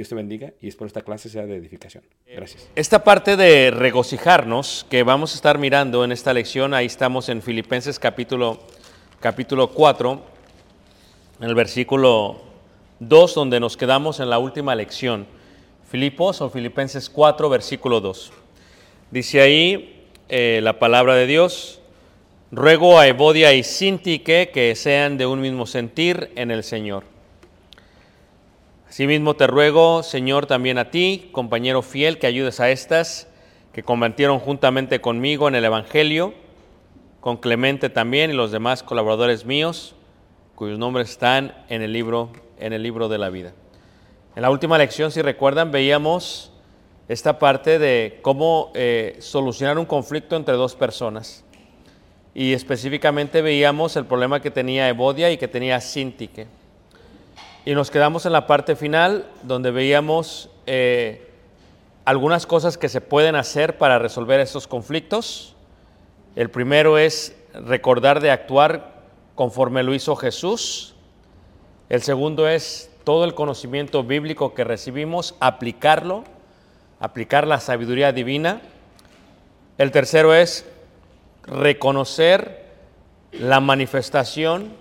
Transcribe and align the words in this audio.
Dios 0.00 0.08
te 0.08 0.14
bendiga 0.14 0.54
y 0.62 0.68
espero 0.68 0.86
esta 0.86 1.02
clase 1.02 1.28
sea 1.28 1.44
de 1.44 1.56
edificación. 1.56 2.02
Gracias. 2.26 2.66
Esta 2.74 3.04
parte 3.04 3.36
de 3.36 3.70
regocijarnos 3.70 4.86
que 4.88 5.02
vamos 5.02 5.32
a 5.32 5.34
estar 5.34 5.58
mirando 5.58 6.04
en 6.04 6.10
esta 6.10 6.32
lección, 6.32 6.72
ahí 6.72 6.86
estamos 6.86 7.28
en 7.28 7.42
Filipenses 7.42 7.98
capítulo, 7.98 8.60
capítulo 9.20 9.68
4, 9.68 10.22
en 11.42 11.46
el 11.46 11.54
versículo 11.54 12.40
2, 13.00 13.34
donde 13.34 13.60
nos 13.60 13.76
quedamos 13.76 14.20
en 14.20 14.30
la 14.30 14.38
última 14.38 14.74
lección. 14.74 15.26
Filipos 15.90 16.40
o 16.40 16.48
Filipenses 16.48 17.10
4, 17.10 17.50
versículo 17.50 18.00
2. 18.00 18.32
Dice 19.10 19.42
ahí 19.42 20.06
eh, 20.30 20.60
la 20.62 20.78
palabra 20.78 21.14
de 21.14 21.26
Dios, 21.26 21.82
ruego 22.50 22.98
a 22.98 23.06
Evodia 23.06 23.52
y 23.52 23.62
Sintique 23.62 24.50
que 24.50 24.74
sean 24.76 25.18
de 25.18 25.26
un 25.26 25.42
mismo 25.42 25.66
sentir 25.66 26.30
en 26.36 26.50
el 26.50 26.64
Señor. 26.64 27.04
Asimismo 28.90 29.34
te 29.34 29.46
ruego, 29.46 30.02
Señor, 30.02 30.46
también 30.46 30.76
a 30.76 30.90
ti, 30.90 31.28
compañero 31.30 31.80
fiel, 31.80 32.18
que 32.18 32.26
ayudes 32.26 32.58
a 32.58 32.70
estas 32.70 33.28
que 33.72 33.84
combatieron 33.84 34.40
juntamente 34.40 35.00
conmigo 35.00 35.46
en 35.46 35.54
el 35.54 35.64
Evangelio, 35.64 36.34
con 37.20 37.36
Clemente 37.36 37.88
también 37.88 38.32
y 38.32 38.34
los 38.34 38.50
demás 38.50 38.82
colaboradores 38.82 39.46
míos, 39.46 39.94
cuyos 40.56 40.76
nombres 40.80 41.10
están 41.10 41.54
en 41.68 41.82
el 41.82 41.92
libro, 41.92 42.32
en 42.58 42.72
el 42.72 42.82
libro 42.82 43.08
de 43.08 43.18
la 43.18 43.30
vida. 43.30 43.52
En 44.34 44.42
la 44.42 44.50
última 44.50 44.76
lección, 44.76 45.12
si 45.12 45.22
recuerdan, 45.22 45.70
veíamos 45.70 46.50
esta 47.06 47.38
parte 47.38 47.78
de 47.78 48.18
cómo 48.22 48.72
eh, 48.74 49.18
solucionar 49.20 49.78
un 49.78 49.86
conflicto 49.86 50.34
entre 50.34 50.56
dos 50.56 50.74
personas. 50.74 51.44
Y 52.34 52.54
específicamente 52.54 53.40
veíamos 53.40 53.94
el 53.94 54.06
problema 54.06 54.42
que 54.42 54.50
tenía 54.50 54.88
Evodia 54.88 55.30
y 55.30 55.36
que 55.36 55.46
tenía 55.46 55.80
Sintique. 55.80 56.48
Y 57.64 57.74
nos 57.74 57.90
quedamos 57.90 58.24
en 58.24 58.32
la 58.32 58.46
parte 58.46 58.74
final 58.74 59.26
donde 59.42 59.70
veíamos 59.70 60.48
eh, 60.66 61.30
algunas 62.06 62.46
cosas 62.46 62.78
que 62.78 62.88
se 62.88 63.02
pueden 63.02 63.36
hacer 63.36 63.76
para 63.76 63.98
resolver 63.98 64.40
estos 64.40 64.66
conflictos. 64.66 65.54
El 66.36 66.48
primero 66.48 66.96
es 66.96 67.36
recordar 67.52 68.20
de 68.20 68.30
actuar 68.30 69.02
conforme 69.34 69.82
lo 69.82 69.92
hizo 69.92 70.16
Jesús. 70.16 70.94
El 71.90 72.00
segundo 72.00 72.48
es 72.48 72.90
todo 73.04 73.24
el 73.24 73.34
conocimiento 73.34 74.04
bíblico 74.04 74.54
que 74.54 74.64
recibimos, 74.64 75.34
aplicarlo, 75.38 76.24
aplicar 76.98 77.46
la 77.46 77.60
sabiduría 77.60 78.12
divina. 78.12 78.62
El 79.76 79.90
tercero 79.90 80.34
es 80.34 80.66
reconocer 81.42 82.64
la 83.32 83.60
manifestación 83.60 84.72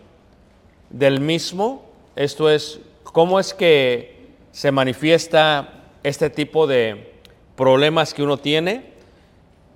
del 0.90 1.20
mismo 1.20 1.89
esto 2.20 2.50
es, 2.50 2.82
¿cómo 3.04 3.40
es 3.40 3.54
que 3.54 4.28
se 4.52 4.74
manifiesta 4.74 5.86
este 6.04 6.30
tipo 6.30 6.68
de 6.68 7.14
problemas 7.56 8.14
que 8.14 8.24
uno 8.24 8.36
tiene 8.36 8.92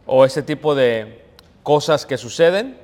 o 0.05 0.25
este 0.25 0.43
tipo 0.43 0.75
de 0.75 1.23
cosas 1.63 2.05
que 2.05 2.17
suceden? 2.17 2.77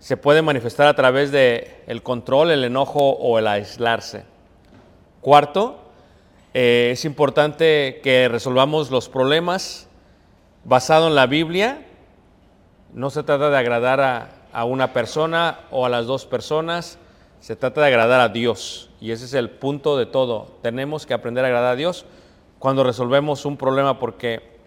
Se 0.00 0.16
puede 0.16 0.42
manifestar 0.42 0.88
a 0.88 0.96
través 0.96 1.30
de 1.30 1.80
el 1.86 2.02
control, 2.02 2.50
el 2.50 2.64
enojo 2.64 3.10
o 3.10 3.38
el 3.38 3.46
aislarse. 3.46 4.24
Cuarto, 5.20 5.78
eh, 6.52 6.90
es 6.92 7.04
importante 7.04 8.00
que 8.02 8.28
resolvamos 8.28 8.90
los 8.90 9.08
problemas 9.08 9.86
basado 10.64 11.06
en 11.06 11.14
la 11.14 11.26
Biblia. 11.26 11.86
No 12.92 13.10
se 13.10 13.22
trata 13.22 13.48
de 13.48 13.58
agradar 13.58 14.32
a 14.52 14.64
una 14.64 14.92
persona 14.92 15.60
o 15.70 15.86
a 15.86 15.88
las 15.88 16.06
dos 16.06 16.26
personas, 16.26 16.98
se 17.40 17.56
trata 17.56 17.80
de 17.82 17.86
agradar 17.86 18.20
a 18.20 18.28
Dios. 18.28 18.87
Y 19.00 19.12
ese 19.12 19.26
es 19.26 19.34
el 19.34 19.50
punto 19.50 19.96
de 19.96 20.06
todo. 20.06 20.48
Tenemos 20.62 21.06
que 21.06 21.14
aprender 21.14 21.44
a 21.44 21.48
agradar 21.48 21.72
a 21.72 21.76
Dios 21.76 22.04
cuando 22.58 22.82
resolvemos 22.82 23.44
un 23.44 23.56
problema 23.56 23.98
porque 23.98 24.58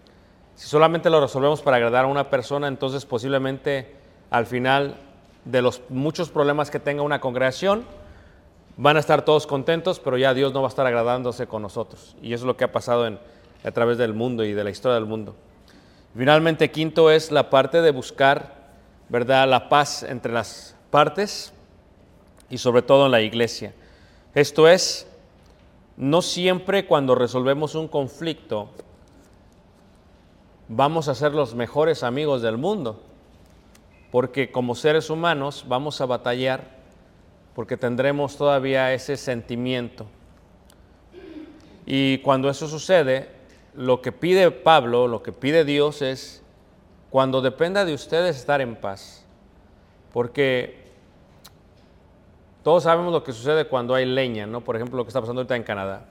Si 0.54 0.68
solamente 0.68 1.10
lo 1.10 1.20
resolvemos 1.20 1.62
para 1.62 1.76
agradar 1.78 2.04
a 2.04 2.08
una 2.08 2.30
persona, 2.30 2.68
entonces 2.68 3.06
posiblemente 3.06 3.96
al 4.30 4.46
final 4.46 4.96
de 5.44 5.62
los 5.62 5.82
muchos 5.88 6.30
problemas 6.30 6.70
que 6.70 6.78
tenga 6.78 7.02
una 7.02 7.20
congregación, 7.20 7.84
van 8.76 8.96
a 8.96 9.00
estar 9.00 9.24
todos 9.24 9.46
contentos, 9.46 10.00
pero 10.00 10.16
ya 10.16 10.34
Dios 10.34 10.52
no 10.52 10.62
va 10.62 10.68
a 10.68 10.70
estar 10.70 10.86
agradándose 10.86 11.46
con 11.46 11.62
nosotros. 11.62 12.16
Y 12.22 12.32
eso 12.32 12.44
es 12.44 12.46
lo 12.46 12.56
que 12.56 12.64
ha 12.64 12.72
pasado 12.72 13.06
a 13.64 13.70
través 13.72 13.98
del 13.98 14.14
mundo 14.14 14.44
y 14.44 14.52
de 14.52 14.64
la 14.64 14.70
historia 14.70 14.94
del 14.94 15.06
mundo. 15.06 15.34
Finalmente, 16.16 16.70
quinto 16.70 17.10
es 17.10 17.30
la 17.30 17.50
parte 17.50 17.82
de 17.82 17.90
buscar, 17.90 18.70
¿verdad?, 19.08 19.48
la 19.48 19.68
paz 19.68 20.02
entre 20.02 20.32
las 20.32 20.76
partes 20.90 21.52
y 22.50 22.58
sobre 22.58 22.82
todo 22.82 23.06
en 23.06 23.12
la 23.12 23.20
iglesia. 23.20 23.74
Esto 24.34 24.66
es, 24.66 25.06
no 25.96 26.22
siempre 26.22 26.86
cuando 26.86 27.14
resolvemos 27.14 27.74
un 27.74 27.86
conflicto 27.86 28.70
vamos 30.68 31.08
a 31.08 31.14
ser 31.14 31.32
los 31.32 31.54
mejores 31.54 32.02
amigos 32.02 32.40
del 32.40 32.56
mundo, 32.56 33.02
porque 34.10 34.50
como 34.50 34.74
seres 34.74 35.10
humanos 35.10 35.66
vamos 35.68 36.00
a 36.00 36.06
batallar 36.06 36.82
porque 37.54 37.76
tendremos 37.76 38.36
todavía 38.38 38.94
ese 38.94 39.18
sentimiento. 39.18 40.06
Y 41.84 42.18
cuando 42.18 42.48
eso 42.48 42.68
sucede, 42.68 43.28
lo 43.74 44.00
que 44.00 44.12
pide 44.12 44.50
Pablo, 44.50 45.08
lo 45.08 45.22
que 45.22 45.32
pide 45.32 45.66
Dios 45.66 46.00
es, 46.00 46.42
cuando 47.10 47.42
dependa 47.42 47.84
de 47.84 47.92
ustedes, 47.92 48.36
estar 48.36 48.62
en 48.62 48.76
paz. 48.76 49.26
Porque 50.12 50.81
todos 52.62 52.84
sabemos 52.84 53.12
lo 53.12 53.24
que 53.24 53.32
sucede 53.32 53.66
cuando 53.66 53.94
hay 53.94 54.06
leña, 54.06 54.46
¿no? 54.46 54.60
Por 54.60 54.76
ejemplo, 54.76 54.96
lo 54.96 55.04
que 55.04 55.08
está 55.08 55.20
pasando 55.20 55.40
ahorita 55.40 55.56
en 55.56 55.62
Canadá. 55.62 56.06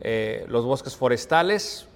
Eh, 0.00 0.44
los 0.48 0.64
bosques 0.64 0.96
forestales 0.96 1.86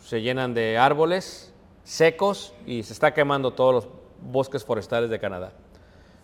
se 0.00 0.20
llenan 0.20 0.52
de 0.52 0.78
árboles 0.78 1.52
secos 1.84 2.54
y 2.66 2.82
se 2.82 2.92
está 2.92 3.14
quemando 3.14 3.52
todos 3.52 3.74
los 3.74 3.88
bosques 4.20 4.64
forestales 4.64 5.10
de 5.10 5.18
Canadá. 5.18 5.52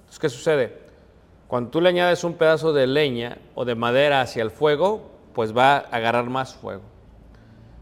Entonces, 0.01 0.19
¿qué 0.19 0.29
sucede? 0.29 0.79
Cuando 1.47 1.71
tú 1.71 1.81
le 1.81 1.89
añades 1.89 2.25
un 2.25 2.35
pedazo 2.35 2.73
de 2.73 2.87
leña 2.87 3.39
o 3.55 3.65
de 3.65 3.75
madera 3.75 4.21
hacia 4.21 4.43
el 4.43 4.51
fuego, 4.51 5.11
pues 5.33 5.57
va 5.57 5.77
a 5.77 5.79
agarrar 5.79 6.29
más 6.29 6.55
fuego. 6.55 6.83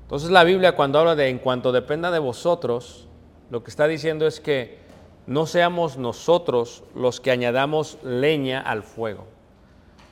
Entonces 0.03 0.31
la 0.31 0.45
Biblia 0.45 0.77
cuando 0.77 1.01
habla 1.01 1.17
de 1.17 1.29
en 1.29 1.41
cuanto 1.41 1.73
dependa 1.73 2.13
de 2.13 2.21
vosotros, 2.21 3.09
lo 3.51 3.65
que 3.65 3.71
está 3.71 3.89
diciendo 3.89 4.29
es 4.29 4.39
que 4.39 4.79
no 5.27 5.47
seamos 5.47 5.97
nosotros 5.97 6.85
los 6.95 7.21
que 7.21 7.31
añadamos 7.31 7.99
leña 8.03 8.61
al 8.61 8.83
fuego. 8.83 9.27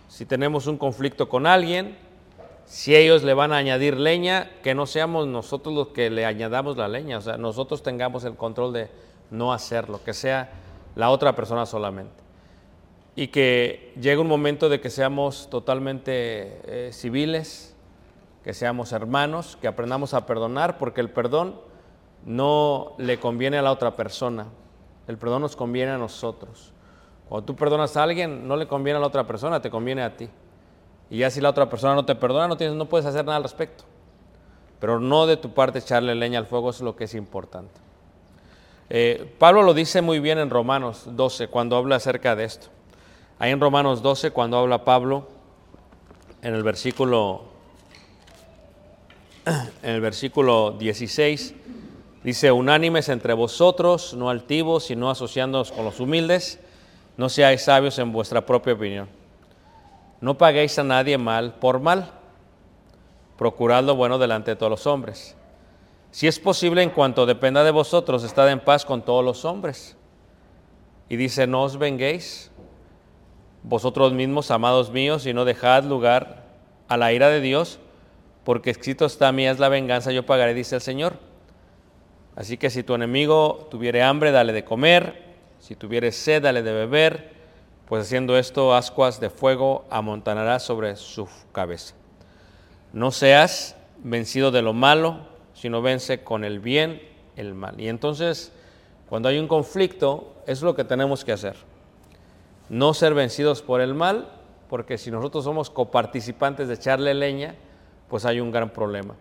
Si 0.08 0.26
tenemos 0.26 0.66
un 0.66 0.76
conflicto 0.76 1.28
con 1.28 1.46
alguien, 1.46 1.96
si 2.66 2.96
ellos 2.96 3.22
le 3.22 3.34
van 3.34 3.52
a 3.52 3.56
añadir 3.56 3.99
leña, 3.99 4.50
que 4.62 4.75
no 4.75 4.87
seamos 4.87 5.26
nosotros 5.26 5.75
los 5.75 5.88
que 5.88 6.11
le 6.11 6.25
añadamos 6.25 6.76
la 6.76 6.88
leña, 6.88 7.19
o 7.19 7.20
sea, 7.20 7.37
nosotros 7.37 7.82
tengamos 7.82 8.25
el 8.25 8.37
control 8.37 8.72
de 8.72 8.88
no 9.31 9.52
hacerlo, 9.52 10.00
que 10.05 10.14
sea 10.14 10.50
la 10.94 11.11
otra 11.11 11.34
persona 11.37 11.66
solamente. 11.66 12.22
Y 13.16 13.28
que 13.28 13.93
llegue 14.00 14.19
un 14.19 14.26
momento 14.26 14.69
de 14.69 14.81
que 14.81 14.90
seamos 14.90 15.49
totalmente 15.50 16.61
eh, 16.64 16.90
civiles, 16.93 17.76
que 18.43 18.55
seamos 18.55 18.93
hermanos, 18.93 19.56
que 19.61 19.69
aprendamos 19.69 20.14
a 20.14 20.26
perdonar, 20.26 20.78
porque 20.78 21.00
el 21.00 21.11
perdón 21.11 21.61
no 22.25 22.94
le 22.99 23.20
conviene 23.20 23.58
a 23.58 23.62
la 23.62 23.72
otra 23.72 23.94
persona, 23.94 24.46
el 25.06 25.19
perdón 25.19 25.43
nos 25.43 25.56
conviene 25.56 25.93
a 25.93 25.99
nosotros. 25.99 26.73
Cuando 27.29 27.47
tú 27.47 27.56
perdonas 27.56 27.97
a 27.97 28.03
alguien, 28.03 28.47
no 28.47 28.56
le 28.56 28.67
conviene 28.67 28.99
a 28.99 29.01
la 29.01 29.06
otra 29.06 29.27
persona, 29.27 29.61
te 29.61 29.71
conviene 29.71 30.03
a 30.03 30.17
ti. 30.17 30.29
Y 31.11 31.19
ya 31.19 31.31
si 31.31 31.41
la 31.41 31.51
otra 31.51 31.69
persona 31.69 31.95
no 31.95 32.05
te 32.05 32.15
perdona, 32.15 32.49
no, 32.49 32.56
tienes, 32.56 32.77
no 32.77 32.87
puedes 32.87 33.06
hacer 33.06 33.25
nada 33.25 33.37
al 33.37 33.43
respecto. 33.43 33.85
Pero 34.81 35.01
no 35.01 35.27
de 35.27 35.37
tu 35.37 35.53
parte 35.53 35.79
echarle 35.79 36.15
leña 36.15 36.39
al 36.39 36.47
fuego 36.47 36.71
es 36.71 36.81
lo 36.81 36.97
que 36.97 37.05
es 37.05 37.15
importante. 37.15 37.81
Eh, 38.91 39.35
Pablo 39.39 39.62
lo 39.62 39.73
dice 39.73 40.03
muy 40.03 40.21
bien 40.21 40.39
en 40.39 40.51
Romanos 40.51 41.05
12 41.07 41.49
cuando 41.49 41.77
habla 41.77 41.97
acerca 41.97 42.37
de 42.37 42.45
esto. 42.45 42.69
Ahí 43.39 43.50
en 43.50 43.61
Romanos 43.61 44.00
12, 44.00 44.31
cuando 44.31 44.59
habla 44.59 44.85
Pablo, 44.85 45.27
en 46.41 46.55
el 46.55 46.62
versículo, 46.62 47.43
en 49.83 49.91
el 49.91 50.00
versículo 50.00 50.71
16, 50.79 51.55
dice, 52.25 52.50
unánimes 52.50 53.09
entre 53.09 53.35
vosotros, 53.35 54.15
no 54.15 54.31
altivos, 54.31 54.85
sino 54.85 55.11
asociándonos 55.11 55.71
con 55.71 55.85
los 55.85 56.00
humildes, 56.00 56.59
no 57.17 57.29
seáis 57.29 57.62
sabios 57.62 57.99
en 57.99 58.11
vuestra 58.11 58.44
propia 58.44 58.73
opinión. 58.73 59.09
No 60.21 60.37
paguéis 60.37 60.79
a 60.79 60.85
nadie 60.85 61.19
mal 61.19 61.55
por 61.55 61.79
mal, 61.81 62.11
procurad 63.37 63.85
lo 63.85 63.94
bueno 63.94 64.19
delante 64.19 64.53
de 64.53 64.56
todos 64.56 64.71
los 64.71 64.87
hombres. 64.87 65.37
Si 66.11 66.26
es 66.26 66.38
posible, 66.38 66.82
en 66.82 66.91
cuanto 66.91 67.26
dependa 67.26 67.62
de 67.65 67.71
vosotros, 67.71 68.25
estad 68.25 68.50
en 68.50 68.61
paz 68.61 68.85
con 68.85 69.03
todos 69.03 69.25
los 69.25 69.44
hombres. 69.44 69.97
Y 71.09 71.17
dice, 71.17 71.47
no 71.47 71.65
os 71.65 71.76
venguéis 71.76 72.50
vosotros 73.62 74.12
mismos, 74.12 74.50
amados 74.50 74.91
míos, 74.91 75.26
y 75.26 75.35
no 75.35 75.44
dejad 75.44 75.85
lugar 75.85 76.44
a 76.88 76.97
la 76.97 77.12
ira 77.12 77.29
de 77.29 77.41
Dios, 77.41 77.81
porque 78.44 78.71
escrito 78.71 79.06
está 79.06 79.32
mía 79.32 79.50
es 79.50 79.59
la 79.59 79.69
venganza, 79.69 80.12
yo 80.12 80.25
pagaré, 80.25 80.55
dice 80.55 80.76
el 80.76 80.81
Señor. 80.81 81.19
Así 82.37 82.57
que 82.57 82.71
si 82.71 82.83
tu 82.83 82.95
enemigo 82.95 83.69
tuviere 83.71 84.03
hambre, 84.03 84.33
dale 84.33 84.53
de 84.53 84.65
comer, 84.65 85.23
si 85.61 85.77
tuviere 85.77 86.13
sed, 86.13 86.43
dale 86.43 86.63
de 86.63 86.73
beber, 86.73 87.33
pues 87.87 88.07
haciendo 88.07 88.37
esto, 88.37 88.75
ascuas 88.75 89.21
de 89.21 89.31
fuego 89.31 89.85
amontonará 89.91 90.59
sobre 90.59 90.97
su 90.97 91.29
cabeza. 91.53 91.95
No 92.93 93.11
seas 93.11 93.77
vencido 94.03 94.51
de 94.51 94.63
lo 94.63 94.73
malo, 94.73 95.19
sino 95.55 95.83
vence 95.83 96.23
con 96.23 96.45
el 96.45 96.61
bien 96.61 97.03
el 97.37 97.55
mal. 97.55 97.81
Y 97.81 97.89
entonces, 97.89 98.53
cuando 99.09 99.29
hay 99.29 99.39
un 99.39 99.49
conflicto, 99.49 100.35
es 100.47 100.63
lo 100.63 100.75
que 100.75 100.85
tenemos 100.85 101.25
que 101.25 101.33
hacer 101.33 101.57
no 102.69 102.95
ser 102.95 103.15
vencidos 103.15 103.63
por 103.63 103.81
el 103.81 103.95
mal, 103.95 104.29
porque 104.69 104.99
si 104.99 105.11
nosotros 105.11 105.45
somos 105.45 105.71
coparticipantes 105.71 106.69
de 106.69 106.75
echarle 106.75 107.15
leña, 107.15 107.55
pues 108.09 108.25
hay 108.25 108.41
un 108.41 108.51
gran 108.51 108.71
problema. 108.71 109.15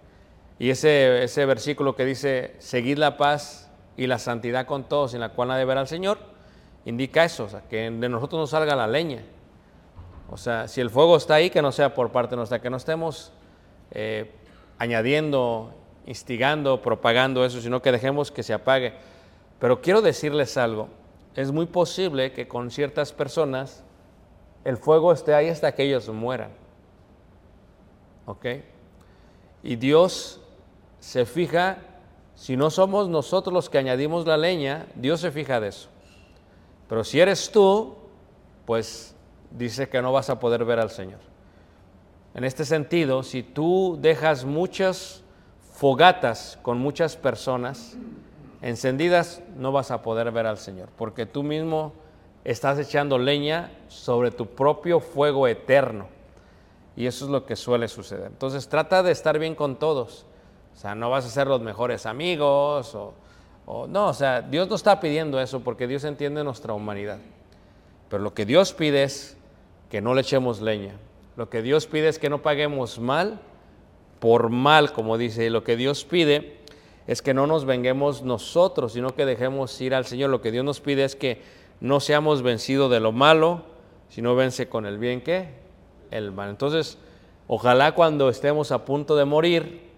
Y 0.59 0.69
ese, 0.69 1.23
ese 1.23 1.45
versículo 1.45 1.95
que 1.95 2.05
dice, 2.05 2.55
seguid 2.59 2.97
la 2.97 3.17
paz 3.17 3.71
y 3.97 4.07
la 4.07 4.19
santidad 4.19 4.65
con 4.65 4.83
todos, 4.83 5.13
en 5.13 5.19
la 5.19 5.29
cual 5.29 5.50
nadie 5.50 5.65
verá 5.65 5.81
al 5.81 5.88
Señor, 5.88 6.19
indica 6.86 7.24
eso, 7.24 7.45
o 7.45 7.50
sea, 7.50 7.62
que 7.62 7.89
de 7.89 8.10
nosotros 8.10 8.39
no 8.39 8.48
salga 8.48 8.75
la 8.75 8.88
leña. 8.88 9.24
O 10.29 10.38
sea, 10.38 10.67
si 10.67 10.81
el 10.81 10.89
fuego 10.89 11.17
está 11.17 11.36
ahí, 11.36 11.50
que 11.50 11.62
no 11.62 11.72
sea 11.72 11.93
por 11.93 12.12
parte 12.12 12.36
nuestra, 12.36 12.60
que 12.60 12.69
no 12.69 12.77
estemos 12.77 13.31
eh, 13.91 14.31
añadiendo, 14.79 15.74
instigando, 16.05 16.81
propagando 16.81 17.45
eso, 17.45 17.62
sino 17.62 17.81
que 17.81 17.91
dejemos 17.91 18.31
que 18.31 18.43
se 18.43 18.53
apague. 18.53 18.93
Pero 19.60 19.81
quiero 19.81 20.01
decirles 20.01 20.57
algo, 20.57 20.89
es 21.36 21.51
muy 21.51 21.65
posible 21.65 22.31
que 22.31 22.48
con 22.48 22.72
ciertas 22.72 23.12
personas 23.12 23.83
el 24.63 24.77
fuego 24.77 25.12
esté 25.12 25.33
ahí 25.33 25.50
hasta 25.50 25.74
que 25.74 25.83
ellos 25.83 26.10
mueran. 26.10 26.51
¿Ok? 28.25 28.45
Y 29.63 29.75
Dios 29.75 30.41
se 31.03 31.25
fija, 31.25 31.79
si 32.33 32.55
no 32.55 32.69
somos 32.69 33.10
nosotros 33.10 33.53
los 33.53 33.69
que 33.69 33.77
añadimos 33.77 34.25
la 34.25 34.38
leña, 34.38 34.88
Dios 34.95 35.19
se 35.19 35.31
fija 35.31 35.60
de 35.60 35.67
eso. 35.67 35.89
Pero 36.88 37.03
si 37.03 37.19
eres 37.19 37.51
tú, 37.51 37.93
pues 38.65 39.13
dice 39.51 39.89
que 39.89 40.01
no 40.01 40.13
vas 40.13 40.29
a 40.29 40.39
poder 40.39 40.63
ver 40.63 40.79
al 40.79 40.89
Señor. 40.89 41.19
En 42.33 42.45
este 42.45 42.63
sentido, 42.63 43.22
si 43.22 43.43
tú 43.43 43.98
dejas 44.00 44.45
muchas 44.45 45.25
fogatas 45.74 46.57
con 46.62 46.77
muchas 46.77 47.17
personas, 47.17 47.98
encendidas, 48.62 49.41
no 49.57 49.74
vas 49.74 49.91
a 49.91 50.03
poder 50.03 50.31
ver 50.31 50.48
al 50.48 50.57
Señor, 50.57 50.88
porque 50.98 51.25
tú 51.25 51.43
mismo 51.43 51.91
estás 52.45 52.79
echando 52.79 53.17
leña 53.17 53.74
sobre 53.89 54.31
tu 54.31 54.45
propio 54.45 55.01
fuego 55.01 55.50
eterno. 55.50 56.07
Y 56.95 57.07
eso 57.07 57.25
es 57.25 57.31
lo 57.31 57.45
que 57.45 57.57
suele 57.57 57.89
suceder. 57.89 58.27
Entonces 58.27 58.69
trata 58.69 59.03
de 59.03 59.12
estar 59.12 59.38
bien 59.38 59.53
con 59.53 59.75
todos. 59.75 60.25
O 60.74 60.77
sea, 60.77 60.96
no 60.96 61.10
vas 61.10 61.25
a 61.25 61.30
ser 61.30 61.48
los 61.48 61.62
mejores 61.62 62.06
amigos 62.06 62.96
o, 62.96 63.13
no, 63.88 64.08
o 64.08 64.13
sea, 64.13 64.42
Dios 64.42 64.68
no 64.68 64.75
está 64.75 65.00
pidiendo 65.00 65.39
eso 65.39 65.62
porque 65.62 65.88
Dios 65.88 66.03
entiende 66.03 66.44
nuestra 66.44 66.74
humanidad. 66.74 67.20
Pero 68.10 68.22
lo 68.22 68.34
que 68.34 68.46
Dios 68.46 68.74
pide 68.74 69.03
es 69.03 69.38
que 69.89 70.01
no 70.01 70.13
le 70.13 70.22
echemos 70.22 70.62
leña. 70.62 70.96
Lo 71.38 71.50
que 71.50 71.62
Dios 71.62 71.88
pide 71.88 72.10
es 72.10 72.20
que 72.20 72.30
no 72.30 72.42
paguemos 72.42 73.00
mal 73.00 73.39
por 74.20 74.50
mal, 74.50 74.92
como 74.92 75.18
dice. 75.18 75.46
Y 75.46 75.50
lo 75.50 75.63
que 75.63 75.77
Dios 75.77 76.03
pide 76.03 76.60
es 77.08 77.22
que 77.22 77.34
no 77.34 77.48
nos 77.48 77.65
venguemos 77.65 78.22
nosotros, 78.22 78.94
sino 78.94 79.15
que 79.15 79.25
dejemos 79.25 79.80
ir 79.82 79.96
al 79.96 80.06
Señor. 80.06 80.30
Lo 80.30 80.42
que 80.42 80.51
Dios 80.51 80.65
nos 80.65 80.80
pide 80.80 81.06
es 81.06 81.15
que 81.15 81.42
no 81.80 82.00
seamos 82.00 82.42
vencidos 82.42 82.92
de 82.92 83.00
lo 83.00 83.12
malo, 83.12 83.63
sino 84.10 84.36
vence 84.36 84.70
con 84.70 84.86
el 84.86 84.98
bien 84.98 85.22
que 85.22 85.50
el 86.12 86.32
mal. 86.32 86.50
Entonces, 86.50 86.98
ojalá 87.48 87.94
cuando 87.94 88.30
estemos 88.30 88.72
a 88.72 88.86
punto 88.86 89.15
de 89.15 89.25
morir, 89.25 89.92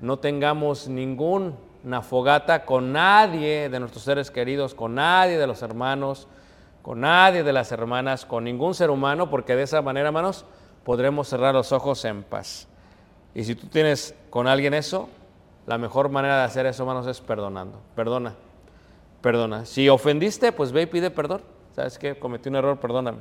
no 0.00 0.18
tengamos 0.18 0.88
ninguna 0.88 2.02
fogata 2.02 2.64
con 2.64 2.92
nadie 2.92 3.68
de 3.68 3.80
nuestros 3.80 4.04
seres 4.04 4.30
queridos, 4.30 4.74
con 4.74 4.94
nadie 4.94 5.38
de 5.38 5.46
los 5.46 5.62
hermanos, 5.62 6.28
con 6.82 7.00
nadie 7.00 7.42
de 7.42 7.52
las 7.52 7.72
hermanas, 7.72 8.24
con 8.24 8.44
ningún 8.44 8.74
ser 8.74 8.90
humano, 8.90 9.30
porque 9.30 9.56
de 9.56 9.62
esa 9.62 9.82
manera, 9.82 10.08
hermanos, 10.08 10.44
podremos 10.84 11.28
cerrar 11.28 11.54
los 11.54 11.72
ojos 11.72 12.04
en 12.04 12.22
paz. 12.22 12.68
Y 13.34 13.44
si 13.44 13.54
tú 13.54 13.66
tienes 13.66 14.14
con 14.30 14.46
alguien 14.46 14.72
eso, 14.72 15.08
la 15.66 15.78
mejor 15.78 16.10
manera 16.10 16.38
de 16.38 16.44
hacer 16.44 16.64
eso, 16.66 16.84
hermanos, 16.84 17.06
es 17.06 17.20
perdonando. 17.20 17.80
Perdona, 17.94 18.34
perdona. 19.20 19.66
Si 19.66 19.88
ofendiste, 19.88 20.52
pues 20.52 20.72
ve 20.72 20.82
y 20.82 20.86
pide 20.86 21.10
perdón. 21.10 21.42
¿Sabes 21.74 21.98
qué? 21.98 22.18
Cometí 22.18 22.48
un 22.48 22.56
error, 22.56 22.78
perdóname. 22.78 23.18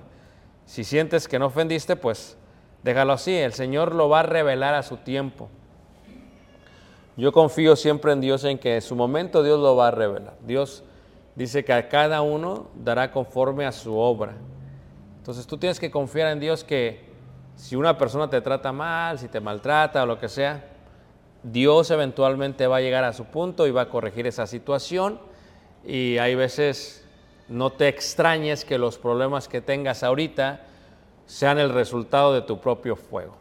Si 0.65 0.83
sientes 0.83 1.27
que 1.27 1.39
no 1.39 1.47
ofendiste, 1.47 1.95
pues 1.95 2.37
déjalo 2.83 3.13
así. 3.13 3.35
El 3.35 3.53
Señor 3.53 3.95
lo 3.95 4.09
va 4.09 4.21
a 4.21 4.23
revelar 4.23 4.75
a 4.75 4.83
su 4.83 4.97
tiempo. 4.97 5.49
Yo 7.17 7.31
confío 7.31 7.75
siempre 7.75 8.11
en 8.11 8.21
Dios 8.21 8.43
en 8.43 8.57
que 8.57 8.75
en 8.75 8.81
su 8.81 8.95
momento 8.95 9.41
Dios 9.41 9.59
lo 9.59 9.75
va 9.75 9.87
a 9.87 9.91
revelar. 9.91 10.35
Dios 10.45 10.83
dice 11.35 11.63
que 11.63 11.73
a 11.73 11.87
cada 11.87 12.21
uno 12.21 12.67
dará 12.75 13.11
conforme 13.11 13.65
a 13.65 13.71
su 13.71 13.97
obra. 13.97 14.33
Entonces 15.17 15.47
tú 15.47 15.57
tienes 15.57 15.79
que 15.79 15.89
confiar 15.89 16.31
en 16.31 16.39
Dios 16.39 16.63
que 16.63 17.05
si 17.55 17.75
una 17.75 17.97
persona 17.97 18.29
te 18.29 18.41
trata 18.41 18.71
mal, 18.71 19.17
si 19.17 19.27
te 19.27 19.39
maltrata 19.39 20.03
o 20.03 20.05
lo 20.05 20.19
que 20.19 20.27
sea, 20.27 20.65
Dios 21.41 21.89
eventualmente 21.91 22.67
va 22.67 22.77
a 22.77 22.81
llegar 22.81 23.03
a 23.03 23.13
su 23.13 23.25
punto 23.25 23.65
y 23.65 23.71
va 23.71 23.83
a 23.83 23.89
corregir 23.89 24.27
esa 24.27 24.45
situación. 24.45 25.19
Y 25.85 26.17
hay 26.17 26.35
veces 26.35 27.05
no 27.47 27.71
te 27.71 27.87
extrañes 27.87 28.65
que 28.65 28.77
los 28.77 28.97
problemas 28.97 29.47
que 29.47 29.61
tengas 29.61 30.03
ahorita 30.03 30.65
sean 31.27 31.59
el 31.59 31.69
resultado 31.69 32.33
de 32.33 32.41
tu 32.41 32.59
propio 32.59 32.95
fuego. 32.95 33.37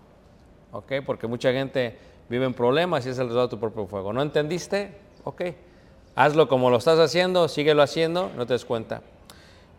¿Ok? 0.72 0.92
Porque 1.04 1.26
mucha 1.26 1.52
gente 1.52 1.98
vive 2.28 2.44
en 2.46 2.54
problemas 2.54 3.06
y 3.06 3.10
es 3.10 3.18
el 3.18 3.24
resultado 3.24 3.48
de 3.48 3.50
tu 3.50 3.60
propio 3.60 3.86
fuego. 3.86 4.12
¿No 4.12 4.22
entendiste? 4.22 4.96
Ok. 5.24 5.42
Hazlo 6.16 6.48
como 6.48 6.70
lo 6.70 6.76
estás 6.76 6.98
haciendo, 6.98 7.48
síguelo 7.48 7.82
haciendo, 7.82 8.30
no 8.36 8.46
te 8.46 8.52
des 8.52 8.64
cuenta. 8.64 9.02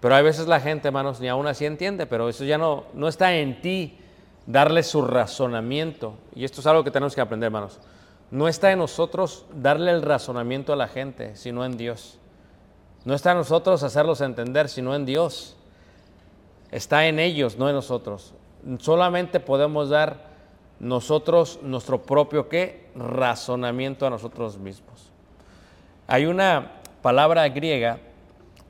Pero 0.01 0.15
hay 0.15 0.23
veces 0.23 0.47
la 0.47 0.59
gente, 0.59 0.89
hermanos, 0.89 1.19
ni 1.19 1.29
aún 1.29 1.47
así 1.47 1.65
entiende, 1.65 2.05
pero 2.05 2.29
eso 2.29 2.43
ya 2.43 2.57
no, 2.57 2.83
no 2.93 3.07
está 3.07 3.35
en 3.35 3.61
ti 3.61 3.97
darle 4.45 4.83
su 4.83 5.01
razonamiento. 5.01 6.15
Y 6.35 6.43
esto 6.43 6.61
es 6.61 6.67
algo 6.67 6.83
que 6.83 6.91
tenemos 6.91 7.15
que 7.15 7.21
aprender, 7.21 7.47
hermanos. 7.47 7.79
No 8.31 8.47
está 8.47 8.71
en 8.71 8.79
nosotros 8.79 9.45
darle 9.53 9.91
el 9.91 10.01
razonamiento 10.01 10.73
a 10.73 10.75
la 10.75 10.87
gente, 10.87 11.35
sino 11.35 11.63
en 11.63 11.77
Dios. 11.77 12.19
No 13.05 13.13
está 13.13 13.31
en 13.31 13.37
nosotros 13.37 13.83
hacerlos 13.83 14.21
entender, 14.21 14.67
sino 14.67 14.95
en 14.95 15.05
Dios. 15.05 15.55
Está 16.71 17.07
en 17.07 17.19
ellos, 17.19 17.57
no 17.57 17.69
en 17.69 17.75
nosotros. 17.75 18.33
Solamente 18.79 19.39
podemos 19.39 19.89
dar 19.89 20.35
nosotros 20.79 21.60
nuestro 21.62 22.03
propio 22.03 22.50
qué 22.50 22.89
razonamiento 22.96 24.05
a 24.05 24.10
nosotros 24.10 24.58
mismos. 24.58 25.12
Hay 26.08 26.25
una 26.25 26.82
palabra 27.01 27.48
griega, 27.50 28.00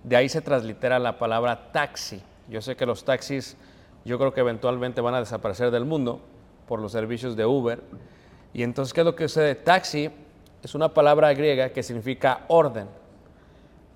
de 0.04 0.16
ahí 0.16 0.30
se 0.30 0.42
translitera 0.42 1.00
la 1.00 1.18
palabra 1.18 1.72
taxi. 1.72 2.22
Yo 2.48 2.62
sé 2.62 2.76
que 2.76 2.86
los 2.86 3.04
taxis, 3.04 3.58
yo 4.06 4.18
creo 4.18 4.34
que 4.34 4.42
eventualmente 4.42 5.02
van 5.02 5.16
a 5.16 5.20
desaparecer 5.20 5.72
del 5.72 5.86
mundo 5.86 6.22
por 6.68 6.80
los 6.80 6.92
servicios 6.92 7.36
de 7.36 7.46
Uber. 7.46 7.82
Y 8.54 8.64
entonces, 8.64 8.94
¿qué 8.94 9.02
es 9.02 9.06
lo 9.06 9.16
que 9.16 9.28
sucede? 9.28 9.56
Taxi 9.56 10.10
es 10.64 10.76
una 10.76 10.94
palabra 10.94 11.34
griega 11.34 11.70
que 11.70 11.84
significa 11.84 12.46
orden. 12.48 12.88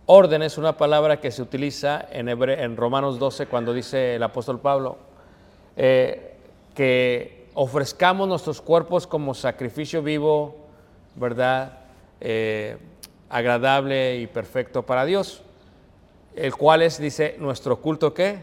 Orden 0.06 0.42
es 0.42 0.58
una 0.58 0.76
palabra 0.76 1.20
que 1.20 1.32
se 1.32 1.42
utiliza 1.42 2.08
en, 2.12 2.30
hebre, 2.30 2.64
en 2.64 2.76
Romanos 2.76 3.20
12 3.20 3.46
cuando 3.46 3.74
dice 3.74 4.16
el 4.16 4.24
apóstol 4.24 4.60
Pablo 4.60 4.98
eh, 5.78 6.36
que 6.74 7.39
ofrezcamos 7.54 8.28
nuestros 8.28 8.62
cuerpos 8.62 9.08
como 9.08 9.34
sacrificio 9.34 10.02
vivo, 10.02 10.56
¿verdad? 11.16 11.80
Eh, 12.22 12.78
agradable 13.30 14.18
y 14.18 14.28
perfecto 14.28 14.84
para 14.84 15.06
Dios, 15.06 15.42
el 16.36 16.56
cual 16.56 16.82
es, 16.82 17.00
dice, 17.00 17.36
nuestro 17.40 17.82
culto 17.82 18.14
qué? 18.14 18.40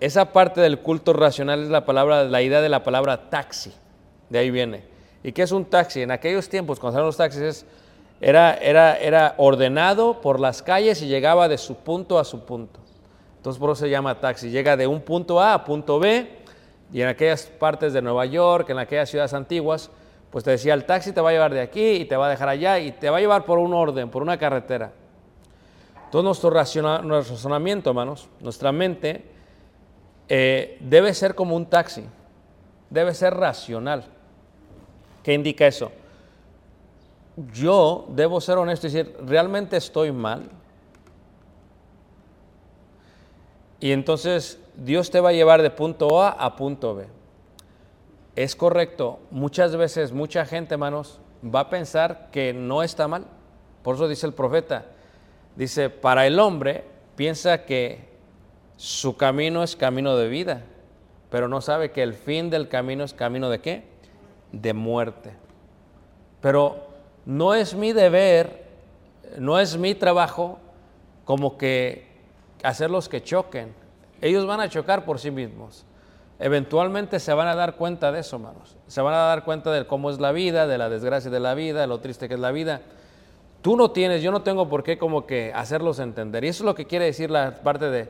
Esa 0.00 0.32
parte 0.32 0.60
del 0.60 0.80
culto 0.80 1.12
racional 1.12 1.62
es 1.62 1.68
la 1.68 1.84
palabra, 1.84 2.24
la 2.24 2.42
idea 2.42 2.60
de 2.60 2.68
la 2.68 2.84
palabra 2.84 3.30
taxi, 3.30 3.72
de 4.28 4.38
ahí 4.38 4.50
viene. 4.50 4.84
¿Y 5.22 5.32
qué 5.32 5.42
es 5.42 5.52
un 5.52 5.64
taxi? 5.64 6.02
En 6.02 6.10
aquellos 6.10 6.48
tiempos, 6.48 6.78
cuando 6.78 6.98
eran 6.98 7.06
los 7.06 7.16
taxis, 7.16 7.64
era, 8.20 8.54
era, 8.54 8.96
era 8.98 9.34
ordenado 9.38 10.20
por 10.20 10.40
las 10.40 10.62
calles 10.62 11.02
y 11.02 11.06
llegaba 11.06 11.48
de 11.48 11.58
su 11.58 11.76
punto 11.76 12.18
a 12.18 12.24
su 12.24 12.44
punto. 12.44 12.80
Entonces 13.36 13.60
por 13.60 13.70
eso 13.70 13.80
se 13.80 13.90
llama 13.90 14.18
taxi. 14.20 14.50
Llega 14.50 14.76
de 14.76 14.86
un 14.86 15.00
punto 15.00 15.40
A 15.40 15.54
a 15.54 15.64
punto 15.64 15.98
B 15.98 16.45
y 16.92 17.00
en 17.00 17.08
aquellas 17.08 17.46
partes 17.46 17.92
de 17.92 18.02
Nueva 18.02 18.26
York, 18.26 18.70
en 18.70 18.78
aquellas 18.78 19.10
ciudades 19.10 19.34
antiguas, 19.34 19.90
pues 20.30 20.44
te 20.44 20.50
decía, 20.50 20.74
el 20.74 20.84
taxi 20.84 21.12
te 21.12 21.20
va 21.20 21.30
a 21.30 21.32
llevar 21.32 21.52
de 21.52 21.60
aquí 21.60 21.92
y 21.92 22.04
te 22.04 22.16
va 22.16 22.26
a 22.26 22.30
dejar 22.30 22.48
allá 22.48 22.78
y 22.78 22.92
te 22.92 23.10
va 23.10 23.18
a 23.18 23.20
llevar 23.20 23.44
por 23.44 23.58
un 23.58 23.72
orden, 23.74 24.10
por 24.10 24.22
una 24.22 24.38
carretera. 24.38 24.92
Todo 26.10 26.22
nuestro, 26.22 26.50
razonamiento, 26.50 27.90
hermanos, 27.90 28.28
nuestra 28.40 28.70
mente, 28.70 29.24
eh, 30.28 30.76
debe 30.80 31.14
ser 31.14 31.34
como 31.34 31.56
un 31.56 31.66
taxi, 31.66 32.04
debe 32.90 33.14
ser 33.14 33.34
racional. 33.34 34.04
¿Qué 35.22 35.32
indica 35.32 35.66
eso? 35.66 35.90
Yo 37.52 38.06
debo 38.08 38.40
ser 38.40 38.58
honesto 38.58 38.86
y 38.86 38.90
decir, 38.90 39.16
¿realmente 39.26 39.76
estoy 39.76 40.12
mal? 40.12 40.48
Y 43.80 43.92
entonces 43.92 44.58
Dios 44.76 45.10
te 45.10 45.20
va 45.20 45.30
a 45.30 45.32
llevar 45.32 45.62
de 45.62 45.70
punto 45.70 46.22
A 46.22 46.30
a 46.30 46.54
punto 46.56 46.94
B. 46.94 47.06
Es 48.34 48.54
correcto, 48.54 49.18
muchas 49.30 49.74
veces 49.76 50.12
mucha 50.12 50.44
gente, 50.44 50.74
hermanos, 50.74 51.20
va 51.42 51.60
a 51.60 51.70
pensar 51.70 52.28
que 52.30 52.52
no 52.52 52.82
está 52.82 53.08
mal. 53.08 53.26
Por 53.82 53.94
eso 53.94 54.08
dice 54.08 54.26
el 54.26 54.34
profeta, 54.34 54.84
dice, 55.54 55.88
para 55.88 56.26
el 56.26 56.38
hombre 56.38 56.84
piensa 57.14 57.64
que 57.64 58.16
su 58.76 59.16
camino 59.16 59.62
es 59.62 59.74
camino 59.74 60.16
de 60.16 60.28
vida, 60.28 60.64
pero 61.30 61.48
no 61.48 61.60
sabe 61.62 61.90
que 61.92 62.02
el 62.02 62.12
fin 62.12 62.50
del 62.50 62.68
camino 62.68 63.04
es 63.04 63.14
camino 63.14 63.48
de 63.48 63.60
qué? 63.60 63.84
De 64.52 64.74
muerte. 64.74 65.32
Pero 66.42 66.86
no 67.24 67.54
es 67.54 67.74
mi 67.74 67.92
deber, 67.92 68.66
no 69.38 69.58
es 69.58 69.78
mi 69.78 69.94
trabajo 69.94 70.58
como 71.24 71.56
que 71.56 72.06
hacerlos 72.62 73.08
que 73.08 73.22
choquen. 73.22 73.85
Ellos 74.20 74.46
van 74.46 74.60
a 74.60 74.68
chocar 74.68 75.04
por 75.04 75.18
sí 75.18 75.30
mismos 75.30 75.84
eventualmente 76.38 77.18
se 77.18 77.32
van 77.32 77.48
a 77.48 77.54
dar 77.54 77.76
cuenta 77.76 78.12
de 78.12 78.20
eso, 78.20 78.36
hermanos. 78.36 78.76
Se 78.86 79.00
van 79.00 79.14
a 79.14 79.18
dar 79.18 79.44
cuenta 79.44 79.70
de 79.72 79.86
cómo 79.86 80.10
es 80.10 80.20
la 80.20 80.32
vida, 80.32 80.66
de 80.66 80.78
la 80.78 80.88
desgracia 80.88 81.30
de 81.30 81.40
la 81.40 81.54
vida, 81.54 81.80
de 81.80 81.86
lo 81.86 81.98
triste 82.00 82.28
que 82.28 82.34
es 82.34 82.40
la 82.40 82.52
vida. 82.52 82.82
Tú 83.62 83.76
no 83.76 83.90
tienes, 83.90 84.22
yo 84.22 84.30
no 84.30 84.42
tengo 84.42 84.68
por 84.68 84.82
qué 84.82 84.98
como 84.98 85.26
que 85.26 85.52
hacerlos 85.54 85.98
entender. 85.98 86.44
Y 86.44 86.48
eso 86.48 86.62
es 86.62 86.66
lo 86.66 86.74
que 86.74 86.86
quiere 86.86 87.06
decir 87.06 87.30
la 87.30 87.62
parte 87.62 87.90
de 87.90 88.08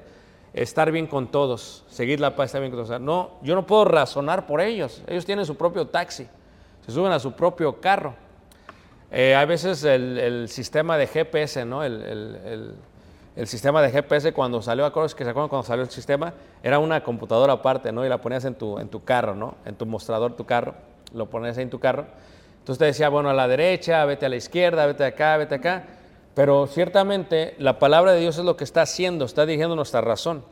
estar 0.52 0.90
bien 0.90 1.06
con 1.06 1.30
todos, 1.30 1.84
seguir 1.88 2.20
la 2.20 2.34
paz, 2.34 2.46
estar 2.46 2.60
bien 2.60 2.72
con 2.72 2.84
todos. 2.84 3.00
No, 3.00 3.30
yo 3.42 3.54
no 3.54 3.66
puedo 3.66 3.84
razonar 3.84 4.46
por 4.46 4.60
ellos. 4.60 5.02
Ellos 5.06 5.24
tienen 5.24 5.46
su 5.46 5.56
propio 5.56 5.86
taxi, 5.86 6.26
se 6.84 6.92
suben 6.92 7.12
a 7.12 7.18
su 7.18 7.32
propio 7.32 7.80
carro. 7.80 8.14
Eh, 9.10 9.36
hay 9.36 9.46
veces 9.46 9.84
el, 9.84 10.48
sistema 10.48 10.98
de 10.98 11.06
GPS, 11.06 11.64
¿no? 11.64 11.84
el 11.84 12.76
sistema 13.46 13.82
de 13.82 13.90
GPS 13.90 14.32
cuando 14.32 14.62
salió, 14.62 14.86
acuerdas 14.86 15.14
que 15.14 15.22
se 15.22 15.30
acuerdan 15.30 15.50
cuando 15.50 15.66
salió 15.66 15.84
el 15.84 15.90
sistema? 15.90 16.32
Era 16.62 16.78
una 16.78 17.04
computadora 17.04 17.52
aparte, 17.52 17.92
¿no? 17.92 18.04
Y 18.04 18.08
la 18.08 18.18
ponías 18.18 18.46
en 18.46 18.54
tu, 18.54 18.78
en 18.78 18.88
tu 18.88 19.04
carro, 19.04 19.34
¿no? 19.34 19.56
En 19.66 19.74
tu 19.74 19.84
mostrador, 19.84 20.34
tu 20.36 20.46
carro, 20.46 20.74
lo 21.12 21.28
ponías 21.28 21.58
ahí 21.58 21.64
en 21.64 21.70
tu 21.70 21.78
carro. 21.78 22.06
Entonces 22.60 22.78
te 22.78 22.86
decía, 22.86 23.10
bueno, 23.10 23.28
a 23.28 23.34
la 23.34 23.46
derecha, 23.46 24.04
vete 24.06 24.24
a 24.24 24.28
la 24.30 24.36
izquierda, 24.36 24.86
vete 24.86 25.04
acá, 25.04 25.36
vete 25.36 25.56
acá. 25.56 25.84
Pero 26.34 26.66
ciertamente 26.66 27.54
la 27.58 27.78
palabra 27.78 28.12
de 28.12 28.20
Dios 28.20 28.38
es 28.38 28.44
lo 28.44 28.56
que 28.56 28.64
está 28.64 28.82
haciendo, 28.82 29.26
está 29.26 29.44
dirigiendo 29.44 29.76
nuestra 29.76 30.00
razón. 30.00 30.42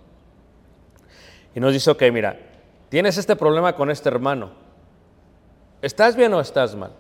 Y 1.54 1.60
nos 1.60 1.72
dice, 1.72 1.90
ok, 1.90 2.02
mira, 2.12 2.38
tienes 2.90 3.16
este 3.16 3.34
problema 3.34 3.74
con 3.74 3.90
este 3.90 4.10
hermano. 4.10 4.50
¿Estás 5.80 6.16
bien 6.16 6.32
o 6.34 6.40
estás 6.40 6.74
mal? 6.74 6.92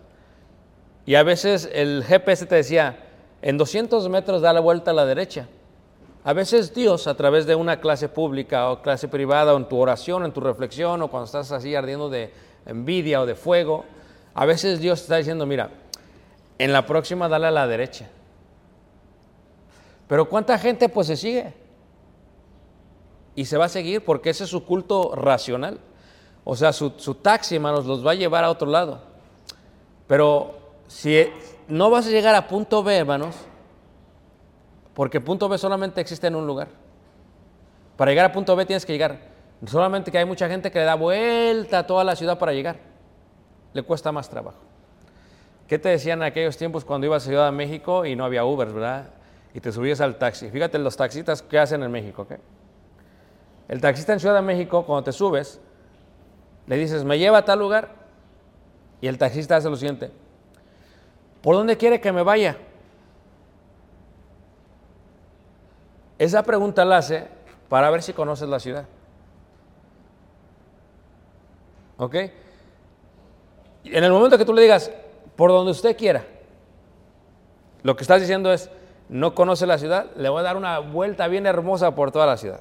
Y 1.06 1.14
a 1.16 1.22
veces 1.22 1.68
el 1.72 2.04
GPS 2.04 2.46
te 2.46 2.54
decía, 2.54 2.98
en 3.42 3.58
200 3.58 4.08
metros 4.08 4.40
da 4.40 4.52
la 4.52 4.60
vuelta 4.60 4.92
a 4.92 4.94
la 4.94 5.04
derecha. 5.04 5.46
A 6.26 6.32
veces 6.32 6.72
Dios, 6.72 7.06
a 7.06 7.14
través 7.14 7.44
de 7.44 7.54
una 7.54 7.80
clase 7.80 8.08
pública 8.08 8.70
o 8.70 8.80
clase 8.80 9.08
privada, 9.08 9.52
o 9.52 9.58
en 9.58 9.68
tu 9.68 9.78
oración, 9.78 10.24
en 10.24 10.32
tu 10.32 10.40
reflexión, 10.40 11.02
o 11.02 11.08
cuando 11.08 11.26
estás 11.26 11.52
así 11.52 11.74
ardiendo 11.74 12.08
de 12.08 12.32
envidia 12.64 13.20
o 13.20 13.26
de 13.26 13.34
fuego, 13.34 13.84
a 14.32 14.46
veces 14.46 14.80
Dios 14.80 15.02
está 15.02 15.16
diciendo, 15.16 15.44
mira, 15.44 15.68
en 16.56 16.72
la 16.72 16.86
próxima 16.86 17.28
dale 17.28 17.48
a 17.48 17.50
la 17.50 17.66
derecha. 17.66 18.08
Pero 20.08 20.26
¿cuánta 20.26 20.58
gente 20.58 20.88
pues 20.88 21.08
se 21.08 21.16
sigue? 21.18 21.52
Y 23.34 23.44
se 23.44 23.58
va 23.58 23.66
a 23.66 23.68
seguir 23.68 24.02
porque 24.02 24.30
ese 24.30 24.44
es 24.44 24.50
su 24.50 24.64
culto 24.64 25.14
racional. 25.14 25.78
O 26.44 26.56
sea, 26.56 26.72
su, 26.72 26.94
su 26.96 27.16
taxi, 27.16 27.56
hermanos, 27.56 27.84
los 27.84 28.06
va 28.06 28.12
a 28.12 28.14
llevar 28.14 28.44
a 28.44 28.50
otro 28.50 28.70
lado. 28.70 29.02
Pero 30.06 30.54
si 30.86 31.26
no 31.68 31.90
vas 31.90 32.06
a 32.06 32.10
llegar 32.10 32.34
a 32.34 32.48
punto 32.48 32.82
B, 32.82 32.96
hermanos, 32.96 33.34
porque 34.94 35.20
punto 35.20 35.48
B 35.48 35.58
solamente 35.58 36.00
existe 36.00 36.26
en 36.26 36.36
un 36.36 36.46
lugar. 36.46 36.68
Para 37.96 38.10
llegar 38.10 38.26
a 38.26 38.32
punto 38.32 38.54
B 38.56 38.64
tienes 38.64 38.86
que 38.86 38.92
llegar. 38.92 39.18
Solamente 39.66 40.10
que 40.10 40.18
hay 40.18 40.24
mucha 40.24 40.48
gente 40.48 40.70
que 40.70 40.78
le 40.78 40.84
da 40.84 40.94
vuelta 40.94 41.80
a 41.80 41.86
toda 41.86 42.04
la 42.04 42.16
ciudad 42.16 42.38
para 42.38 42.52
llegar. 42.52 42.76
Le 43.72 43.82
cuesta 43.82 44.12
más 44.12 44.28
trabajo. 44.28 44.58
¿Qué 45.68 45.78
te 45.78 45.88
decían 45.88 46.20
en 46.20 46.24
aquellos 46.24 46.56
tiempos 46.56 46.84
cuando 46.84 47.06
ibas 47.06 47.24
a 47.24 47.26
Ciudad 47.26 47.46
de 47.46 47.52
México 47.52 48.04
y 48.04 48.14
no 48.14 48.24
había 48.24 48.44
Uber, 48.44 48.68
verdad? 48.68 49.06
Y 49.54 49.60
te 49.60 49.72
subías 49.72 50.00
al 50.00 50.16
taxi. 50.16 50.50
Fíjate 50.50 50.78
los 50.78 50.96
taxistas 50.96 51.42
que 51.42 51.58
hacen 51.58 51.82
en 51.82 51.90
México, 51.90 52.26
¿qué? 52.28 52.38
El 53.68 53.80
taxista 53.80 54.12
en 54.12 54.20
Ciudad 54.20 54.34
de 54.34 54.42
México, 54.42 54.84
cuando 54.84 55.04
te 55.04 55.12
subes, 55.12 55.60
le 56.66 56.76
dices, 56.76 57.04
me 57.04 57.18
lleva 57.18 57.38
a 57.38 57.44
tal 57.44 57.58
lugar. 57.58 57.88
Y 59.00 59.06
el 59.06 59.16
taxista 59.16 59.56
hace 59.56 59.70
lo 59.70 59.76
siguiente. 59.76 60.10
¿Por 61.42 61.54
dónde 61.54 61.76
quiere 61.76 62.00
que 62.00 62.12
me 62.12 62.22
vaya? 62.22 62.56
Esa 66.24 66.42
pregunta 66.42 66.86
la 66.86 66.96
hace 66.96 67.26
para 67.68 67.90
ver 67.90 68.02
si 68.02 68.14
conoces 68.14 68.48
la 68.48 68.58
ciudad. 68.58 68.86
¿Ok? 71.98 72.14
En 73.84 74.02
el 74.02 74.10
momento 74.10 74.38
que 74.38 74.46
tú 74.46 74.54
le 74.54 74.62
digas, 74.62 74.90
por 75.36 75.50
donde 75.50 75.72
usted 75.72 75.94
quiera, 75.94 76.24
lo 77.82 77.94
que 77.94 78.04
estás 78.04 78.22
diciendo 78.22 78.50
es, 78.54 78.70
no 79.10 79.34
conoce 79.34 79.66
la 79.66 79.76
ciudad, 79.76 80.06
le 80.16 80.30
voy 80.30 80.40
a 80.40 80.44
dar 80.44 80.56
una 80.56 80.78
vuelta 80.78 81.28
bien 81.28 81.44
hermosa 81.44 81.94
por 81.94 82.10
toda 82.10 82.24
la 82.24 82.38
ciudad. 82.38 82.60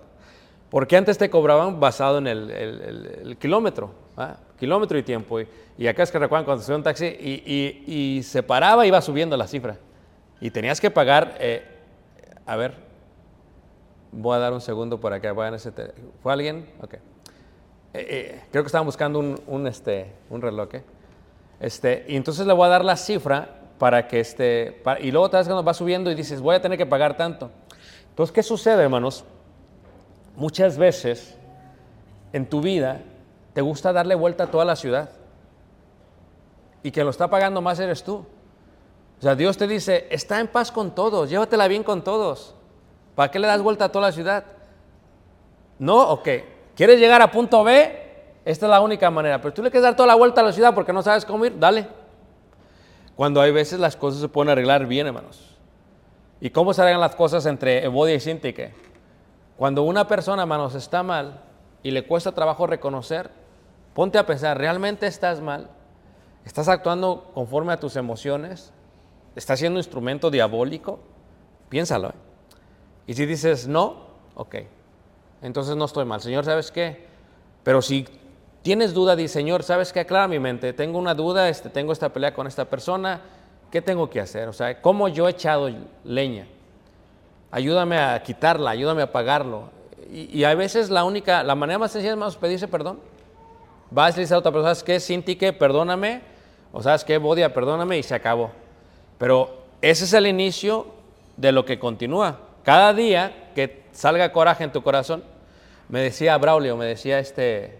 Porque 0.69 0.97
antes 0.97 1.17
te 1.17 1.29
cobraban 1.29 1.79
basado 1.79 2.17
en 2.17 2.27
el, 2.27 3.37
kilómetro, 3.39 3.91
¿ah? 4.17 4.35
kilómetro 4.59 4.97
y 4.97 5.03
tiempo. 5.03 5.39
Y, 5.39 5.47
y 5.77 5.87
acá 5.87 6.03
es 6.03 6.11
que 6.11 6.19
recuerdan 6.19 6.43
cuando 6.43 6.61
subía 6.65 6.75
un 6.75 6.83
taxi 6.83 7.05
y 7.05 8.21
se 8.23 8.43
paraba, 8.43 8.85
iba 8.85 8.99
subiendo 9.01 9.37
la 9.37 9.47
cifra. 9.47 9.77
Y 10.41 10.51
tenías 10.51 10.81
que 10.81 10.91
pagar, 10.91 11.37
eh, 11.39 11.63
a 12.45 12.57
ver, 12.57 12.91
voy 14.13 14.35
a 14.35 14.39
dar 14.39 14.53
un 14.53 14.61
segundo 14.61 14.99
por 14.99 15.13
acá. 15.13 15.31
voy 15.31 15.45
a 15.47 15.55
ese 15.55 15.71
¿Fue 16.21 16.31
alguien? 16.33 16.69
Ok. 16.81 16.93
Eh, 16.93 16.99
eh, 17.93 18.41
creo 18.51 18.63
que 18.63 18.67
estaban 18.67 18.85
buscando 18.85 19.19
un, 19.19 19.67
este, 19.67 20.11
un 20.29 20.41
reloj. 20.41 20.69
¿eh? 20.75 20.83
Este, 21.59 22.05
y 22.07 22.15
entonces 22.15 22.45
le 22.47 22.53
voy 22.53 22.65
a 22.65 22.69
dar 22.69 22.83
la 22.85 22.95
cifra 22.97 23.59
para 23.77 24.07
que 24.07 24.19
este, 24.19 24.79
pa- 24.83 24.99
y 24.99 25.11
luego 25.11 25.29
te 25.29 25.37
das 25.37 25.47
cuando 25.47 25.63
va 25.63 25.73
subiendo 25.73 26.09
y 26.11 26.15
dices, 26.15 26.41
voy 26.41 26.55
a 26.55 26.61
tener 26.61 26.77
que 26.77 26.85
pagar 26.85 27.17
tanto. 27.17 27.51
Entonces, 28.09 28.33
¿qué 28.33 28.43
sucede, 28.43 28.83
hermanos? 28.83 29.23
Muchas 30.35 30.77
veces 30.77 31.35
en 32.31 32.47
tu 32.49 32.61
vida 32.61 33.01
te 33.53 33.61
gusta 33.61 33.93
darle 33.93 34.15
vuelta 34.15 34.45
a 34.45 34.47
toda 34.51 34.65
la 34.65 34.75
ciudad 34.75 35.09
y 36.81 36.91
que 36.91 37.03
lo 37.03 37.11
está 37.11 37.29
pagando 37.29 37.61
más 37.61 37.79
eres 37.79 38.03
tú. 38.03 38.25
O 39.19 39.21
sea, 39.21 39.35
Dios 39.35 39.57
te 39.57 39.67
dice, 39.67 40.07
está 40.09 40.39
en 40.39 40.47
paz 40.47 40.71
con 40.71 40.93
todos, 40.95 41.29
llévatela 41.29 41.67
bien 41.67 41.83
con 41.83 42.03
todos. 42.03 42.55
¿Para 43.15 43.29
qué 43.29 43.39
le 43.39 43.47
das 43.47 43.61
vuelta 43.61 43.85
a 43.85 43.89
toda 43.89 44.07
la 44.07 44.11
ciudad? 44.11 44.43
No, 45.79 46.09
ok. 46.09 46.27
¿Quieres 46.75 46.99
llegar 46.99 47.21
a 47.21 47.31
punto 47.31 47.63
B? 47.63 48.01
Esta 48.45 48.65
es 48.65 48.69
la 48.69 48.81
única 48.81 49.09
manera. 49.11 49.39
Pero 49.41 49.53
tú 49.53 49.61
le 49.63 49.69
quieres 49.69 49.83
dar 49.83 49.95
toda 49.95 50.07
la 50.07 50.15
vuelta 50.15 50.41
a 50.41 50.43
la 50.43 50.51
ciudad 50.51 50.73
porque 50.73 50.93
no 50.93 51.01
sabes 51.01 51.25
cómo 51.25 51.45
ir, 51.45 51.57
dale. 51.57 51.87
Cuando 53.15 53.41
hay 53.41 53.51
veces 53.51 53.79
las 53.79 53.95
cosas 53.95 54.21
se 54.21 54.27
pueden 54.27 54.49
arreglar 54.49 54.85
bien, 54.85 55.07
hermanos. 55.07 55.57
¿Y 56.41 56.49
cómo 56.49 56.73
se 56.73 56.81
arreglan 56.81 57.01
las 57.01 57.15
cosas 57.15 57.45
entre 57.45 57.85
Evodia 57.85 58.15
y 58.15 58.19
Sintique? 58.19 58.73
Cuando 59.55 59.83
una 59.83 60.07
persona, 60.07 60.41
hermanos, 60.41 60.75
está 60.75 61.03
mal 61.03 61.41
y 61.83 61.91
le 61.91 62.05
cuesta 62.05 62.31
trabajo 62.31 62.65
reconocer, 62.67 63.29
ponte 63.93 64.17
a 64.17 64.25
pensar, 64.25 64.57
¿realmente 64.57 65.05
estás 65.05 65.39
mal? 65.41 65.69
¿Estás 66.43 66.67
actuando 66.67 67.31
conforme 67.33 67.71
a 67.71 67.79
tus 67.79 67.95
emociones? 67.95 68.73
¿Estás 69.35 69.59
siendo 69.59 69.79
instrumento 69.79 70.31
diabólico? 70.31 70.99
Piénsalo. 71.69 72.09
¿eh? 72.09 72.32
Y 73.07 73.13
si 73.13 73.25
dices 73.25 73.67
no, 73.67 74.07
ok, 74.35 74.55
entonces 75.41 75.75
no 75.75 75.85
estoy 75.85 76.05
mal. 76.05 76.21
Señor, 76.21 76.45
¿sabes 76.45 76.71
qué? 76.71 77.05
Pero 77.63 77.81
si 77.81 78.05
tienes 78.61 78.93
duda, 78.93 79.15
di, 79.15 79.27
Señor, 79.27 79.63
¿sabes 79.63 79.91
qué? 79.91 80.01
Aclara 80.01 80.27
mi 80.27 80.39
mente. 80.39 80.73
Tengo 80.73 80.97
una 80.97 81.13
duda, 81.13 81.49
este, 81.49 81.69
tengo 81.69 81.91
esta 81.91 82.09
pelea 82.09 82.33
con 82.33 82.47
esta 82.47 82.65
persona. 82.65 83.21
¿Qué 83.71 83.81
tengo 83.81 84.09
que 84.09 84.19
hacer? 84.19 84.47
O 84.47 84.53
sea, 84.53 84.81
¿cómo 84.81 85.07
yo 85.07 85.27
he 85.27 85.31
echado 85.31 85.69
leña? 86.03 86.47
Ayúdame 87.51 87.97
a 87.97 88.21
quitarla, 88.23 88.71
ayúdame 88.71 89.01
a 89.01 89.05
apagarlo. 89.05 89.69
Y, 90.11 90.39
y 90.39 90.43
a 90.43 90.55
veces 90.55 90.89
la 90.89 91.03
única, 91.03 91.43
la 91.43 91.55
manera 91.55 91.79
más 91.79 91.91
sencilla 91.91 92.13
es 92.13 92.17
más 92.17 92.35
pedirse 92.37 92.67
perdón. 92.67 92.99
Vas 93.91 94.15
a 94.15 94.21
decir 94.21 94.33
a 94.33 94.39
otra 94.39 94.51
persona, 94.51 94.73
¿sabes 94.73 94.83
qué? 94.83 94.99
Sintique, 94.99 95.53
perdóname. 95.53 96.21
O 96.71 96.81
¿sabes 96.81 97.03
qué? 97.03 97.17
Bodia, 97.17 97.53
perdóname 97.53 97.97
y 97.99 98.03
se 98.03 98.15
acabó. 98.15 98.51
Pero 99.19 99.63
ese 99.81 100.05
es 100.05 100.13
el 100.13 100.25
inicio 100.25 100.87
de 101.37 101.51
lo 101.51 101.65
que 101.65 101.77
continúa. 101.77 102.39
Cada 102.63 102.93
día 102.93 103.51
que 103.55 103.83
salga 103.91 104.31
coraje 104.31 104.63
en 104.63 104.71
tu 104.71 104.81
corazón, 104.81 105.23
me 105.89 106.01
decía 106.01 106.37
Braulio, 106.37 106.77
me 106.77 106.85
decía 106.85 107.19
este, 107.19 107.79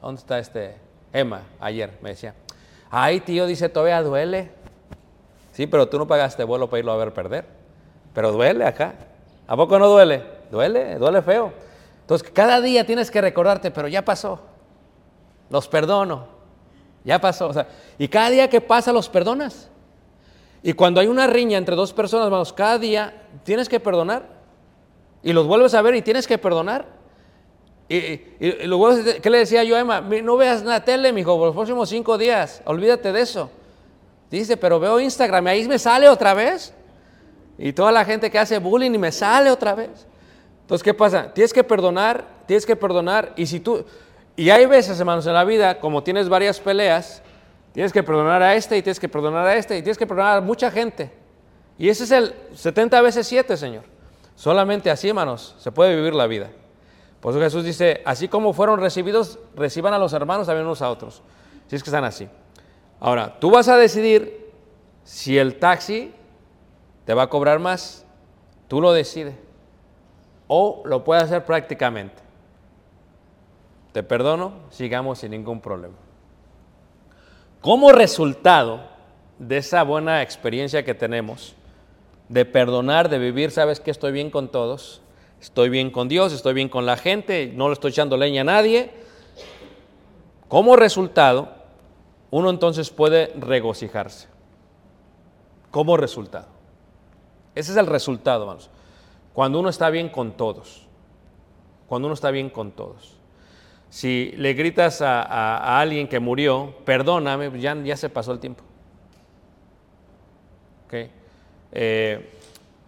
¿dónde 0.00 0.20
está 0.20 0.38
este? 0.38 0.76
Emma, 1.12 1.42
ayer, 1.60 1.98
me 2.02 2.10
decía, 2.10 2.34
ay 2.90 3.20
tío, 3.20 3.46
dice, 3.46 3.68
todavía 3.68 4.02
duele. 4.02 4.50
Sí, 5.52 5.66
pero 5.66 5.88
tú 5.88 5.98
no 5.98 6.06
pagaste 6.06 6.44
vuelo 6.44 6.68
para 6.68 6.78
irlo 6.78 6.92
a 6.92 6.96
ver 6.96 7.12
perder. 7.12 7.46
Pero 8.14 8.32
duele 8.32 8.64
acá. 8.64 8.94
¿A 9.46 9.56
poco 9.56 9.78
no 9.78 9.88
duele? 9.88 10.22
Duele, 10.50 10.96
duele 10.96 11.22
feo. 11.22 11.52
Entonces, 12.02 12.30
cada 12.30 12.60
día 12.60 12.86
tienes 12.86 13.10
que 13.10 13.20
recordarte, 13.20 13.70
pero 13.70 13.88
ya 13.88 14.04
pasó. 14.04 14.40
Los 15.50 15.68
perdono. 15.68 16.26
Ya 17.04 17.20
pasó. 17.20 17.48
O 17.48 17.52
sea, 17.52 17.66
y 17.98 18.08
cada 18.08 18.30
día 18.30 18.48
que 18.48 18.60
pasa 18.60 18.92
los 18.92 19.08
perdonas. 19.08 19.68
Y 20.62 20.72
cuando 20.72 21.00
hay 21.00 21.06
una 21.06 21.26
riña 21.26 21.56
entre 21.58 21.76
dos 21.76 21.92
personas, 21.92 22.26
hermanos, 22.26 22.52
cada 22.52 22.78
día 22.78 23.22
tienes 23.44 23.68
que 23.68 23.78
perdonar. 23.80 24.26
Y 25.22 25.32
los 25.32 25.46
vuelves 25.46 25.74
a 25.74 25.82
ver 25.82 25.94
y 25.94 26.02
tienes 26.02 26.26
que 26.26 26.38
perdonar. 26.38 26.86
Y, 27.88 27.96
y- 27.96 28.36
y 28.40 29.20
¿Qué 29.22 29.30
le 29.30 29.38
decía 29.38 29.64
yo 29.64 29.76
a 29.76 29.80
Emma? 29.80 30.00
"Mi- 30.00 30.20
No 30.22 30.36
veas 30.36 30.62
la 30.64 30.84
tele, 30.84 31.12
mijo, 31.12 31.36
por 31.36 31.46
los 31.46 31.54
próximos 31.54 31.88
cinco 31.88 32.18
días. 32.18 32.60
Olvídate 32.66 33.12
de 33.12 33.20
eso. 33.20 33.50
Dice, 34.30 34.56
pero 34.56 34.78
veo 34.78 35.00
Instagram 35.00 35.46
ahí 35.46 35.66
me 35.66 35.78
sale 35.78 36.08
otra 36.08 36.34
vez. 36.34 36.74
Y 37.56 37.72
toda 37.72 37.90
la 37.90 38.04
gente 38.04 38.30
que 38.30 38.38
hace 38.38 38.58
bullying 38.58 38.92
y 38.92 38.98
me 38.98 39.10
sale 39.10 39.50
otra 39.50 39.74
vez. 39.74 40.06
Entonces, 40.62 40.82
¿qué 40.84 40.92
pasa? 40.92 41.32
Tienes 41.32 41.52
que 41.52 41.64
perdonar, 41.64 42.24
tienes 42.46 42.66
que 42.66 42.76
perdonar. 42.76 43.32
Y 43.36 43.46
si 43.46 43.58
tú, 43.58 43.84
y 44.36 44.50
hay 44.50 44.66
veces, 44.66 45.00
hermanos, 45.00 45.26
en 45.26 45.32
la 45.32 45.44
vida, 45.44 45.80
como 45.80 46.02
tienes 46.02 46.28
varias 46.28 46.60
peleas, 46.60 47.22
tienes 47.72 47.92
que 47.92 48.02
perdonar 48.02 48.42
a 48.42 48.54
este 48.54 48.76
y 48.76 48.82
tienes 48.82 49.00
que 49.00 49.08
perdonar 49.08 49.46
a 49.46 49.56
este 49.56 49.76
y 49.78 49.82
tienes 49.82 49.98
que 49.98 50.06
perdonar 50.06 50.38
a 50.38 50.40
mucha 50.40 50.70
gente. 50.70 51.12
Y 51.78 51.88
ese 51.88 52.04
es 52.04 52.10
el 52.10 52.34
70 52.54 53.00
veces 53.02 53.26
7, 53.26 53.56
Señor. 53.56 53.84
Solamente 54.34 54.90
así, 54.90 55.08
hermanos, 55.08 55.54
se 55.58 55.70
puede 55.72 55.94
vivir 55.96 56.14
la 56.14 56.26
vida. 56.26 56.50
Por 57.20 57.32
eso 57.32 57.40
Jesús 57.40 57.64
dice, 57.64 58.02
así 58.04 58.28
como 58.28 58.52
fueron 58.52 58.80
recibidos, 58.80 59.38
reciban 59.56 59.94
a 59.94 59.98
los 59.98 60.12
hermanos 60.12 60.46
también 60.46 60.66
unos 60.66 60.82
a 60.82 60.90
otros. 60.90 61.22
Si 61.66 61.76
es 61.76 61.82
que 61.82 61.90
están 61.90 62.04
así. 62.04 62.28
Ahora, 63.00 63.38
tú 63.38 63.50
vas 63.50 63.68
a 63.68 63.76
decidir 63.76 64.52
si 65.04 65.38
el 65.38 65.58
taxi 65.58 66.12
te 67.04 67.14
va 67.14 67.24
a 67.24 67.28
cobrar 67.28 67.58
más, 67.58 68.04
tú 68.68 68.80
lo 68.80 68.92
decides. 68.92 69.34
O 70.46 70.82
lo 70.84 71.04
puedes 71.04 71.24
hacer 71.24 71.44
prácticamente. 71.44 72.22
Te 73.92 74.02
perdono, 74.02 74.52
sigamos 74.70 75.18
sin 75.18 75.30
ningún 75.30 75.60
problema. 75.60 75.96
Como 77.60 77.90
resultado 77.90 78.88
de 79.38 79.58
esa 79.58 79.82
buena 79.82 80.22
experiencia 80.22 80.84
que 80.84 80.94
tenemos, 80.94 81.54
de 82.28 82.44
perdonar, 82.44 83.08
de 83.08 83.18
vivir, 83.18 83.50
sabes 83.50 83.80
que 83.80 83.90
estoy 83.90 84.12
bien 84.12 84.30
con 84.30 84.48
todos, 84.48 85.00
estoy 85.40 85.68
bien 85.68 85.90
con 85.90 86.08
Dios, 86.08 86.32
estoy 86.32 86.54
bien 86.54 86.68
con 86.68 86.86
la 86.86 86.96
gente, 86.96 87.52
no 87.54 87.68
le 87.68 87.72
estoy 87.72 87.90
echando 87.90 88.16
leña 88.16 88.42
a 88.42 88.44
nadie. 88.44 88.90
Como 90.48 90.76
resultado, 90.76 91.52
uno 92.30 92.50
entonces 92.50 92.90
puede 92.90 93.32
regocijarse. 93.38 94.28
Como 95.70 95.96
resultado. 95.96 96.46
Ese 97.54 97.72
es 97.72 97.76
el 97.76 97.86
resultado, 97.86 98.42
hermanos. 98.42 98.70
Cuando 99.32 99.58
uno 99.58 99.68
está 99.68 99.90
bien 99.90 100.08
con 100.08 100.32
todos. 100.32 100.86
Cuando 101.88 102.06
uno 102.06 102.14
está 102.14 102.30
bien 102.30 102.50
con 102.50 102.70
todos. 102.70 103.17
Si 103.90 104.32
le 104.36 104.52
gritas 104.54 105.00
a, 105.00 105.80
alguien 105.80 106.08
que 106.08 106.20
murió, 106.20 106.74
perdóname, 106.84 107.50
pues 107.50 107.62
ya, 107.62 107.96
se 107.96 108.08
pasó 108.08 108.32
el 108.32 108.38
tiempo. 108.38 108.62
¿Ok? 110.86 110.94
Eh, 111.72 112.30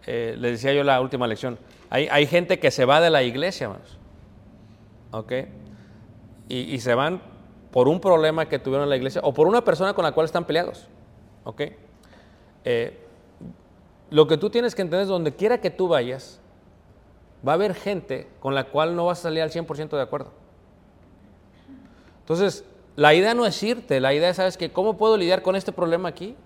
eh, 0.07 0.37
les 0.39 0.53
decía 0.53 0.73
yo 0.73 0.85
la 0.85 1.01
última 1.01 1.27
lección. 1.27 1.59
Hay, 1.89 2.27
gente 2.27 2.61
que 2.61 2.71
se 2.71 2.85
va 2.85 3.01
de 3.01 3.11
la 3.11 3.23
iglesia, 3.23 3.65
hermanos. 3.65 3.99
Y 6.49 6.79
se 6.79 6.95
van 6.95 7.21
por 7.71 7.89
un 7.89 8.01
problema 8.01 8.49
que 8.49 8.59
tuvieron 8.59 8.85
en 8.85 8.91
la 8.91 8.97
iglesia 8.97 9.21
o 9.25 9.33
por 9.33 9.47
una 9.47 9.63
persona 9.65 9.95
con 9.95 10.05
la 10.05 10.13
cual 10.13 10.27
están 10.27 10.45
peleados. 10.45 10.89
¿Ok? 11.45 11.63
Eh, 12.65 12.99
lo 14.11 14.27
que 14.27 14.37
tú 14.37 14.51
tienes 14.51 14.75
que 14.75 14.83
entender 14.83 15.03
es 15.03 15.09
donde 15.09 15.35
quiera 15.35 15.61
que 15.61 15.71
tú 15.71 15.89
vayas, 15.89 16.41
va 17.47 17.53
a 17.53 17.55
haber 17.55 17.75
gente 17.75 18.29
con 18.41 18.55
la 18.55 18.65
cual 18.65 18.97
no 18.97 19.07
vas 19.07 19.21
a 19.21 19.23
salir 19.23 19.43
al 19.43 19.51
100% 19.51 19.91
de 19.91 20.03
acuerdo. 20.03 20.33
Entonces, 22.31 22.65
la 22.95 23.13
idea 23.13 23.35
no 23.35 23.45
es 23.45 23.61
irte, 23.61 23.99
la 23.99 24.15
idea 24.15 24.29
es, 24.29 24.37
¿sabes 24.37 24.57
qué? 24.57 24.71
¿Cómo 24.71 24.97
puedo 24.97 25.17
lidiar 25.17 25.43
con 25.43 25.57
este 25.57 25.73
problema 25.73 26.11
aquí? 26.11 26.37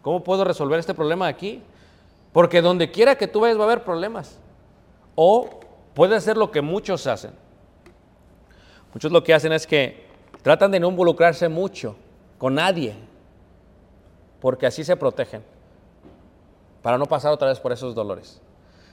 ¿Cómo 0.00 0.24
puedo 0.24 0.44
resolver 0.44 0.78
este 0.78 0.94
problema 0.94 1.26
aquí? 1.26 1.62
Porque 2.32 2.62
donde 2.62 2.90
quiera 2.90 3.16
que 3.16 3.28
tú 3.28 3.40
vayas 3.40 3.58
va 3.58 3.64
a 3.64 3.66
haber 3.66 3.84
problemas. 3.84 4.38
O 5.14 5.60
puede 5.92 6.16
hacer 6.16 6.38
lo 6.38 6.50
que 6.50 6.62
muchos 6.62 7.06
hacen. 7.06 7.32
Muchos 8.94 9.12
lo 9.12 9.22
que 9.22 9.34
hacen 9.34 9.52
es 9.52 9.66
que 9.66 10.06
tratan 10.40 10.70
de 10.70 10.80
no 10.80 10.88
involucrarse 10.88 11.50
mucho 11.50 11.94
con 12.38 12.54
nadie, 12.54 12.94
porque 14.40 14.64
así 14.64 14.84
se 14.84 14.96
protegen, 14.96 15.44
para 16.80 16.96
no 16.96 17.04
pasar 17.04 17.30
otra 17.30 17.48
vez 17.48 17.60
por 17.60 17.72
esos 17.72 17.94
dolores. 17.94 18.40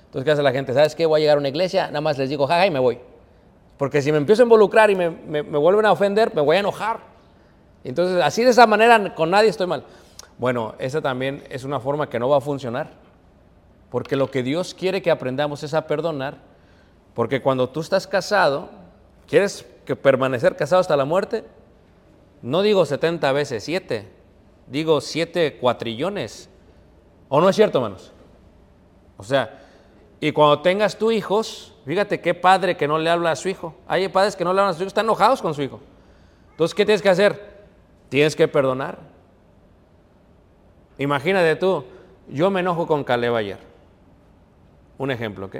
Entonces, 0.07 0.25
¿qué 0.25 0.31
hace 0.31 0.43
la 0.43 0.51
gente? 0.51 0.73
¿Sabes 0.73 0.93
qué? 0.93 1.05
Voy 1.05 1.19
a 1.19 1.21
llegar 1.21 1.37
a 1.37 1.39
una 1.39 1.47
iglesia, 1.47 1.87
nada 1.87 2.01
más 2.01 2.17
les 2.17 2.29
digo, 2.29 2.47
jaja, 2.47 2.67
y 2.67 2.71
me 2.71 2.79
voy. 2.79 2.99
Porque 3.81 3.99
si 4.03 4.11
me 4.11 4.19
empiezo 4.19 4.43
a 4.43 4.45
involucrar 4.45 4.91
y 4.91 4.95
me, 4.95 5.09
me- 5.09 5.41
me 5.41 5.57
vuelven 5.57 5.87
a 5.87 5.91
ofender, 5.91 6.35
me 6.35 6.41
voy 6.41 6.55
a 6.57 6.59
enojar. 6.59 6.99
Entonces, 7.83 8.21
así 8.23 8.43
de 8.43 8.51
esa 8.51 8.67
manera 8.67 9.15
con 9.15 9.31
nadie 9.31 9.49
estoy 9.49 9.65
mal. 9.65 9.83
Bueno, 10.37 10.75
esa 10.77 11.01
también 11.01 11.43
es 11.49 11.63
una 11.63 11.79
forma 11.79 12.07
que 12.07 12.19
no 12.19 12.29
va 12.29 12.37
a 12.37 12.41
funcionar. 12.41 12.91
Porque 13.89 14.15
lo 14.15 14.29
que 14.29 14.43
Dios 14.43 14.75
quiere 14.75 15.01
que 15.01 15.09
aprendamos 15.09 15.63
es 15.63 15.73
a 15.73 15.87
perdonar. 15.87 16.37
Porque 17.15 17.41
cuando 17.41 17.69
tú 17.69 17.79
estás 17.79 18.05
casado, 18.05 18.69
¿quieres 19.27 19.65
que 19.83 19.95
permanecer 19.95 20.55
casado 20.55 20.79
hasta 20.81 20.95
la 20.95 21.05
muerte? 21.05 21.43
No 22.43 22.61
digo 22.61 22.85
70 22.85 23.31
veces 23.31 23.63
7, 23.63 24.07
digo 24.67 25.01
7 25.01 25.57
cuatrillones. 25.59 26.51
¿O 27.29 27.41
no 27.41 27.49
es 27.49 27.55
cierto, 27.55 27.79
hermanos? 27.79 28.11
O 29.17 29.23
sea, 29.23 29.59
y 30.19 30.31
cuando 30.33 30.61
tengas 30.61 30.99
tú 30.99 31.11
hijos, 31.11 31.70
fíjate 31.85 32.21
qué 32.21 32.33
padre 32.33 32.77
que 32.77 32.87
no 32.87 32.97
le 32.97 33.09
habla 33.09 33.31
a 33.31 33.35
su 33.35 33.49
hijo. 33.49 33.75
Hay 33.87 34.07
padres 34.07 34.35
que 34.35 34.43
no 34.43 34.53
le 34.53 34.59
hablan 34.59 34.73
a 34.73 34.77
su 34.77 34.81
hijo, 34.83 34.87
están 34.87 35.05
enojados 35.05 35.41
con 35.41 35.53
su 35.53 35.61
hijo. 35.61 35.79
Entonces, 36.51 36.75
¿qué 36.75 36.85
tienes 36.85 37.01
que 37.01 37.09
hacer? 37.09 37.51
Tienes 38.09 38.35
que 38.35 38.47
perdonar. 38.47 38.99
Imagínate 40.97 41.55
tú, 41.55 41.83
yo 42.27 42.51
me 42.51 42.59
enojo 42.59 42.85
con 42.85 43.03
Caleb 43.03 43.35
ayer. 43.35 43.57
Un 44.97 45.11
ejemplo, 45.11 45.47
¿ok? 45.47 45.57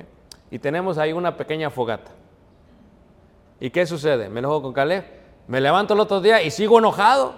Y 0.51 0.59
tenemos 0.59 0.97
ahí 0.97 1.13
una 1.13 1.35
pequeña 1.37 1.69
fogata. 1.69 2.11
¿Y 3.59 3.69
qué 3.69 3.85
sucede? 3.85 4.29
Me 4.29 4.39
enojo 4.39 4.61
con 4.61 4.73
Caleb, 4.73 5.05
me 5.47 5.61
levanto 5.61 5.93
el 5.93 5.99
otro 5.99 6.21
día 6.21 6.41
y 6.41 6.51
sigo 6.51 6.79
enojado. 6.79 7.33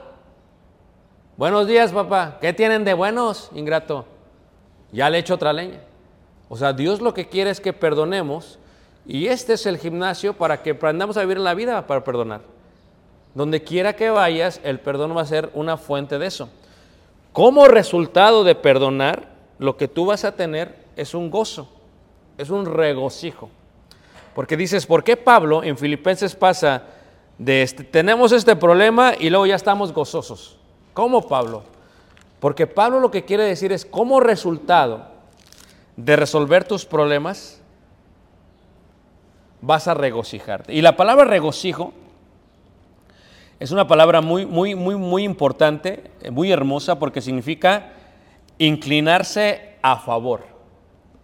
Buenos 1.37 1.67
días, 1.67 1.91
papá. 1.91 2.37
¿Qué 2.41 2.53
tienen 2.53 2.83
de 2.83 2.93
buenos, 2.93 3.49
ingrato? 3.53 4.05
Ya 4.91 5.09
le 5.09 5.19
echo 5.19 5.35
otra 5.35 5.53
leña. 5.53 5.79
O 6.49 6.57
sea, 6.57 6.73
Dios 6.73 7.01
lo 7.01 7.13
que 7.13 7.27
quiere 7.27 7.49
es 7.49 7.59
que 7.59 7.73
perdonemos 7.73 8.59
y 9.05 9.27
este 9.27 9.53
es 9.53 9.65
el 9.65 9.77
gimnasio 9.77 10.33
para 10.33 10.61
que 10.61 10.71
aprendamos 10.71 11.17
a 11.17 11.21
vivir 11.21 11.39
la 11.39 11.53
vida 11.53 11.85
para 11.87 12.03
perdonar. 12.03 12.41
Donde 13.35 13.63
quiera 13.63 13.95
que 13.95 14.09
vayas, 14.09 14.61
el 14.63 14.79
perdón 14.79 15.15
va 15.15 15.21
a 15.21 15.25
ser 15.25 15.49
una 15.53 15.77
fuente 15.77 16.19
de 16.19 16.27
eso. 16.27 16.49
Como 17.33 17.67
resultado 17.67 18.43
de 18.43 18.55
perdonar, 18.55 19.33
lo 19.57 19.75
que 19.75 19.87
tú 19.87 20.05
vas 20.05 20.23
a 20.23 20.35
tener 20.35 20.75
es 20.95 21.13
un 21.13 21.31
gozo, 21.31 21.67
es 22.37 22.49
un 22.49 22.65
regocijo. 22.65 23.49
Porque 24.35 24.55
dices, 24.55 24.85
¿por 24.85 25.03
qué 25.03 25.17
Pablo 25.17 25.63
en 25.63 25.77
Filipenses 25.77 26.35
pasa 26.35 26.83
de 27.37 27.63
este, 27.63 27.83
tenemos 27.83 28.31
este 28.31 28.55
problema 28.55 29.13
y 29.19 29.29
luego 29.29 29.47
ya 29.47 29.55
estamos 29.55 29.91
gozosos? 29.91 30.57
¿Cómo 30.93 31.27
Pablo? 31.27 31.63
Porque 32.39 32.67
Pablo 32.67 32.99
lo 32.99 33.09
que 33.09 33.25
quiere 33.25 33.43
decir 33.43 33.71
es, 33.71 33.85
como 33.85 34.19
resultado 34.19 35.07
de 35.95 36.15
resolver 36.15 36.65
tus 36.65 36.85
problemas, 36.85 37.62
vas 39.63 39.88
a 39.88 39.93
regocijarte. 39.93 40.73
Y 40.73 40.82
la 40.82 40.97
palabra 40.97 41.23
regocijo 41.23 41.93
es 43.60 43.71
una 43.71 43.88
palabra 43.88 44.19
muy, 44.19 44.45
muy, 44.45 44.76
muy, 44.76 44.95
muy 44.95 45.23
importante, 45.23 46.12
eh, 46.21 46.32
muy 46.32 46.52
hermosa, 46.52 46.99
porque 46.99 47.21
significa 47.21 47.93
inclinarse 48.58 49.76
a 49.82 49.97
favor. 49.97 50.45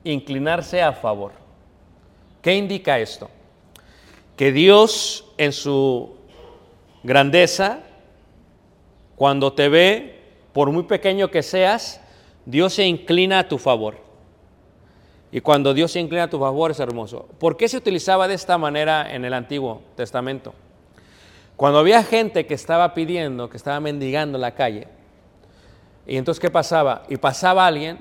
Inclinarse 0.06 0.82
a 0.82 0.94
favor. 0.94 1.34
¿Qué 2.42 2.56
indica 2.56 2.98
esto? 3.00 3.30
Que 4.38 4.54
Dios 4.54 5.26
en 5.38 5.52
su 5.52 6.16
grandeza, 7.04 7.80
cuando 9.18 9.52
te 9.52 9.68
ve, 9.68 10.24
por 10.54 10.72
muy 10.72 10.84
pequeño 10.84 11.30
que 11.30 11.44
seas, 11.44 12.00
Dios 12.46 12.76
se 12.76 12.86
inclina 12.86 13.40
a 13.40 13.48
tu 13.50 13.58
favor. 13.58 14.09
Y 15.32 15.42
cuando 15.42 15.74
Dios 15.74 15.92
se 15.92 16.00
inclina 16.00 16.24
a 16.24 16.30
tu 16.30 16.40
favor 16.40 16.72
es 16.72 16.80
hermoso. 16.80 17.28
¿Por 17.40 17.56
qué 17.56 17.68
se 17.68 17.78
utilizaba 17.78 18.28
de 18.28 18.34
esta 18.34 18.58
manera 18.58 19.14
en 19.14 19.26
el 19.26 19.34
Antiguo 19.34 19.82
Testamento? 19.96 20.54
Cuando 21.56 21.80
había 21.80 22.04
gente 22.04 22.46
que 22.46 22.54
estaba 22.54 22.94
pidiendo, 22.94 23.50
que 23.50 23.58
estaba 23.58 23.80
mendigando 23.80 24.38
en 24.38 24.42
la 24.42 24.56
calle, 24.56 24.88
y 26.08 26.18
entonces 26.18 26.40
¿qué 26.40 26.50
pasaba? 26.50 27.04
Y 27.10 27.18
pasaba 27.18 27.68
alguien, 27.68 28.00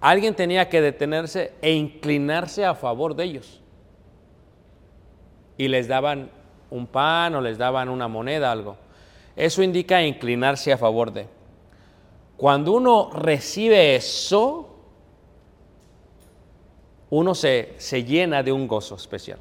alguien 0.00 0.34
tenía 0.34 0.68
que 0.68 0.80
detenerse 0.80 1.52
e 1.60 1.72
inclinarse 1.72 2.64
a 2.64 2.74
favor 2.74 3.14
de 3.14 3.24
ellos. 3.24 3.60
Y 5.58 5.68
les 5.68 5.86
daban 5.86 6.30
un 6.70 6.86
pan 6.86 7.34
o 7.34 7.40
les 7.40 7.58
daban 7.58 7.88
una 7.88 8.08
moneda, 8.08 8.50
algo. 8.50 8.76
Eso 9.36 9.62
indica 9.62 10.02
inclinarse 10.02 10.72
a 10.72 10.78
favor 10.78 11.12
de. 11.12 11.26
Cuando 12.36 12.72
uno 12.72 13.10
recibe 13.12 13.96
eso, 13.96 14.73
uno 17.10 17.34
se, 17.34 17.74
se 17.78 18.04
llena 18.04 18.42
de 18.42 18.52
un 18.52 18.66
gozo 18.66 18.94
especial. 18.94 19.38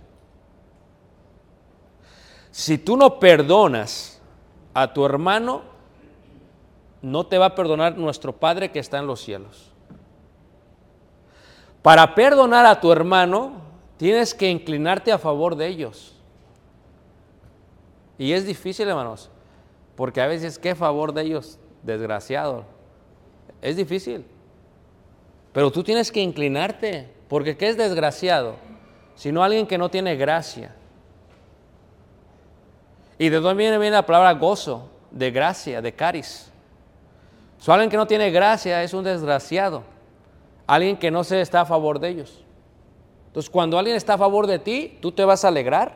Si 2.51 2.77
tú 2.77 2.97
no 2.97 3.19
perdonas 3.19 4.21
a 4.73 4.93
tu 4.93 5.05
hermano, 5.05 5.63
no 7.01 7.25
te 7.25 7.37
va 7.37 7.47
a 7.47 7.55
perdonar 7.55 7.97
nuestro 7.97 8.33
Padre 8.33 8.71
que 8.71 8.79
está 8.79 8.99
en 8.99 9.07
los 9.07 9.21
cielos. 9.21 9.71
Para 11.81 12.15
perdonar 12.15 12.65
a 12.65 12.79
tu 12.79 12.91
hermano, 12.91 13.53
tienes 13.97 14.33
que 14.33 14.49
inclinarte 14.49 15.11
a 15.11 15.17
favor 15.17 15.55
de 15.55 15.67
ellos. 15.67 16.15
Y 18.17 18.31
es 18.31 18.45
difícil, 18.45 18.87
hermanos, 18.87 19.29
porque 19.95 20.21
a 20.21 20.27
veces, 20.27 20.57
¿qué 20.57 20.75
favor 20.75 21.13
de 21.13 21.23
ellos? 21.23 21.59
Desgraciado. 21.81 22.65
Es 23.61 23.75
difícil. 23.75 24.25
Pero 25.51 25.71
tú 25.71 25.83
tienes 25.83 26.11
que 26.11 26.21
inclinarte, 26.21 27.11
porque 27.27 27.57
¿qué 27.57 27.69
es 27.69 27.77
desgraciado? 27.77 28.55
Sino 29.15 29.43
alguien 29.43 29.67
que 29.67 29.77
no 29.77 29.89
tiene 29.89 30.15
gracia. 30.15 30.75
¿Y 33.17 33.29
de 33.29 33.39
dónde 33.39 33.63
viene, 33.63 33.77
viene 33.77 33.95
la 33.95 34.05
palabra 34.05 34.33
gozo? 34.33 34.89
De 35.11 35.31
gracia, 35.31 35.81
de 35.81 35.93
caris. 35.93 36.51
So, 37.59 37.71
alguien 37.71 37.89
que 37.89 37.97
no 37.97 38.07
tiene 38.07 38.31
gracia 38.31 38.83
es 38.83 38.93
un 38.93 39.03
desgraciado. 39.03 39.83
Alguien 40.67 40.97
que 40.97 41.11
no 41.11 41.23
se 41.23 41.39
está 41.39 41.61
a 41.61 41.65
favor 41.65 41.99
de 41.99 42.09
ellos. 42.09 42.43
Entonces, 43.27 43.49
cuando 43.49 43.77
alguien 43.77 43.95
está 43.95 44.15
a 44.15 44.17
favor 44.17 44.47
de 44.47 44.59
ti, 44.59 44.97
tú 45.01 45.11
te 45.11 45.23
vas 45.23 45.45
a 45.45 45.47
alegrar. 45.47 45.95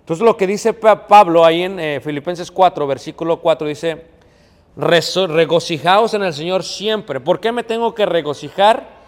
Entonces, 0.00 0.24
lo 0.24 0.36
que 0.36 0.46
dice 0.46 0.72
Pablo 0.72 1.44
ahí 1.44 1.62
en 1.62 1.78
eh, 1.78 2.00
Filipenses 2.02 2.50
4, 2.50 2.86
versículo 2.86 3.40
4, 3.40 3.66
dice, 3.66 4.06
regocijaos 4.76 6.14
en 6.14 6.22
el 6.22 6.32
Señor 6.32 6.64
siempre. 6.64 7.20
¿Por 7.20 7.38
qué 7.38 7.52
me 7.52 7.62
tengo 7.62 7.94
que 7.94 8.06
regocijar? 8.06 9.01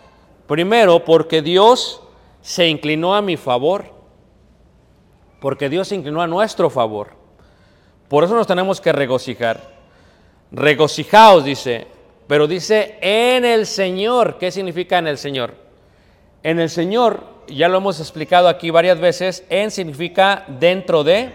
Primero, 0.47 1.05
porque 1.05 1.43
Dios 1.43 2.03
se 2.41 2.69
inclinó 2.69 3.15
a 3.15 3.23
mi 3.23 3.37
favor 3.37 3.95
porque 5.45 5.69
Dios 5.69 5.89
se 5.89 5.95
inclinó 5.95 6.23
a 6.23 6.27
nuestro 6.27 6.71
favor. 6.71 7.11
Por 8.09 8.25
eso 8.25 8.35
nos 8.35 8.47
tenemos 8.47 8.81
que 8.81 8.93
regocijar. 8.93 9.61
Regocijaos, 10.51 11.45
dice, 11.45 11.87
pero 12.27 12.47
dice 12.47 12.97
en 13.03 13.45
el 13.45 13.67
Señor. 13.67 14.39
¿Qué 14.39 14.51
significa 14.51 14.97
en 14.97 15.07
el 15.07 15.19
Señor? 15.19 15.53
En 16.43 16.59
el 16.61 16.71
Señor, 16.71 17.25
ya 17.47 17.69
lo 17.69 17.77
hemos 17.77 18.01
explicado 18.01 18.49
aquí 18.49 18.71
varias 18.71 18.99
veces, 18.99 19.45
en 19.51 19.71
significa 19.71 20.47
dentro 20.49 21.05
de, 21.05 21.31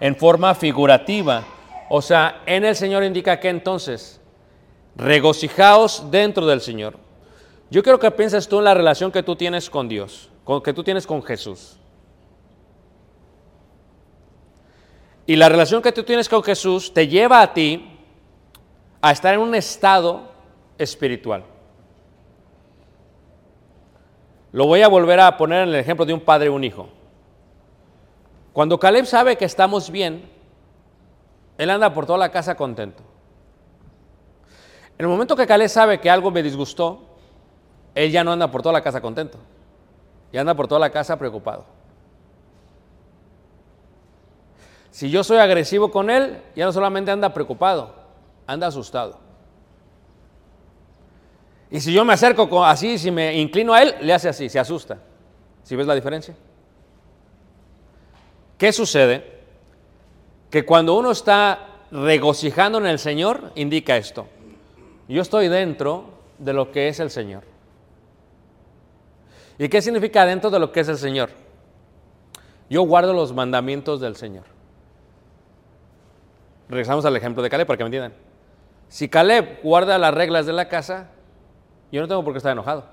en 0.00 0.16
forma 0.16 0.54
figurativa. 0.54 1.44
O 1.90 2.00
sea, 2.00 2.40
en 2.46 2.64
el 2.64 2.76
Señor 2.76 3.04
indica 3.04 3.38
que 3.38 3.50
entonces, 3.50 4.22
regocijaos 4.96 6.10
dentro 6.10 6.46
del 6.46 6.62
Señor. 6.62 6.94
Yo 7.70 7.82
quiero 7.82 7.98
que 7.98 8.10
pienses 8.10 8.48
tú 8.48 8.58
en 8.58 8.64
la 8.64 8.74
relación 8.74 9.12
que 9.12 9.22
tú 9.22 9.36
tienes 9.36 9.68
con 9.68 9.88
Dios, 9.88 10.30
con, 10.44 10.62
que 10.62 10.72
tú 10.72 10.82
tienes 10.82 11.06
con 11.06 11.22
Jesús. 11.22 11.78
Y 15.26 15.36
la 15.36 15.50
relación 15.50 15.82
que 15.82 15.92
tú 15.92 16.02
tienes 16.02 16.28
con 16.28 16.42
Jesús 16.42 16.94
te 16.94 17.06
lleva 17.06 17.42
a 17.42 17.52
ti 17.52 17.98
a 19.02 19.12
estar 19.12 19.34
en 19.34 19.40
un 19.40 19.54
estado 19.54 20.32
espiritual. 20.78 21.44
Lo 24.52 24.66
voy 24.66 24.80
a 24.80 24.88
volver 24.88 25.20
a 25.20 25.36
poner 25.36 25.64
en 25.64 25.68
el 25.68 25.74
ejemplo 25.74 26.06
de 26.06 26.14
un 26.14 26.20
padre 26.20 26.46
y 26.46 26.48
un 26.48 26.64
hijo. 26.64 26.88
Cuando 28.54 28.78
Caleb 28.78 29.04
sabe 29.04 29.36
que 29.36 29.44
estamos 29.44 29.90
bien, 29.90 30.30
él 31.58 31.68
anda 31.68 31.92
por 31.92 32.06
toda 32.06 32.18
la 32.18 32.32
casa 32.32 32.56
contento. 32.56 33.02
En 34.96 35.04
el 35.04 35.08
momento 35.08 35.36
que 35.36 35.46
Caleb 35.46 35.68
sabe 35.68 36.00
que 36.00 36.08
algo 36.08 36.30
me 36.30 36.42
disgustó, 36.42 37.07
él 37.98 38.12
ya 38.12 38.22
no 38.22 38.30
anda 38.30 38.48
por 38.48 38.62
toda 38.62 38.72
la 38.72 38.82
casa 38.82 39.00
contento. 39.00 39.38
Ya 40.32 40.42
anda 40.42 40.54
por 40.54 40.68
toda 40.68 40.78
la 40.78 40.90
casa 40.90 41.18
preocupado. 41.18 41.64
Si 44.92 45.10
yo 45.10 45.24
soy 45.24 45.38
agresivo 45.38 45.90
con 45.90 46.08
él, 46.08 46.40
ya 46.54 46.64
no 46.64 46.72
solamente 46.72 47.10
anda 47.10 47.34
preocupado, 47.34 47.92
anda 48.46 48.68
asustado. 48.68 49.18
Y 51.70 51.80
si 51.80 51.92
yo 51.92 52.04
me 52.04 52.12
acerco 52.12 52.64
así, 52.64 52.98
si 52.98 53.10
me 53.10 53.36
inclino 53.36 53.74
a 53.74 53.82
él, 53.82 53.94
le 54.00 54.14
hace 54.14 54.28
así, 54.28 54.48
se 54.48 54.60
asusta. 54.60 54.98
¿Sí 55.64 55.74
ves 55.74 55.86
la 55.86 55.94
diferencia? 55.94 56.36
¿Qué 58.56 58.72
sucede? 58.72 59.40
Que 60.50 60.64
cuando 60.64 60.96
uno 60.96 61.10
está 61.10 61.66
regocijando 61.90 62.78
en 62.78 62.86
el 62.86 63.00
Señor, 63.00 63.52
indica 63.56 63.96
esto. 63.96 64.26
Yo 65.08 65.20
estoy 65.20 65.48
dentro 65.48 66.04
de 66.38 66.52
lo 66.52 66.70
que 66.70 66.88
es 66.88 67.00
el 67.00 67.10
Señor. 67.10 67.57
¿Y 69.58 69.68
qué 69.68 69.82
significa 69.82 70.24
dentro 70.24 70.50
de 70.50 70.60
lo 70.60 70.70
que 70.70 70.80
es 70.80 70.88
el 70.88 70.98
Señor? 70.98 71.30
Yo 72.70 72.82
guardo 72.82 73.12
los 73.12 73.32
mandamientos 73.32 74.00
del 74.00 74.14
Señor. 74.14 74.44
Regresamos 76.68 77.04
al 77.04 77.16
ejemplo 77.16 77.42
de 77.42 77.50
Caleb 77.50 77.66
para 77.66 77.76
que 77.76 77.84
me 77.84 77.88
entiendan. 77.88 78.12
Si 78.88 79.08
Caleb 79.08 79.60
guarda 79.62 79.98
las 79.98 80.14
reglas 80.14 80.46
de 80.46 80.52
la 80.52 80.68
casa, 80.68 81.08
yo 81.90 82.00
no 82.00 82.08
tengo 82.08 82.22
por 82.22 82.32
qué 82.32 82.38
estar 82.38 82.52
enojado. 82.52 82.84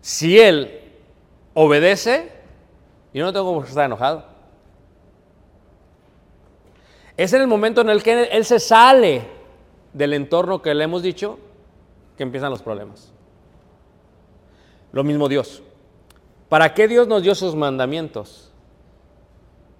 Si 0.00 0.38
él 0.38 0.92
obedece, 1.54 2.32
yo 3.12 3.24
no 3.24 3.32
tengo 3.32 3.52
por 3.54 3.64
qué 3.64 3.70
estar 3.70 3.86
enojado. 3.86 4.24
Es 7.16 7.32
en 7.32 7.40
el 7.40 7.48
momento 7.48 7.80
en 7.80 7.90
el 7.90 8.02
que 8.02 8.24
él 8.24 8.44
se 8.44 8.60
sale 8.60 9.26
del 9.92 10.14
entorno 10.14 10.62
que 10.62 10.74
le 10.74 10.84
hemos 10.84 11.02
dicho 11.02 11.38
que 12.20 12.24
empiezan 12.24 12.50
los 12.50 12.60
problemas. 12.60 13.10
Lo 14.92 15.02
mismo 15.04 15.26
Dios. 15.26 15.62
¿Para 16.50 16.74
qué 16.74 16.86
Dios 16.86 17.08
nos 17.08 17.22
dio 17.22 17.34
sus 17.34 17.54
mandamientos? 17.54 18.52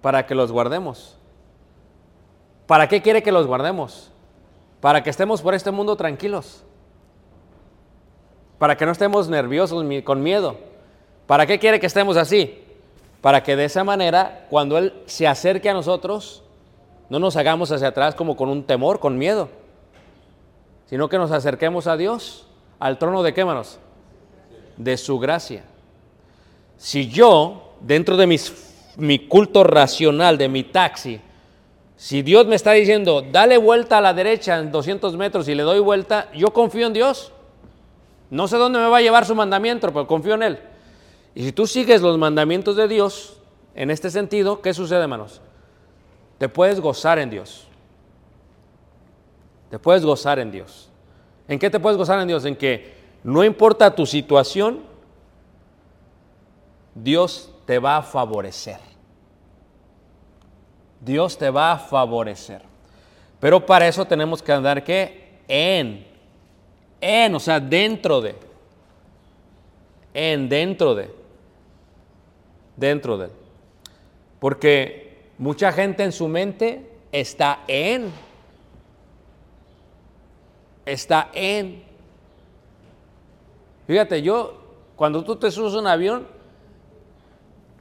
Para 0.01 0.25
que 0.25 0.33
los 0.33 0.51
guardemos. 0.51 1.19
¿Para 2.65 2.87
qué 2.87 3.03
quiere 3.03 3.21
que 3.21 3.31
los 3.31 3.45
guardemos? 3.45 4.11
Para 4.79 5.03
que 5.03 5.11
estemos 5.11 5.43
por 5.43 5.53
este 5.53 5.69
mundo 5.69 5.95
tranquilos. 5.95 6.63
Para 8.57 8.75
que 8.75 8.87
no 8.87 8.91
estemos 8.93 9.29
nerviosos 9.29 9.85
con 10.03 10.23
miedo. 10.23 10.57
¿Para 11.27 11.45
qué 11.45 11.59
quiere 11.59 11.79
que 11.79 11.85
estemos 11.85 12.17
así? 12.17 12.59
Para 13.21 13.43
que 13.43 13.55
de 13.55 13.65
esa 13.65 13.83
manera, 13.83 14.47
cuando 14.49 14.79
Él 14.79 15.03
se 15.05 15.27
acerque 15.27 15.69
a 15.69 15.75
nosotros, 15.75 16.43
no 17.07 17.19
nos 17.19 17.35
hagamos 17.35 17.71
hacia 17.71 17.89
atrás 17.89 18.15
como 18.15 18.35
con 18.35 18.49
un 18.49 18.63
temor, 18.63 18.99
con 18.99 19.19
miedo, 19.19 19.60
sino 20.91 21.07
que 21.07 21.17
nos 21.17 21.31
acerquemos 21.31 21.87
a 21.87 21.95
Dios, 21.95 22.45
al 22.77 22.99
trono 22.99 23.23
de 23.23 23.33
qué 23.33 23.45
manos? 23.45 23.79
De 24.75 24.97
su 24.97 25.17
gracia. 25.19 25.63
Si 26.75 27.07
yo, 27.07 27.75
dentro 27.79 28.17
de 28.17 28.27
mi 28.97 29.19
culto 29.29 29.63
racional, 29.63 30.37
de 30.37 30.49
mi 30.49 30.65
taxi, 30.65 31.21
si 31.95 32.23
Dios 32.23 32.45
me 32.45 32.57
está 32.57 32.73
diciendo, 32.73 33.21
dale 33.21 33.57
vuelta 33.57 33.99
a 33.99 34.01
la 34.01 34.13
derecha 34.13 34.59
en 34.59 34.69
200 34.69 35.15
metros 35.15 35.47
y 35.47 35.55
le 35.55 35.63
doy 35.63 35.79
vuelta, 35.79 36.29
yo 36.33 36.51
confío 36.51 36.87
en 36.87 36.93
Dios. 36.93 37.31
No 38.29 38.49
sé 38.49 38.57
dónde 38.57 38.79
me 38.79 38.89
va 38.89 38.97
a 38.97 39.01
llevar 39.01 39.25
su 39.25 39.33
mandamiento, 39.33 39.87
pero 39.93 40.05
confío 40.05 40.33
en 40.33 40.43
Él. 40.43 40.59
Y 41.35 41.43
si 41.45 41.53
tú 41.53 41.67
sigues 41.67 42.01
los 42.01 42.17
mandamientos 42.17 42.75
de 42.75 42.89
Dios, 42.89 43.37
en 43.75 43.91
este 43.91 44.09
sentido, 44.09 44.61
¿qué 44.61 44.73
sucede, 44.73 45.03
hermanos? 45.03 45.39
Te 46.37 46.49
puedes 46.49 46.81
gozar 46.81 47.17
en 47.17 47.29
Dios. 47.29 47.67
Te 49.71 49.79
puedes 49.79 50.03
gozar 50.03 50.37
en 50.37 50.51
Dios. 50.51 50.89
¿En 51.47 51.57
qué 51.57 51.69
te 51.69 51.79
puedes 51.79 51.97
gozar 51.97 52.19
en 52.19 52.27
Dios? 52.27 52.43
En 52.43 52.57
que 52.57 52.93
no 53.23 53.41
importa 53.41 53.95
tu 53.95 54.05
situación, 54.05 54.81
Dios 56.93 57.49
te 57.65 57.79
va 57.79 57.95
a 57.95 58.03
favorecer. 58.03 58.79
Dios 60.99 61.37
te 61.37 61.49
va 61.49 61.71
a 61.71 61.77
favorecer. 61.79 62.61
Pero 63.39 63.65
para 63.65 63.87
eso 63.87 64.05
tenemos 64.05 64.43
que 64.43 64.51
andar 64.51 64.83
¿qué? 64.83 65.39
En. 65.47 66.05
En, 66.99 67.33
o 67.33 67.39
sea, 67.39 67.61
dentro 67.61 68.19
de. 68.19 68.35
En, 70.13 70.49
dentro 70.49 70.93
de. 70.93 71.15
Dentro 72.75 73.17
de. 73.17 73.29
Porque 74.37 75.29
mucha 75.37 75.71
gente 75.71 76.03
en 76.03 76.11
su 76.11 76.27
mente 76.27 76.85
está 77.13 77.61
en. 77.69 78.11
Está 80.85 81.29
en. 81.33 81.83
Fíjate, 83.87 84.21
yo, 84.21 84.57
cuando 84.95 85.23
tú 85.23 85.35
te 85.35 85.51
subes 85.51 85.73
un 85.73 85.87
avión, 85.87 86.27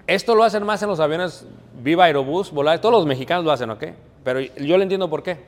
esto 0.07 0.35
lo 0.35 0.43
hacen 0.43 0.65
más 0.65 0.83
en 0.83 0.89
los 0.89 1.01
aviones 1.01 1.47
Viva 1.83 2.05
Aerobús, 2.05 2.51
Volar, 2.51 2.81
todos 2.81 2.95
los 2.95 3.07
mexicanos 3.07 3.45
lo 3.45 3.53
hacen, 3.53 3.71
¿ok? 3.71 3.85
Pero 4.25 4.41
yo 4.41 4.77
le 4.77 4.83
entiendo 4.83 5.09
por 5.09 5.23
qué. 5.23 5.39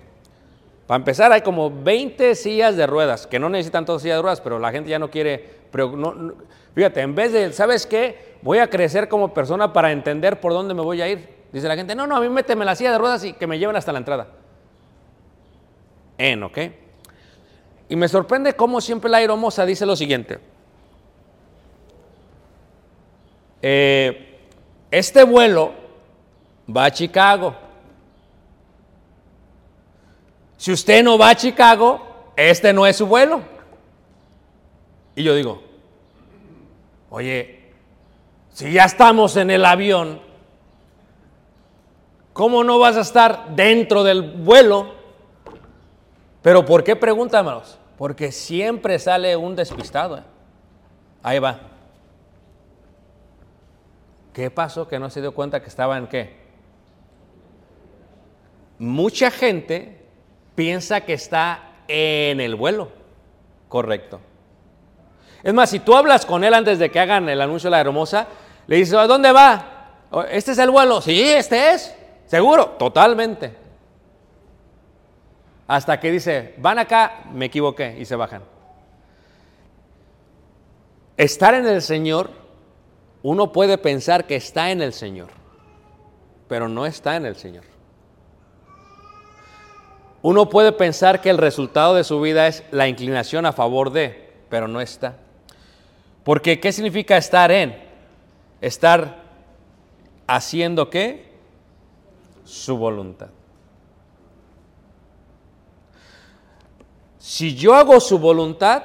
Para 0.87 0.97
empezar, 0.97 1.33
hay 1.33 1.43
como 1.43 1.71
20 1.71 2.35
sillas 2.35 2.77
de 2.77 2.87
ruedas, 2.87 3.27
que 3.27 3.39
no 3.39 3.49
necesitan 3.49 3.85
todas 3.85 4.03
sillas 4.03 4.19
de 4.19 4.23
ruedas, 4.23 4.41
pero 4.41 4.59
la 4.59 4.71
gente 4.71 4.91
ya 4.91 4.99
no 4.99 5.11
quiere. 5.11 5.63
Pero 5.71 5.97
no, 5.97 6.35
fíjate, 6.75 7.01
en 7.01 7.15
vez 7.15 7.33
de, 7.33 7.53
¿sabes 7.53 7.87
qué? 7.87 8.37
Voy 8.43 8.59
a 8.59 8.69
crecer 8.69 9.09
como 9.09 9.33
persona 9.33 9.73
para 9.73 9.93
entender 9.93 10.41
por 10.41 10.53
dónde 10.53 10.75
me 10.75 10.83
voy 10.83 11.01
a 11.01 11.09
ir. 11.09 11.29
Dice 11.53 11.69
la 11.69 11.77
gente, 11.77 11.95
no, 11.95 12.07
no, 12.07 12.17
a 12.17 12.21
mí 12.21 12.29
méteme 12.29 12.65
la 12.65 12.75
silla 12.75 12.93
de 12.93 12.99
ruedas 12.99 13.25
y 13.25 13.35
que 13.35 13.47
me 13.47 13.59
lleven 13.59 13.77
hasta 13.77 13.93
la 13.93 13.99
entrada. 13.99 14.29
En, 16.19 16.43
¿ok? 16.43 16.59
Y 17.93 17.97
me 17.97 18.09
sorprende 18.09 18.57
cómo 18.57 18.81
siempre 18.81 19.11
la 19.11 19.19
aeromoza 19.19 19.67
dice 19.67 19.85
lo 19.85 19.95
siguiente. 19.97 20.39
Eh, 23.61 24.39
este 24.91 25.25
vuelo 25.25 25.75
va 26.75 26.87
a 26.87 26.91
Chicago. 26.91 27.55
Si 30.57 30.73
usted 30.73 31.05
no 31.05 31.19
va 31.19 31.29
a 31.29 31.35
Chicago, 31.35 32.33
este 32.35 32.73
no 32.73 32.87
es 32.87 32.97
su 32.97 33.07
vuelo. 33.07 33.43
Y 35.15 35.23
yo 35.23 35.35
digo, 35.35 35.63
oye, 37.11 37.75
si 38.55 38.73
ya 38.73 38.87
estamos 38.87 39.37
en 39.37 39.51
el 39.51 39.67
avión, 39.67 40.19
¿cómo 42.33 42.65
no 42.65 42.79
vas 42.79 42.97
a 42.97 43.03
estar 43.03 43.55
dentro 43.55 44.03
del 44.03 44.23
vuelo? 44.23 44.95
Pero 46.41 46.65
¿por 46.65 46.83
qué 46.83 46.97
pregúntamelos? 46.97 47.82
Porque 47.97 48.33
siempre 48.33 48.99
sale 48.99 49.37
un 49.37 49.55
despistado. 49.55 50.19
¿eh? 50.19 50.23
Ahí 51.23 51.39
va. 51.39 51.61
¿Qué 54.33 54.51
pasó 54.51 54.89
que 54.89 54.99
no 54.99 55.11
se 55.11 55.21
dio 55.21 55.35
cuenta 55.35 55.61
que 55.61 55.69
estaba 55.69 55.99
en 55.99 56.07
qué? 56.07 56.41
Mucha 58.79 59.31
gente 59.31 60.05
piensa 60.55 61.03
que 61.03 61.13
está 61.13 61.71
en 61.87 62.41
el 62.41 62.55
vuelo. 62.57 62.91
Correcto. 63.69 64.21
Es 65.43 65.53
más, 65.53 65.71
si 65.71 65.81
tú 65.81 65.95
hablas 65.95 66.25
con 66.25 66.45
él 66.45 66.55
antes 66.55 66.79
de 66.79 66.91
que 66.91 66.99
hagan 67.01 67.29
el 67.29 67.41
anuncio 67.41 67.69
de 67.69 67.73
la 67.73 67.81
hermosa, 67.81 68.27
le 68.67 68.77
dices, 68.77 68.95
¿a 68.95 69.07
dónde 69.07 69.33
va? 69.33 69.91
"Oh, 70.11 70.23
¿Este 70.23 70.53
es 70.53 70.59
el 70.59 70.71
vuelo? 70.71 71.01
Sí, 71.01 71.21
este 71.23 71.73
es. 71.75 71.95
Seguro, 72.27 72.71
totalmente. 72.79 73.55
Hasta 75.73 75.99
que 75.99 76.11
dice, 76.11 76.55
van 76.59 76.79
acá, 76.79 77.25
me 77.33 77.47
equivoqué, 77.47 77.97
y 77.99 78.05
se 78.05 78.15
bajan. 78.15 78.43
Estar 81.17 81.55
en 81.55 81.67
el 81.67 81.81
Señor, 81.81 82.29
uno 83.23 83.53
puede 83.53 83.79
pensar 83.79 84.27
que 84.27 84.37
está 84.37 84.71
en 84.71 84.83
el 84.83 84.93
Señor, 84.93 85.31
pero 86.47 86.69
no 86.69 86.85
está 86.85 87.17
en 87.17 87.25
el 87.25 87.37
Señor. 87.37 87.65
Uno 90.21 90.51
puede 90.51 90.73
pensar 90.73 91.23
que 91.23 91.31
el 91.31 91.39
resultado 91.39 91.95
de 91.95 92.05
su 92.05 92.21
vida 92.21 92.49
es 92.49 92.65
la 92.71 92.87
inclinación 92.87 93.47
a 93.47 93.55
favor 93.55 93.93
de, 93.93 94.31
pero 94.51 94.69
no 94.69 94.83
está. 94.83 95.17
Porque 96.23 96.61
¿qué 96.61 96.71
significa 96.71 97.17
estar 97.17 97.51
en? 97.51 97.83
Estar 98.61 99.23
haciendo 100.27 100.91
qué? 100.91 101.33
Su 102.45 102.77
voluntad. 102.77 103.31
Si 107.23 107.55
yo 107.55 107.77
hago 107.77 108.01
su 108.01 108.19
voluntad, 108.19 108.83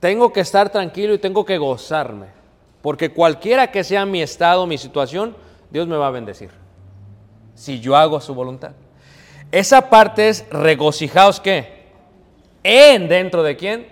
tengo 0.00 0.32
que 0.32 0.40
estar 0.40 0.70
tranquilo 0.70 1.12
y 1.12 1.18
tengo 1.18 1.44
que 1.44 1.58
gozarme. 1.58 2.28
Porque 2.80 3.12
cualquiera 3.12 3.70
que 3.70 3.84
sea 3.84 4.06
mi 4.06 4.22
estado, 4.22 4.66
mi 4.66 4.78
situación, 4.78 5.36
Dios 5.70 5.86
me 5.86 5.98
va 5.98 6.06
a 6.06 6.12
bendecir. 6.12 6.48
Si 7.54 7.78
yo 7.78 7.94
hago 7.94 8.22
su 8.22 8.34
voluntad. 8.34 8.72
Esa 9.52 9.90
parte 9.90 10.30
es 10.30 10.48
regocijaos 10.48 11.40
qué? 11.40 11.88
En 12.62 13.06
dentro 13.06 13.42
de 13.42 13.54
quién? 13.58 13.88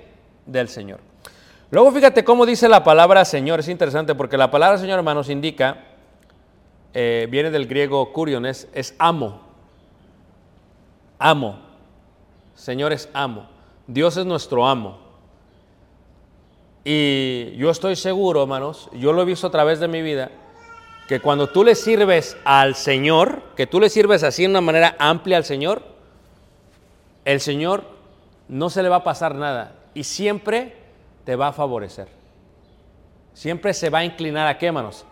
Del 0.47 0.71
Señor. 0.71 1.01
Luego 1.71 1.93
fíjate 1.93 2.25
cómo 2.25 2.47
dice 2.47 2.67
la 2.67 2.83
palabra 2.83 3.27
Señor. 3.27 3.61
Es 3.61 3.69
interesante 3.69 4.15
porque 4.15 4.39
la 4.39 4.51
palabra 4.51 4.79
Señor, 4.79 4.97
hermanos, 4.99 5.29
indica, 5.29 5.85
eh, 6.95 7.29
viene 7.31 7.51
del 7.51 7.67
griego 7.67 8.11
kurion, 8.11 8.47
es, 8.47 8.69
es 8.73 8.95
amo. 8.99 9.43
Amo. 11.19 11.64
Señor 12.55 12.93
es 12.93 13.09
amo. 13.13 13.49
Dios 13.87 14.17
es 14.17 14.25
nuestro 14.25 14.67
amo. 14.67 14.99
Y 16.85 17.57
yo 17.57 17.71
estoy 17.71 17.97
seguro, 17.97 18.43
hermanos, 18.43 18.91
yo 18.93 19.13
lo 19.13 19.23
he 19.23 19.25
visto 19.25 19.47
a 19.47 19.51
través 19.51 19.81
de 19.81 19.89
mi 19.89 20.03
vida, 20.03 20.31
que 21.09 21.21
cuando 21.21 21.49
tú 21.49 21.65
le 21.65 21.75
sirves 21.75 22.37
al 22.45 22.75
Señor, 22.75 23.43
que 23.57 23.67
tú 23.67 23.81
le 23.81 23.89
sirves 23.89 24.23
así 24.23 24.43
de 24.43 24.51
una 24.51 24.61
manera 24.61 24.95
amplia 24.99 25.39
al 25.39 25.45
Señor, 25.45 25.83
el 27.25 27.41
Señor 27.41 27.85
no 28.49 28.69
se 28.69 28.83
le 28.83 28.91
va 28.91 28.97
a 28.97 29.05
pasar 29.05 29.35
nada 29.35 29.77
y 29.95 30.05
siempre 30.05 30.77
te 31.25 31.37
va 31.37 31.49
a 31.49 31.53
favorecer. 31.53 32.09
Siempre 33.33 33.73
se 33.75 33.91
va 33.91 33.99
a 33.99 34.05
inclinar 34.05 34.47
a 34.47 34.59
qué, 34.59 34.67
hermanos? 34.67 35.05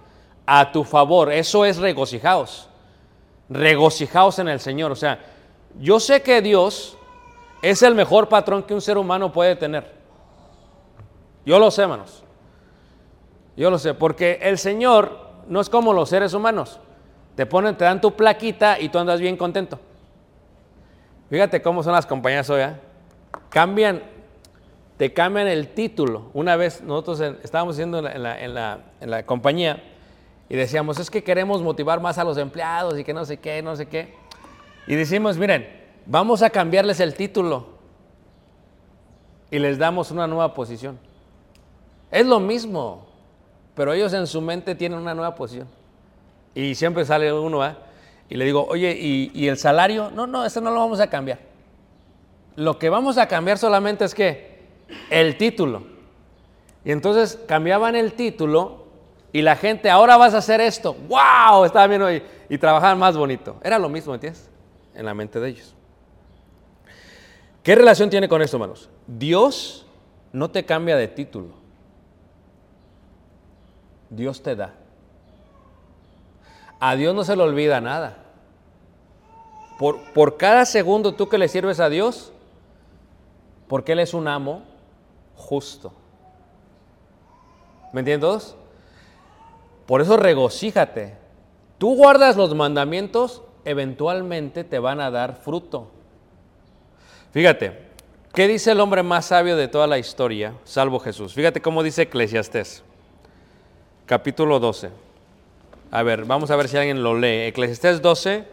A 0.46 0.70
tu 0.70 0.84
favor. 0.84 1.32
Eso 1.32 1.64
es 1.64 1.78
regocijaos. 1.78 2.68
Regocijaos 3.48 4.38
en 4.38 4.48
el 4.48 4.60
Señor. 4.60 4.92
O 4.92 4.96
sea, 4.96 5.18
yo 5.80 5.98
sé 5.98 6.22
que 6.22 6.40
Dios 6.42 6.96
es 7.62 7.82
el 7.82 7.94
mejor 7.94 8.28
patrón 8.28 8.64
que 8.64 8.74
un 8.74 8.80
ser 8.80 8.98
humano 8.98 9.32
puede 9.32 9.54
tener. 9.56 9.92
Yo 11.46 11.58
lo 11.58 11.70
sé, 11.70 11.82
hermanos. 11.82 12.24
Yo 13.56 13.70
lo 13.70 13.78
sé, 13.78 13.94
porque 13.94 14.38
el 14.42 14.58
Señor 14.58 15.18
no 15.46 15.60
es 15.60 15.70
como 15.70 15.92
los 15.92 16.08
seres 16.08 16.34
humanos. 16.34 16.80
Te 17.36 17.46
ponen, 17.46 17.76
te 17.76 17.84
dan 17.84 18.00
tu 18.00 18.14
plaquita 18.14 18.78
y 18.80 18.88
tú 18.88 18.98
andas 18.98 19.20
bien 19.20 19.36
contento. 19.36 19.78
Fíjate 21.30 21.62
cómo 21.62 21.82
son 21.82 21.92
las 21.92 22.04
compañías 22.04 22.50
hoy. 22.50 22.62
¿eh? 22.62 22.76
Cambian, 23.48 24.02
te 24.96 25.12
cambian 25.12 25.46
el 25.46 25.68
título. 25.68 26.30
Una 26.34 26.56
vez 26.56 26.82
nosotros 26.82 27.20
estábamos 27.42 27.76
haciendo 27.76 27.98
en 28.06 28.52
la 29.10 29.22
compañía 29.24 29.82
y 30.48 30.56
decíamos, 30.56 30.98
es 30.98 31.10
que 31.10 31.24
queremos 31.24 31.62
motivar 31.62 32.00
más 32.00 32.18
a 32.18 32.24
los 32.24 32.36
empleados 32.36 32.98
y 32.98 33.04
que 33.04 33.14
no 33.14 33.24
sé 33.24 33.38
qué, 33.38 33.62
no 33.62 33.76
sé 33.76 33.86
qué. 33.86 34.14
Y 34.86 34.94
decimos, 34.96 35.38
miren, 35.38 35.81
vamos 36.06 36.42
a 36.42 36.50
cambiarles 36.50 37.00
el 37.00 37.14
título 37.14 37.66
y 39.50 39.58
les 39.58 39.78
damos 39.78 40.10
una 40.10 40.26
nueva 40.26 40.54
posición. 40.54 40.98
Es 42.10 42.26
lo 42.26 42.40
mismo, 42.40 43.06
pero 43.74 43.92
ellos 43.92 44.12
en 44.12 44.26
su 44.26 44.40
mente 44.40 44.74
tienen 44.74 44.98
una 44.98 45.14
nueva 45.14 45.34
posición. 45.34 45.68
Y 46.54 46.74
siempre 46.74 47.04
sale 47.04 47.32
uno, 47.32 47.62
¿ah? 47.62 47.78
Y 48.28 48.36
le 48.36 48.44
digo, 48.44 48.66
oye, 48.66 48.96
¿y, 48.98 49.30
y 49.34 49.48
el 49.48 49.58
salario? 49.58 50.10
No, 50.10 50.26
no, 50.26 50.44
eso 50.44 50.60
no 50.60 50.70
lo 50.70 50.80
vamos 50.80 51.00
a 51.00 51.08
cambiar. 51.08 51.38
Lo 52.56 52.78
que 52.78 52.90
vamos 52.90 53.18
a 53.18 53.28
cambiar 53.28 53.58
solamente 53.58 54.04
es 54.04 54.14
que 54.14 54.60
el 55.10 55.36
título. 55.36 55.84
Y 56.84 56.92
entonces 56.92 57.38
cambiaban 57.46 57.94
el 57.94 58.14
título 58.14 58.86
y 59.32 59.42
la 59.42 59.56
gente, 59.56 59.88
ahora 59.88 60.16
vas 60.16 60.34
a 60.34 60.38
hacer 60.38 60.60
esto. 60.60 60.94
¡Wow! 61.08 61.64
Estaba 61.64 61.86
bien 61.86 62.02
hoy. 62.02 62.22
Y 62.48 62.58
trabajaban 62.58 62.98
más 62.98 63.16
bonito. 63.16 63.56
Era 63.62 63.78
lo 63.78 63.88
mismo, 63.88 64.14
¿entiendes? 64.14 64.50
En 64.94 65.06
la 65.06 65.14
mente 65.14 65.40
de 65.40 65.48
ellos. 65.48 65.74
¿Qué 67.62 67.74
relación 67.74 68.10
tiene 68.10 68.28
con 68.28 68.42
esto, 68.42 68.56
hermanos? 68.56 68.88
Dios 69.06 69.86
no 70.32 70.50
te 70.50 70.64
cambia 70.64 70.96
de 70.96 71.08
título. 71.08 71.50
Dios 74.10 74.42
te 74.42 74.56
da. 74.56 74.74
A 76.80 76.96
Dios 76.96 77.14
no 77.14 77.22
se 77.22 77.36
le 77.36 77.42
olvida 77.42 77.80
nada. 77.80 78.16
Por, 79.78 80.12
por 80.12 80.36
cada 80.36 80.64
segundo 80.64 81.14
tú 81.14 81.28
que 81.28 81.38
le 81.38 81.48
sirves 81.48 81.78
a 81.78 81.88
Dios, 81.88 82.32
porque 83.68 83.92
Él 83.92 84.00
es 84.00 84.12
un 84.12 84.26
amo 84.26 84.62
justo. 85.36 85.92
¿Me 87.92 88.00
entiendes? 88.00 88.56
Por 89.86 90.00
eso 90.00 90.16
regocíjate. 90.16 91.16
Tú 91.78 91.96
guardas 91.96 92.36
los 92.36 92.54
mandamientos, 92.54 93.42
eventualmente 93.64 94.64
te 94.64 94.78
van 94.78 95.00
a 95.00 95.10
dar 95.10 95.36
fruto. 95.36 95.90
Fíjate, 97.32 97.72
¿qué 98.34 98.46
dice 98.46 98.72
el 98.72 98.80
hombre 98.80 99.02
más 99.02 99.26
sabio 99.26 99.56
de 99.56 99.66
toda 99.66 99.86
la 99.86 99.98
historia, 99.98 100.52
salvo 100.64 100.98
Jesús? 100.98 101.32
Fíjate 101.32 101.62
cómo 101.62 101.82
dice 101.82 102.02
Eclesiastés, 102.02 102.82
capítulo 104.04 104.60
12. 104.60 104.90
A 105.90 106.02
ver, 106.02 106.26
vamos 106.26 106.50
a 106.50 106.56
ver 106.56 106.68
si 106.68 106.76
alguien 106.76 107.02
lo 107.02 107.18
lee. 107.18 107.46
Eclesiastés 107.46 108.02
12, 108.02 108.44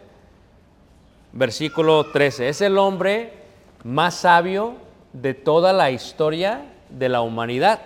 versículo 1.33 2.05
13. 2.05 2.47
Es 2.47 2.61
el 2.61 2.77
hombre 2.77 3.33
más 3.83 4.15
sabio 4.15 4.75
de 5.11 5.33
toda 5.33 5.73
la 5.73 5.91
historia 5.91 6.63
de 6.89 7.09
la 7.09 7.19
humanidad. 7.19 7.81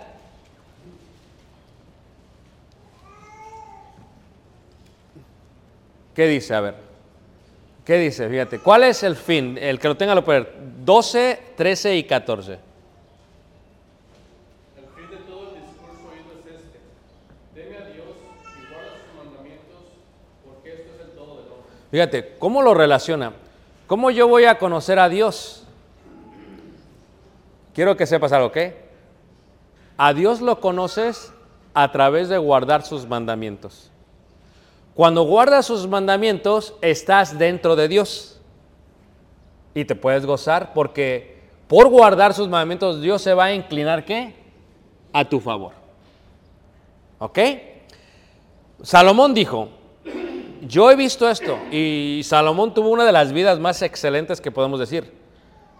¿Qué 6.14 6.28
dice? 6.28 6.54
A 6.54 6.60
ver. 6.60 6.93
¿Qué 7.84 7.98
dice? 7.98 8.28
Fíjate. 8.28 8.58
¿Cuál 8.60 8.84
es 8.84 9.02
el 9.02 9.14
fin? 9.14 9.58
El 9.60 9.78
que 9.78 9.88
lo 9.88 9.96
tenga 9.96 10.14
lo 10.14 10.24
puede 10.24 10.40
ver. 10.40 10.54
12, 10.84 11.38
13 11.56 11.96
y 11.96 12.04
14. 12.04 12.52
El 12.52 12.58
fin 14.96 15.10
de 15.10 15.16
todo 15.24 15.54
el 15.54 15.60
discurso 15.62 16.08
oído 16.10 16.32
es 16.40 16.62
este. 16.62 16.80
Teme 17.54 17.76
a 17.76 17.86
Dios 17.86 18.06
y 18.58 18.72
guarda 18.72 18.90
sus 18.96 19.24
mandamientos, 19.24 19.82
porque 20.46 20.72
esto 20.72 20.94
es 20.94 21.00
el 21.08 21.10
todo 21.14 21.42
del 21.42 21.52
hombre. 21.52 21.72
Fíjate, 21.90 22.36
¿cómo 22.38 22.62
lo 22.62 22.72
relaciona? 22.72 23.32
¿Cómo 23.86 24.10
yo 24.10 24.28
voy 24.28 24.46
a 24.46 24.58
conocer 24.58 24.98
a 24.98 25.10
Dios? 25.10 25.64
Quiero 27.74 27.96
que 27.96 28.06
sepas 28.06 28.32
algo, 28.32 28.46
¿ok? 28.46 28.58
A 29.98 30.14
Dios 30.14 30.40
lo 30.40 30.60
conoces 30.60 31.32
a 31.74 31.92
través 31.92 32.28
de 32.28 32.38
guardar 32.38 32.82
sus 32.82 33.06
mandamientos. 33.06 33.90
Cuando 34.94 35.22
guardas 35.24 35.66
sus 35.66 35.88
mandamientos, 35.88 36.74
estás 36.80 37.38
dentro 37.38 37.74
de 37.74 37.88
Dios. 37.88 38.40
Y 39.74 39.84
te 39.84 39.96
puedes 39.96 40.24
gozar 40.24 40.72
porque 40.72 41.34
por 41.66 41.88
guardar 41.88 42.34
sus 42.34 42.48
mandamientos, 42.48 43.00
Dios 43.00 43.20
se 43.22 43.34
va 43.34 43.46
a 43.46 43.54
inclinar, 43.54 44.04
¿qué? 44.04 44.34
A 45.12 45.24
tu 45.24 45.40
favor. 45.40 45.72
¿Ok? 47.18 47.38
Salomón 48.82 49.34
dijo, 49.34 49.68
yo 50.60 50.90
he 50.90 50.96
visto 50.96 51.28
esto 51.28 51.58
y 51.70 52.20
Salomón 52.24 52.74
tuvo 52.74 52.90
una 52.90 53.04
de 53.04 53.12
las 53.12 53.32
vidas 53.32 53.58
más 53.58 53.82
excelentes 53.82 54.40
que 54.40 54.50
podemos 54.50 54.78
decir. 54.78 55.12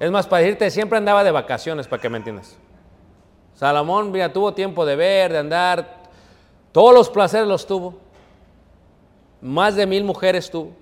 Es 0.00 0.10
más, 0.10 0.26
para 0.26 0.42
decirte, 0.42 0.70
siempre 0.70 0.98
andaba 0.98 1.22
de 1.22 1.30
vacaciones, 1.30 1.86
para 1.86 2.02
que 2.02 2.08
me 2.08 2.18
entiendas. 2.18 2.56
Salomón, 3.54 4.10
mira, 4.10 4.32
tuvo 4.32 4.52
tiempo 4.54 4.84
de 4.84 4.96
ver, 4.96 5.32
de 5.32 5.38
andar, 5.38 6.02
todos 6.72 6.92
los 6.92 7.08
placeres 7.08 7.46
los 7.46 7.66
tuvo. 7.66 8.03
Más 9.44 9.76
de 9.76 9.86
mil 9.86 10.04
mujeres 10.04 10.50
tuvo. 10.50 10.72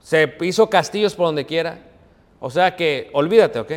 Se 0.00 0.32
hizo 0.42 0.70
castillos 0.70 1.16
por 1.16 1.26
donde 1.26 1.44
quiera. 1.44 1.80
O 2.38 2.50
sea 2.50 2.76
que, 2.76 3.10
olvídate, 3.12 3.58
¿ok? 3.58 3.72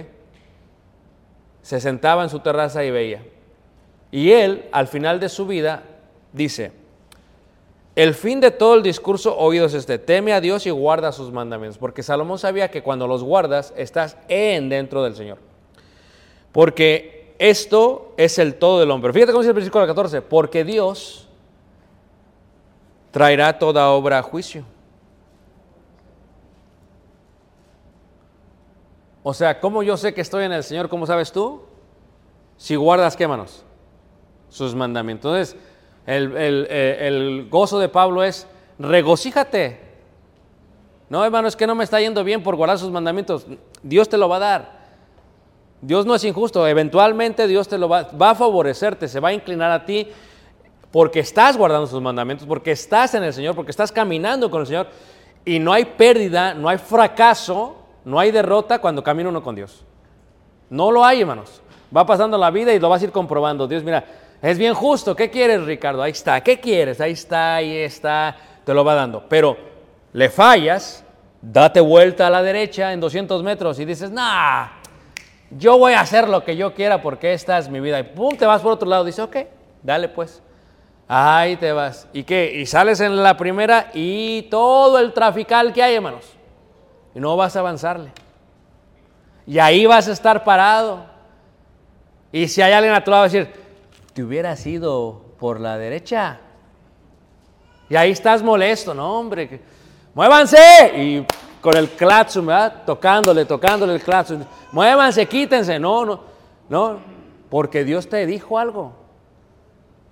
Se 1.64 1.82
sentaba 1.82 2.22
en 2.22 2.30
su 2.30 2.42
terraza 2.42 2.86
y 2.86 2.92
veía. 2.92 3.24
Y 4.12 4.34
él, 4.34 4.70
al 4.72 4.88
final 4.88 5.20
de 5.20 5.30
su 5.30 5.48
vida, 5.48 5.82
dice, 6.32 6.74
el 7.96 8.14
fin 8.14 8.40
de 8.40 8.52
todo 8.52 8.76
el 8.76 8.84
discurso 8.84 9.36
oído 9.36 9.66
es 9.66 9.74
este, 9.74 9.98
teme 9.98 10.34
a 10.34 10.42
Dios 10.42 10.68
y 10.68 10.70
guarda 10.70 11.12
sus 11.12 11.32
mandamientos, 11.32 11.80
porque 11.80 12.04
Salomón 12.04 12.38
sabía 12.38 12.70
que 12.70 12.84
cuando 12.84 13.08
los 13.08 13.24
guardas 13.24 13.74
estás 13.76 14.16
en 14.28 14.70
dentro 14.70 15.02
del 15.02 15.16
Señor. 15.16 15.40
Porque 16.52 17.34
esto 17.40 18.14
es 18.16 18.38
el 18.38 18.54
todo 18.54 18.80
del 18.80 18.92
hombre. 18.92 19.12
Fíjate 19.12 19.32
cómo 19.32 19.42
dice 19.42 19.50
el 19.50 19.56
versículo 19.56 19.88
14, 19.88 20.22
porque 20.22 20.64
Dios 20.64 21.28
traerá 23.12 23.58
toda 23.60 23.90
obra 23.92 24.20
a 24.20 24.22
juicio. 24.24 24.64
O 29.24 29.34
sea, 29.34 29.60
¿cómo 29.60 29.84
yo 29.84 29.98
sé 29.98 30.14
que 30.14 30.22
estoy 30.22 30.46
en 30.46 30.52
el 30.52 30.64
Señor? 30.64 30.90
¿Cómo 30.90 31.06
sabes 31.06 31.32
tú? 31.32 31.62
Si 32.58 32.76
guardas, 32.76 33.16
¿qué 33.16 33.28
manos? 33.28 33.64
Sus 34.50 34.74
mandamientos. 34.74 35.30
Entonces, 35.32 35.56
el, 36.08 36.36
el- 36.36 36.68
eh, 36.70 37.08
el 37.08 37.48
gozo 37.50 37.78
de 37.80 37.88
Pablo 37.90 38.24
es, 38.24 38.48
regocíjate. 38.80 39.80
No, 41.10 41.24
hermano, 41.24 41.48
es 41.48 41.56
que 41.56 41.68
no 41.68 41.76
me 41.76 41.84
está 41.84 42.00
yendo 42.00 42.24
bien 42.24 42.42
por 42.42 42.56
guardar 42.56 42.80
sus 42.80 42.90
mandamientos. 42.90 43.46
Dios 43.84 44.10
te 44.10 44.18
lo 44.18 44.28
va 44.28 44.38
a 44.38 44.40
dar. 44.40 44.82
Dios 45.82 46.06
no 46.06 46.16
es 46.16 46.24
injusto. 46.24 46.68
Eventualmente 46.68 47.46
Dios 47.48 47.68
te 47.68 47.78
lo 47.78 47.90
va, 47.90 48.04
va 48.20 48.32
a 48.32 48.36
favorecerte, 48.36 49.08
se 49.08 49.20
va 49.20 49.30
a 49.30 49.34
inclinar 49.34 49.72
a 49.72 49.86
ti 49.86 50.08
porque 50.92 51.22
estás 51.22 51.58
guardando 51.58 51.88
sus 51.88 52.02
mandamientos, 52.02 52.46
porque 52.48 52.72
estás 52.72 53.14
en 53.16 53.24
el 53.24 53.34
Señor, 53.34 53.56
porque 53.56 53.72
estás 53.72 53.92
caminando 53.92 54.52
con 54.52 54.62
el 54.62 54.68
Señor. 54.68 54.88
Y 55.46 55.58
no 55.58 55.74
hay 55.74 55.86
pérdida, 55.86 56.54
no 56.54 56.70
hay 56.70 56.78
fracaso, 56.78 57.78
no 58.04 58.20
hay 58.20 58.32
derrota 58.32 58.80
cuando 58.80 59.04
camina 59.04 59.30
uno 59.30 59.42
con 59.42 59.56
Dios. 59.56 59.86
No 60.70 60.92
lo 60.92 61.04
hay, 61.04 61.22
hermanos. 61.22 61.62
Va 61.96 62.06
pasando 62.06 62.38
la 62.38 62.52
vida 62.52 62.74
y 62.74 62.80
lo 62.80 62.90
vas 62.90 63.02
a 63.02 63.06
ir 63.06 63.12
comprobando. 63.12 63.68
Dios, 63.68 63.84
mira, 63.84 64.04
es 64.42 64.58
bien 64.58 64.74
justo. 64.74 65.16
¿Qué 65.16 65.30
quieres, 65.30 65.64
Ricardo? 65.64 66.02
Ahí 66.02 66.12
está. 66.12 66.42
¿Qué 66.42 66.60
quieres? 66.60 67.00
Ahí 67.02 67.14
está, 67.14 67.56
ahí 67.56 67.78
está. 67.78 68.36
Te 68.64 68.74
lo 68.74 68.84
va 68.84 68.94
dando. 68.96 69.24
Pero 69.28 69.58
le 70.14 70.30
fallas, 70.30 71.04
date 71.42 71.80
vuelta 71.80 72.28
a 72.28 72.30
la 72.30 72.44
derecha 72.44 72.94
en 72.94 73.00
200 73.00 73.42
metros 73.44 73.80
y 73.80 73.86
dices, 73.86 74.12
nah, 74.12 74.68
yo 75.50 75.78
voy 75.78 75.94
a 75.94 76.02
hacer 76.02 76.30
lo 76.30 76.44
que 76.44 76.56
yo 76.56 76.74
quiera 76.74 77.02
porque 77.02 77.34
esta 77.34 77.58
es 77.58 77.70
mi 77.70 77.80
vida. 77.80 78.00
Y 78.00 78.04
pum, 78.04 78.36
te 78.36 78.46
vas 78.46 78.62
por 78.62 78.74
otro 78.74 78.88
lado. 78.88 79.04
Dice, 79.04 79.22
ok, 79.22 79.38
dale 79.84 80.10
pues. 80.10 80.42
Ahí 81.14 81.58
te 81.58 81.74
vas. 81.74 82.08
¿Y 82.14 82.24
qué? 82.24 82.54
Y 82.56 82.66
sales 82.66 83.02
en 83.02 83.22
la 83.22 83.36
primera 83.36 83.92
y 83.94 84.44
todo 84.44 84.98
el 84.98 85.12
trafical 85.12 85.74
que 85.74 85.84
hay, 85.84 85.96
hermanos. 85.96 86.24
No 87.14 87.36
vas 87.36 87.54
a 87.58 87.60
avanzarle. 87.60 88.14
Y 89.46 89.60
ahí 89.60 89.86
vas 89.86 90.08
a 90.08 90.14
estar 90.14 90.46
parado. 90.46 91.04
Y 92.32 92.48
si 92.48 92.62
hay 92.62 92.72
alguien 92.72 92.94
a 92.94 93.04
tu 93.04 93.12
lado, 93.12 93.24
va 93.24 93.26
a 93.26 93.30
decir, 93.30 93.52
te 94.14 94.24
hubieras 94.24 94.66
ido 94.66 95.22
por 95.38 95.60
la 95.60 95.78
derecha. 95.78 96.40
Y 97.90 97.98
ahí 97.98 98.12
estás 98.12 98.42
molesto, 98.42 98.94
no, 98.94 99.20
hombre. 99.20 99.60
Muévanse. 100.14 100.94
Y 100.96 101.28
con 101.60 101.76
el 101.76 101.90
claxon, 101.90 102.46
¿verdad? 102.46 102.84
Tocándole, 102.86 103.44
tocándole 103.44 103.96
el 103.96 104.02
claxon. 104.02 104.48
Muévanse, 104.72 105.26
quítense. 105.26 105.78
No, 105.78 106.06
no, 106.06 106.22
no. 106.70 107.00
Porque 107.50 107.84
Dios 107.84 108.08
te 108.08 108.26
dijo 108.26 108.58
algo. 108.58 108.94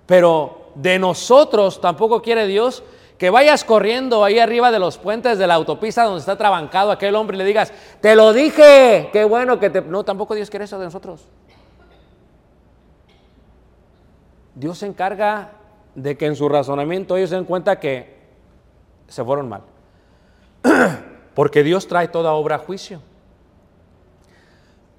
Pero 0.04 0.59
de 0.74 0.98
nosotros 0.98 1.80
tampoco 1.80 2.22
quiere 2.22 2.46
Dios 2.46 2.82
que 3.20 3.28
vayas 3.28 3.64
corriendo 3.64 4.24
ahí 4.24 4.38
arriba 4.38 4.70
de 4.70 4.78
los 4.78 4.96
puentes 4.96 5.36
de 5.36 5.46
la 5.46 5.54
autopista 5.54 6.04
donde 6.04 6.20
está 6.20 6.38
trabancado 6.38 6.90
aquel 6.90 7.14
hombre 7.14 7.36
y 7.36 7.38
le 7.38 7.44
digas, 7.44 7.70
te 8.00 8.16
lo 8.16 8.32
dije, 8.32 9.10
qué 9.12 9.24
bueno 9.24 9.60
que 9.60 9.68
te... 9.68 9.82
No, 9.82 10.04
tampoco 10.04 10.34
Dios 10.34 10.48
quiere 10.48 10.64
eso 10.64 10.78
de 10.78 10.86
nosotros. 10.86 11.28
Dios 14.54 14.78
se 14.78 14.86
encarga 14.86 15.50
de 15.94 16.16
que 16.16 16.24
en 16.24 16.34
su 16.34 16.48
razonamiento 16.48 17.14
ellos 17.18 17.28
se 17.28 17.36
den 17.36 17.44
cuenta 17.44 17.78
que 17.78 18.20
se 19.06 19.22
fueron 19.22 19.50
mal. 19.50 19.64
Porque 21.34 21.62
Dios 21.62 21.88
trae 21.88 22.08
toda 22.08 22.32
obra 22.32 22.56
a 22.56 22.58
juicio. 22.58 23.02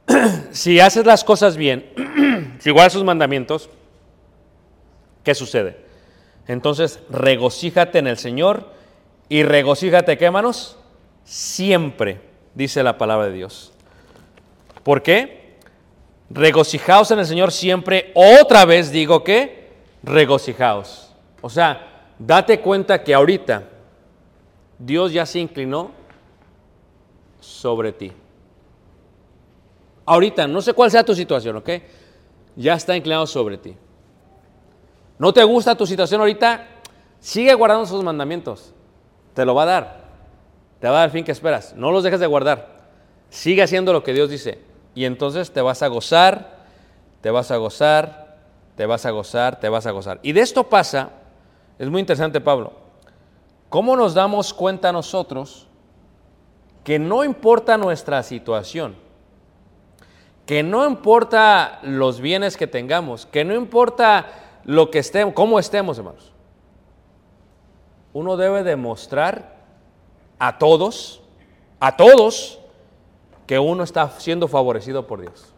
si 0.52 0.80
haces 0.80 1.08
las 1.08 1.24
cosas 1.24 1.58
bien, 1.58 1.90
si 2.60 2.70
guardas 2.70 2.94
sus 2.94 3.04
mandamientos, 3.04 3.68
¿qué 5.24 5.36
sucede? 5.36 5.78
Entonces, 6.48 7.00
regocíjate 7.10 8.00
en 8.00 8.08
el 8.08 8.18
Señor 8.18 8.72
y 9.30 9.44
regocíjate, 9.44 10.18
¿qué 10.18 10.30
manos? 10.32 10.78
Siempre, 11.24 12.20
dice 12.56 12.84
la 12.84 12.98
palabra 12.98 13.28
de 13.28 13.34
Dios. 13.34 13.72
¿Por 14.84 15.02
qué? 15.04 15.58
Regocijaos 16.30 17.12
en 17.12 17.20
el 17.20 17.26
Señor 17.26 17.52
siempre. 17.52 18.12
Otra 18.16 18.66
vez 18.66 18.92
digo 18.92 19.24
que 19.24 19.70
regocijaos. 20.04 21.14
O 21.42 21.50
sea, 21.50 22.06
date 22.18 22.60
cuenta 22.60 23.04
que 23.04 23.14
ahorita 23.14 23.64
Dios 24.80 25.14
ya 25.14 25.26
se 25.26 25.40
inclinó 25.40 25.92
sobre 27.40 27.92
ti. 27.92 28.12
Ahorita, 30.06 30.48
no 30.48 30.62
sé 30.62 30.74
cuál 30.74 30.92
sea 30.92 31.04
tu 31.04 31.16
situación, 31.16 31.56
¿ok? 31.58 31.70
Ya 32.56 32.74
está 32.74 32.96
inclinado 32.96 33.28
sobre 33.28 33.58
ti. 33.58 33.76
¿No 35.22 35.32
te 35.32 35.44
gusta 35.44 35.76
tu 35.76 35.86
situación 35.86 36.20
ahorita? 36.20 36.66
Sigue 37.20 37.54
guardando 37.54 37.86
sus 37.86 38.04
mandamientos. 38.04 38.74
Te 39.36 39.46
lo 39.46 39.54
va 39.54 39.62
a 39.62 39.66
dar. 39.68 40.02
Te 40.80 40.88
va 40.88 40.94
a 40.94 40.98
dar 41.02 41.06
el 41.10 41.12
fin 41.12 41.24
que 41.24 41.32
esperas. 41.32 41.76
No 41.76 41.92
los 41.92 42.04
dejes 42.04 42.20
de 42.20 42.26
guardar. 42.26 42.82
Sigue 43.30 43.62
haciendo 43.62 43.94
lo 43.94 44.04
que 44.04 44.14
Dios 44.14 44.32
dice. 44.32 44.58
Y 44.96 45.06
entonces 45.06 45.52
te 45.52 45.62
vas 45.62 45.84
a 45.84 45.90
gozar, 45.90 46.64
te 47.22 47.30
vas 47.30 47.52
a 47.52 47.58
gozar, 47.58 48.40
te 48.76 48.88
vas 48.88 49.06
a 49.06 49.12
gozar, 49.12 49.60
te 49.60 49.70
vas 49.70 49.86
a 49.86 49.92
gozar. 49.92 50.20
Y 50.24 50.32
de 50.32 50.42
esto 50.42 50.64
pasa, 50.64 51.12
es 51.78 51.88
muy 51.88 52.00
interesante 52.00 52.42
Pablo, 52.42 52.74
¿cómo 53.70 53.96
nos 53.96 54.16
damos 54.16 54.56
cuenta 54.56 54.92
nosotros 54.92 55.68
que 56.84 56.98
no 56.98 57.24
importa 57.24 57.78
nuestra 57.78 58.24
situación, 58.24 58.96
que 60.48 60.64
no 60.64 60.88
importa 60.88 61.78
los 61.84 62.20
bienes 62.22 62.58
que 62.58 62.66
tengamos, 62.66 63.28
que 63.28 63.46
no 63.46 63.54
importa 63.54 64.26
lo 64.64 64.92
que 64.92 65.00
estemos, 65.00 65.34
cómo 65.34 65.60
estemos, 65.60 65.98
hermanos? 65.98 66.34
Uno 68.14 68.38
debe 68.38 68.64
demostrar 68.64 69.56
a 70.40 70.58
todos, 70.58 71.22
a 71.80 71.96
todos, 71.96 72.60
que 73.48 73.60
uno 73.60 73.84
está 73.84 74.10
siendo 74.20 74.48
favorecido 74.48 75.08
por 75.08 75.22
Dios. 75.22 75.54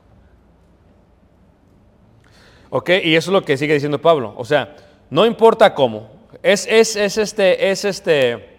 ¿Ok? 2.70 2.90
Y 3.04 3.16
eso 3.16 3.30
es 3.30 3.34
lo 3.34 3.44
que 3.44 3.58
sigue 3.58 3.74
diciendo 3.76 4.02
Pablo. 4.02 4.34
O 4.36 4.46
sea, 4.46 4.76
no 5.10 5.26
importa 5.26 5.76
cómo. 5.76 6.10
Es, 6.42 6.66
es, 6.68 6.96
es 6.96 7.18
este, 7.18 7.70
es 7.70 7.86
este, 7.86 8.58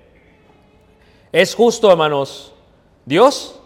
es 1.32 1.54
justo, 1.54 1.90
hermanos. 1.90 2.54
¿Dios? 3.04 3.60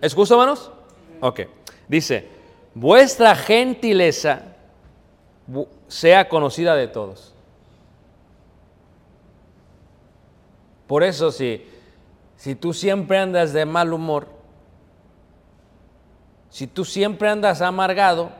¿Es 0.00 0.14
justo, 0.14 0.34
hermanos? 0.34 0.72
Ok. 1.20 1.42
Dice, 1.86 2.28
vuestra 2.74 3.36
gentileza 3.36 4.49
sea 5.88 6.28
conocida 6.28 6.74
de 6.76 6.88
todos. 6.88 7.34
Por 10.86 11.02
eso, 11.02 11.30
si, 11.30 11.64
si 12.36 12.54
tú 12.54 12.72
siempre 12.72 13.18
andas 13.18 13.52
de 13.52 13.64
mal 13.64 13.92
humor, 13.92 14.26
si 16.48 16.66
tú 16.66 16.84
siempre 16.84 17.28
andas 17.28 17.62
amargado, 17.62 18.30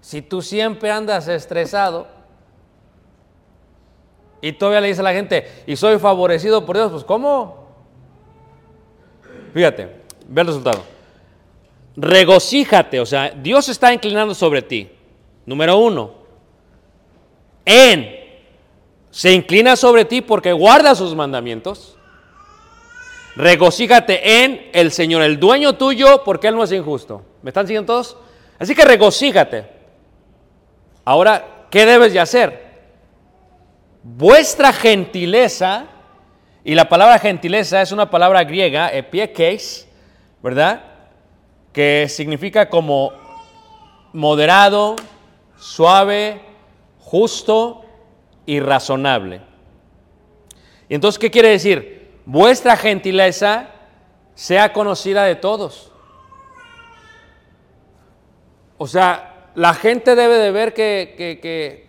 si 0.00 0.20
tú 0.20 0.42
siempre 0.42 0.90
andas 0.90 1.26
estresado, 1.28 2.06
y 4.42 4.52
todavía 4.52 4.80
le 4.80 4.88
dice 4.88 5.00
a 5.00 5.04
la 5.04 5.12
gente, 5.12 5.62
y 5.66 5.76
soy 5.76 5.98
favorecido 5.98 6.66
por 6.66 6.76
Dios, 6.76 6.90
pues 6.90 7.04
¿cómo? 7.04 7.66
Fíjate, 9.54 10.02
ve 10.28 10.40
el 10.40 10.46
resultado. 10.46 10.82
Regocíjate, 11.96 13.00
o 13.00 13.06
sea, 13.06 13.30
Dios 13.30 13.68
está 13.68 13.92
inclinando 13.94 14.34
sobre 14.34 14.62
ti. 14.62 14.90
Número 15.44 15.76
uno, 15.78 16.12
en, 17.64 18.16
se 19.10 19.32
inclina 19.32 19.76
sobre 19.76 20.04
ti 20.04 20.20
porque 20.20 20.52
guarda 20.52 20.94
sus 20.94 21.14
mandamientos. 21.14 21.96
Regocíjate 23.34 24.44
en 24.44 24.70
el 24.72 24.92
Señor, 24.92 25.22
el 25.22 25.40
dueño 25.40 25.74
tuyo, 25.74 26.22
porque 26.24 26.48
Él 26.48 26.56
no 26.56 26.64
es 26.64 26.72
injusto. 26.72 27.24
¿Me 27.42 27.50
están 27.50 27.66
siguiendo 27.66 27.92
todos? 27.92 28.16
Así 28.58 28.74
que 28.74 28.84
regocíjate. 28.84 29.66
Ahora, 31.04 31.66
¿qué 31.70 31.86
debes 31.86 32.12
de 32.12 32.20
hacer? 32.20 32.72
Vuestra 34.02 34.72
gentileza, 34.72 35.86
y 36.64 36.74
la 36.74 36.88
palabra 36.88 37.18
gentileza 37.18 37.82
es 37.82 37.90
una 37.90 38.10
palabra 38.10 38.44
griega, 38.44 38.92
epiekes, 38.92 39.88
¿verdad? 40.42 40.84
Que 41.72 42.06
significa 42.08 42.68
como 42.68 43.12
moderado, 44.12 44.96
suave, 45.62 46.40
justo 46.98 47.84
y 48.46 48.58
razonable. 48.58 49.40
Y 50.88 50.96
entonces, 50.96 51.20
¿qué 51.20 51.30
quiere 51.30 51.50
decir? 51.50 52.18
Vuestra 52.26 52.76
gentileza 52.76 53.68
sea 54.34 54.72
conocida 54.72 55.22
de 55.22 55.36
todos. 55.36 55.92
O 58.76 58.88
sea, 58.88 59.50
la 59.54 59.72
gente 59.72 60.16
debe 60.16 60.36
de 60.38 60.50
ver 60.50 60.74
que, 60.74 61.14
que, 61.16 61.38
que, 61.38 61.88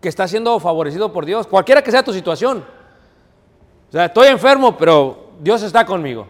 que 0.00 0.08
está 0.08 0.26
siendo 0.26 0.58
favorecido 0.58 1.12
por 1.12 1.26
Dios, 1.26 1.46
cualquiera 1.46 1.82
que 1.82 1.90
sea 1.90 2.02
tu 2.02 2.12
situación. 2.14 2.64
O 3.90 3.92
sea, 3.92 4.06
estoy 4.06 4.28
enfermo, 4.28 4.78
pero 4.78 5.32
Dios 5.40 5.62
está 5.62 5.84
conmigo. 5.84 6.26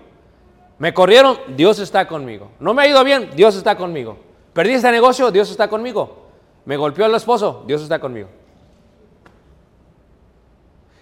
Me 0.78 0.92
corrieron, 0.92 1.38
Dios 1.56 1.78
está 1.78 2.08
conmigo. 2.08 2.50
No 2.58 2.74
me 2.74 2.82
ha 2.82 2.88
ido 2.88 3.04
bien, 3.04 3.30
Dios 3.36 3.54
está 3.54 3.76
conmigo. 3.76 4.18
Perdí 4.52 4.72
este 4.72 4.90
negocio, 4.90 5.30
Dios 5.30 5.48
está 5.52 5.68
conmigo. 5.68 6.23
Me 6.64 6.76
golpeó 6.76 7.06
el 7.06 7.14
esposo, 7.14 7.64
Dios 7.66 7.82
está 7.82 7.98
conmigo. 7.98 8.28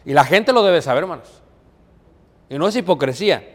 Y 0.05 0.13
la 0.13 0.25
gente 0.25 0.53
lo 0.53 0.63
debe 0.63 0.83
saber, 0.83 1.05
hermanos. 1.05 1.29
Y 2.49 2.59
no 2.59 2.69
es 2.69 2.77
hipocresía. 2.77 3.53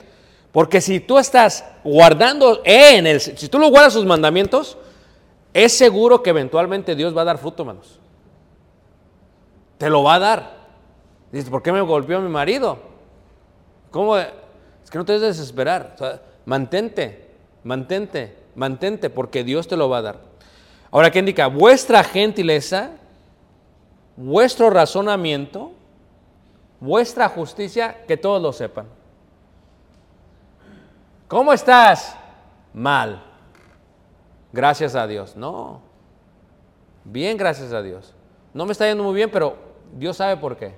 Porque 0.52 0.82
si 0.82 1.00
tú 1.00 1.18
estás 1.20 1.66
guardando 1.84 2.62
en 2.64 3.06
el, 3.06 3.20
si 3.20 3.48
tú 3.50 3.60
lo 3.60 3.70
guardas 3.70 3.94
sus 3.94 4.06
mandamientos, 4.06 4.78
es 5.54 5.78
seguro 5.78 6.24
que 6.24 6.30
eventualmente 6.30 6.96
Dios 6.96 7.16
va 7.16 7.22
a 7.22 7.26
dar 7.26 7.38
fruto, 7.38 7.64
hermanos. 7.64 8.00
Te 9.78 9.90
lo 9.90 10.04
va 10.04 10.16
a 10.16 10.20
dar. 10.20 10.58
Dices, 11.32 11.50
¿por 11.50 11.62
qué 11.62 11.72
me 11.72 11.82
golpeó 11.82 12.22
mi 12.22 12.30
marido? 12.30 12.80
¿Cómo? 13.92 14.18
Es 14.18 14.90
que 14.90 14.98
no 14.98 15.06
te 15.06 15.14
debes 15.14 15.38
desesperar. 15.38 15.96
Mantente, 16.46 17.30
mantente, 17.64 18.36
mantente, 18.56 19.10
porque 19.10 19.44
Dios 19.44 19.68
te 19.68 19.76
lo 19.76 19.90
va 19.90 19.98
a 19.98 20.02
dar. 20.02 20.22
Ahora, 20.92 21.12
¿qué 21.12 21.20
indica? 21.20 21.48
Vuestra 21.48 22.04
gentileza, 22.04 22.92
vuestro 24.16 24.70
razonamiento, 24.70 25.72
vuestra 26.80 27.30
justicia, 27.30 28.06
que 28.08 28.18
todos 28.18 28.42
lo 28.42 28.54
sepan. 28.54 28.88
¿Cómo 31.28 31.52
estás? 31.52 32.16
Mal. 32.74 33.22
Gracias 34.54 34.96
a 34.96 35.06
Dios. 35.08 35.36
No. 35.36 35.82
Bien, 37.04 37.38
gracias 37.38 37.74
a 37.74 37.82
Dios. 37.82 38.14
No 38.54 38.66
me 38.66 38.72
está 38.72 38.88
yendo 38.88 39.04
muy 39.04 39.14
bien, 39.14 39.30
pero 39.30 39.58
Dios 39.94 40.18
sabe 40.18 40.38
por 40.38 40.58
qué. 40.58 40.76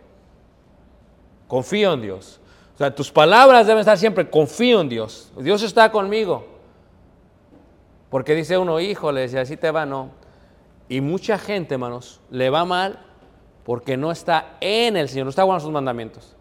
Confío 1.47 1.93
en 1.93 2.01
Dios. 2.01 2.39
O 2.75 2.77
sea, 2.77 2.93
tus 2.93 3.11
palabras 3.11 3.67
deben 3.67 3.81
estar 3.81 3.97
siempre, 3.97 4.29
confío 4.29 4.81
en 4.81 4.89
Dios. 4.89 5.31
Dios 5.37 5.61
está 5.63 5.91
conmigo. 5.91 6.58
Porque 8.09 8.35
dice 8.35 8.57
uno, 8.57 8.79
híjole, 8.79 9.27
si 9.27 9.37
así 9.37 9.57
te 9.57 9.71
va, 9.71 9.85
no. 9.85 10.09
Y 10.87 11.01
mucha 11.01 11.37
gente, 11.37 11.75
hermanos, 11.75 12.19
le 12.31 12.49
va 12.49 12.65
mal 12.65 13.05
porque 13.63 13.97
no 13.97 14.11
está 14.11 14.57
en 14.61 14.97
el 14.97 15.09
Señor, 15.09 15.25
no 15.25 15.29
está 15.29 15.43
guardando 15.43 15.65
sus 15.65 15.73
mandamientos. 15.73 16.35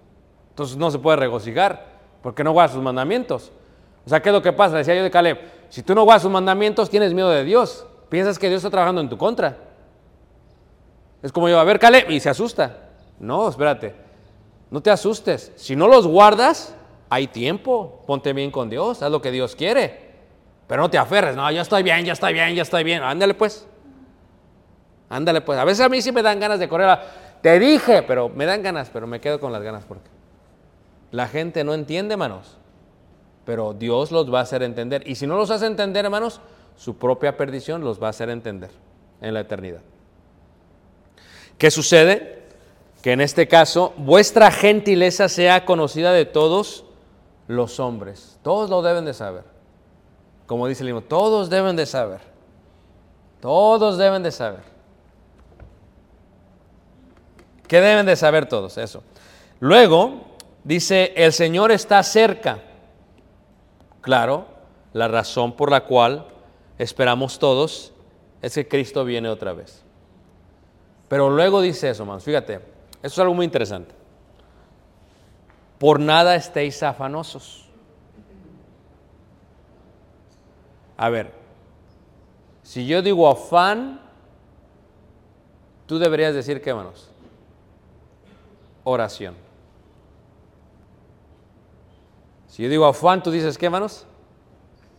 Entonces 0.51 0.77
no 0.77 0.91
se 0.91 0.99
puede 0.99 1.19
regocijar 1.19 1.99
porque 2.23 2.43
no 2.43 2.53
guarda 2.53 2.73
sus 2.73 2.83
mandamientos. 2.83 3.53
O 4.07 4.09
sea, 4.09 4.23
¿qué 4.23 4.31
es 4.31 4.33
lo 4.33 4.41
que 4.41 4.53
pasa? 4.53 4.79
Decía 4.79 4.95
yo 4.95 5.03
de 5.03 5.11
Caleb, 5.11 5.39
si 5.69 5.83
tú 5.83 5.95
no 5.95 6.05
guardas 6.05 6.23
sus 6.23 6.31
mandamientos, 6.31 6.89
tienes 6.89 7.13
miedo 7.13 7.29
de 7.29 7.45
Dios. 7.45 7.87
Piensas 8.09 8.39
que 8.39 8.49
Dios 8.49 8.61
está 8.61 8.71
trabajando 8.71 9.03
en 9.03 9.11
tu 9.11 9.19
contra. 9.19 9.59
Es 11.23 11.31
como 11.31 11.49
yo, 11.51 11.61
a 11.61 11.65
ver, 11.65 11.79
Caleb, 11.79 12.11
y 12.11 12.19
se 12.19 12.31
asusta. 12.31 12.89
No, 13.21 13.49
espérate, 13.49 13.95
no 14.71 14.81
te 14.81 14.91
asustes. 14.91 15.53
Si 15.57 15.77
no 15.77 15.89
los 15.89 16.07
guardas, 16.07 16.75
hay 17.11 17.27
tiempo. 17.27 18.03
Ponte 18.07 18.33
bien 18.33 18.51
con 18.51 18.71
Dios, 18.71 19.03
haz 19.03 19.11
lo 19.11 19.21
que 19.21 19.31
Dios 19.31 19.55
quiere. 19.55 20.08
Pero 20.69 20.83
no 20.83 20.91
te 20.91 20.99
aferres, 20.99 21.35
no, 21.35 21.51
ya 21.51 21.63
estoy 21.63 21.83
bien, 21.83 22.05
ya 22.05 22.13
estoy 22.13 22.33
bien, 22.33 22.55
ya 22.55 22.63
estoy 22.63 22.85
bien. 22.85 23.03
Ándale 23.03 23.35
pues. 23.35 23.67
Ándale 25.09 25.41
pues. 25.41 25.59
A 25.59 25.65
veces 25.65 25.85
a 25.85 25.89
mí 25.89 26.01
sí 26.01 26.13
me 26.13 26.23
dan 26.23 26.39
ganas 26.39 26.61
de 26.61 26.69
correr. 26.69 26.97
Te 27.43 27.59
dije, 27.59 28.03
pero 28.03 28.29
me 28.29 28.47
dan 28.47 28.63
ganas, 28.63 28.91
pero 28.93 29.07
me 29.07 29.21
quedo 29.21 29.41
con 29.41 29.53
las 29.53 29.63
ganas 29.63 29.85
porque 29.85 30.09
la 31.11 31.27
gente 31.27 31.65
no 31.65 31.75
entiende, 31.75 32.13
hermanos. 32.13 32.59
Pero 33.45 33.73
Dios 33.73 34.13
los 34.13 34.33
va 34.33 34.41
a 34.41 34.43
hacer 34.43 34.63
entender. 34.63 35.09
Y 35.09 35.17
si 35.17 35.27
no 35.27 35.37
los 35.37 35.51
hace 35.51 35.67
entender, 35.67 36.05
hermanos, 36.05 36.41
su 36.77 36.97
propia 36.97 37.37
perdición 37.37 37.83
los 37.83 38.01
va 38.01 38.09
a 38.09 38.11
hacer 38.11 38.29
entender 38.29 38.71
en 39.21 39.35
la 39.35 39.41
eternidad. 39.41 39.81
¿Qué 41.57 41.71
sucede? 41.71 42.39
que 43.03 43.13
en 43.13 43.21
este 43.21 43.47
caso 43.47 43.95
vuestra 43.97 44.51
gentileza 44.51 45.29
sea 45.29 45.65
conocida 45.65 46.13
de 46.13 46.25
todos 46.25 46.85
los 47.47 47.81
hombres. 47.81 48.39
Todos 48.43 48.71
lo 48.71 48.83
deben 48.83 49.05
de 49.05 49.15
saber. 49.15 49.45
Como 50.49 50.67
dice 50.67 50.83
el 50.83 50.89
himno, 50.89 51.03
todos 51.03 51.51
deben 51.51 51.77
de 51.77 51.85
saber. 51.85 52.21
Todos 53.43 53.99
deben 53.99 54.23
de 54.23 54.33
saber. 54.33 54.63
¿Qué 57.69 57.83
deben 57.83 58.07
de 58.07 58.17
saber 58.17 58.49
todos? 58.49 58.79
Eso. 58.79 59.03
Luego 59.61 60.23
dice, 60.65 61.13
el 61.17 61.35
Señor 61.35 61.71
está 61.71 62.03
cerca. 62.03 62.61
Claro, 64.01 64.47
la 64.95 65.07
razón 65.07 65.53
por 65.53 65.71
la 65.71 65.85
cual 65.85 66.27
esperamos 66.79 67.39
todos 67.39 67.93
es 68.41 68.55
que 68.55 68.67
Cristo 68.67 69.05
viene 69.05 69.29
otra 69.29 69.53
vez. 69.53 69.85
Pero 71.09 71.29
luego 71.29 71.61
dice 71.61 71.91
eso, 71.91 72.05
hermanos. 72.05 72.25
Fíjate, 72.25 72.55
eso 72.55 72.63
es 73.03 73.19
algo 73.19 73.35
muy 73.35 73.45
interesante. 73.45 73.95
Por 75.79 76.01
nada 76.01 76.35
estéis 76.37 76.83
afanosos. 76.83 77.68
A 80.99 81.09
ver, 81.11 81.33
si 82.65 82.87
yo 82.87 83.01
digo 83.01 83.29
afán, 83.29 84.01
tú 85.87 85.99
deberías 86.01 86.35
decir 86.35 86.61
qué, 86.61 86.71
hermanos? 86.71 87.09
Oración. 88.83 89.37
Si 92.49 92.65
yo 92.65 92.69
digo 92.69 92.85
afán, 92.85 93.23
tú 93.23 93.31
dices 93.31 93.57
qué, 93.57 93.67
hermanos? 93.67 94.07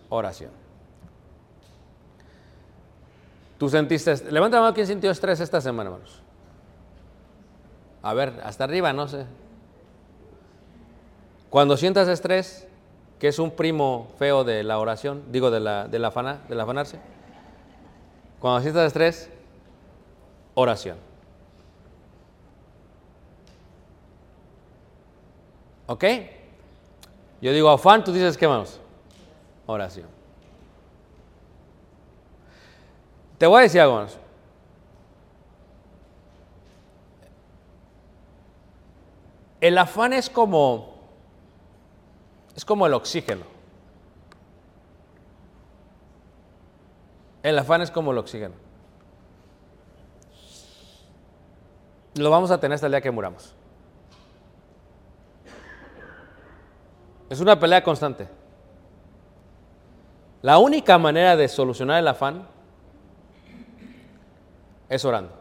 Oración. 0.08 0.52
Tú 3.58 3.68
sentiste, 3.68 4.32
levanta 4.32 4.56
la 4.56 4.62
mano 4.62 4.74
quién 4.74 4.88
sintió 4.88 5.12
estrés 5.12 5.42
esta 5.42 5.60
semana, 5.60 5.90
hermanos. 5.90 6.22
A 8.02 8.14
ver, 8.14 8.40
hasta 8.46 8.64
arriba, 8.64 8.94
no 8.94 9.10
sé. 9.10 9.26
Cuando 11.50 11.76
sientas 11.76 12.08
estrés, 12.08 12.69
que 13.20 13.28
es 13.28 13.38
un 13.38 13.52
primo 13.52 14.08
feo 14.18 14.44
de 14.44 14.64
la 14.64 14.80
oración, 14.80 15.24
digo 15.32 15.52
de 15.52 15.60
la, 15.60 15.88
de 15.88 16.00
la 16.00 16.08
afana- 16.08 16.40
del 16.48 16.60
afanarse. 16.60 17.00
Cuando 18.40 18.62
sientas 18.62 18.88
estrés, 18.88 19.30
oración. 20.54 20.98
¿Ok? 25.88 26.04
Yo 27.42 27.52
digo 27.52 27.70
afán, 27.70 28.04
tú 28.04 28.14
dices 28.14 28.38
qué, 28.38 28.46
hermanos? 28.46 28.80
Oración. 29.66 30.08
Te 33.38 33.48
voy 33.48 33.60
a 33.60 33.64
decir 33.64 33.82
algo, 33.82 33.96
hermanos. 33.96 34.18
El 39.62 39.78
afán 39.78 40.14
es 40.14 40.30
como 40.30 40.99
es 42.60 42.66
como 42.66 42.86
el 42.86 42.94
oxígeno. 42.94 43.46
El 47.42 47.58
afán 47.58 47.82
es 47.82 47.90
como 47.90 48.12
el 48.12 48.18
oxígeno. 48.18 48.54
Lo 52.16 52.30
vamos 52.30 52.52
a 52.52 52.60
tener 52.60 52.76
hasta 52.76 52.88
el 52.88 52.92
día 52.92 53.00
que 53.00 53.12
muramos. 53.12 53.56
Es 57.30 57.40
una 57.40 57.58
pelea 57.58 57.82
constante. 57.82 58.28
La 60.42 60.58
única 60.58 60.98
manera 60.98 61.38
de 61.38 61.48
solucionar 61.48 62.00
el 62.00 62.10
afán 62.10 62.46
es 64.90 65.06
orando. 65.06 65.32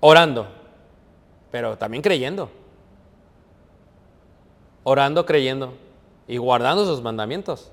Orando, 0.00 0.48
pero 1.50 1.78
también 1.78 2.02
creyendo. 2.02 2.61
Orando, 4.84 5.26
creyendo 5.26 5.74
y 6.26 6.36
guardando 6.38 6.84
sus 6.86 7.02
mandamientos. 7.02 7.70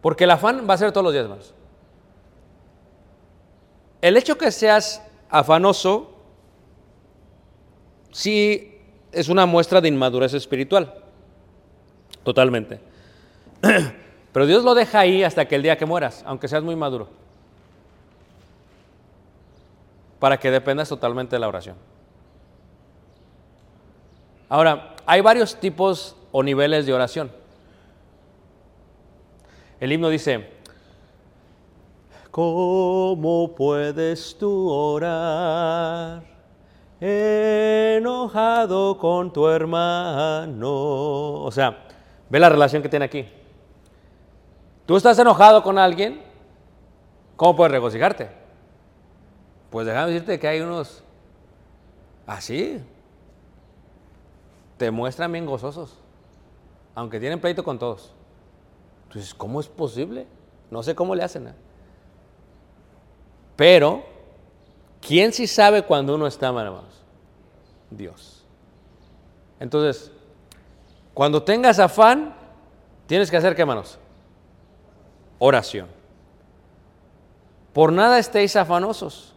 Porque 0.00 0.24
el 0.24 0.30
afán 0.30 0.66
va 0.68 0.74
a 0.74 0.78
ser 0.78 0.92
todos 0.92 1.04
los 1.04 1.12
días, 1.12 1.24
hermanos. 1.24 1.54
El 4.00 4.16
hecho 4.16 4.36
que 4.36 4.50
seas 4.50 5.00
afanoso 5.30 6.10
sí 8.10 8.80
es 9.12 9.28
una 9.28 9.46
muestra 9.46 9.80
de 9.80 9.88
inmadurez 9.88 10.34
espiritual. 10.34 10.92
Totalmente. 12.24 12.80
Pero 14.32 14.46
Dios 14.46 14.64
lo 14.64 14.74
deja 14.74 15.00
ahí 15.00 15.22
hasta 15.22 15.46
que 15.46 15.54
el 15.54 15.62
día 15.62 15.76
que 15.76 15.86
mueras, 15.86 16.22
aunque 16.26 16.48
seas 16.48 16.62
muy 16.62 16.74
maduro. 16.74 17.08
Para 20.18 20.38
que 20.38 20.50
dependas 20.50 20.88
totalmente 20.88 21.36
de 21.36 21.40
la 21.40 21.48
oración. 21.48 21.76
Ahora, 24.52 24.96
hay 25.06 25.22
varios 25.22 25.56
tipos 25.58 26.14
o 26.30 26.42
niveles 26.42 26.84
de 26.84 26.92
oración. 26.92 27.32
El 29.80 29.90
himno 29.90 30.10
dice, 30.10 30.46
¿cómo 32.30 33.54
puedes 33.56 34.36
tú 34.36 34.68
orar 34.68 36.22
enojado 37.00 38.98
con 38.98 39.32
tu 39.32 39.48
hermano? 39.48 40.70
O 40.70 41.50
sea, 41.50 41.84
ve 42.28 42.38
la 42.38 42.50
relación 42.50 42.82
que 42.82 42.90
tiene 42.90 43.06
aquí. 43.06 43.26
Tú 44.84 44.98
estás 44.98 45.18
enojado 45.18 45.62
con 45.62 45.78
alguien, 45.78 46.20
¿cómo 47.36 47.56
puedes 47.56 47.72
regocijarte? 47.72 48.28
Pues 49.70 49.86
déjame 49.86 50.12
decirte 50.12 50.38
que 50.38 50.46
hay 50.46 50.60
unos 50.60 51.02
así, 52.26 52.84
te 54.82 54.90
muestran 54.90 55.30
bien 55.30 55.46
gozosos, 55.46 55.94
aunque 56.96 57.20
tienen 57.20 57.40
pleito 57.40 57.62
con 57.62 57.78
todos. 57.78 58.10
Entonces, 59.04 59.32
¿cómo 59.32 59.60
es 59.60 59.68
posible? 59.68 60.26
No 60.72 60.82
sé 60.82 60.96
cómo 60.96 61.14
le 61.14 61.22
hacen. 61.22 61.46
¿eh? 61.46 61.54
Pero, 63.54 64.02
¿quién 65.00 65.32
sí 65.32 65.46
sabe 65.46 65.84
cuando 65.84 66.16
uno 66.16 66.26
está 66.26 66.50
mal, 66.50 66.66
hermanos? 66.66 67.00
Dios. 67.90 68.44
Entonces, 69.60 70.10
cuando 71.14 71.44
tengas 71.44 71.78
afán, 71.78 72.34
tienes 73.06 73.30
que 73.30 73.36
hacer 73.36 73.54
qué, 73.54 73.62
hermanos? 73.62 74.00
Oración. 75.38 75.86
Por 77.72 77.92
nada 77.92 78.18
estéis 78.18 78.56
afanosos. 78.56 79.31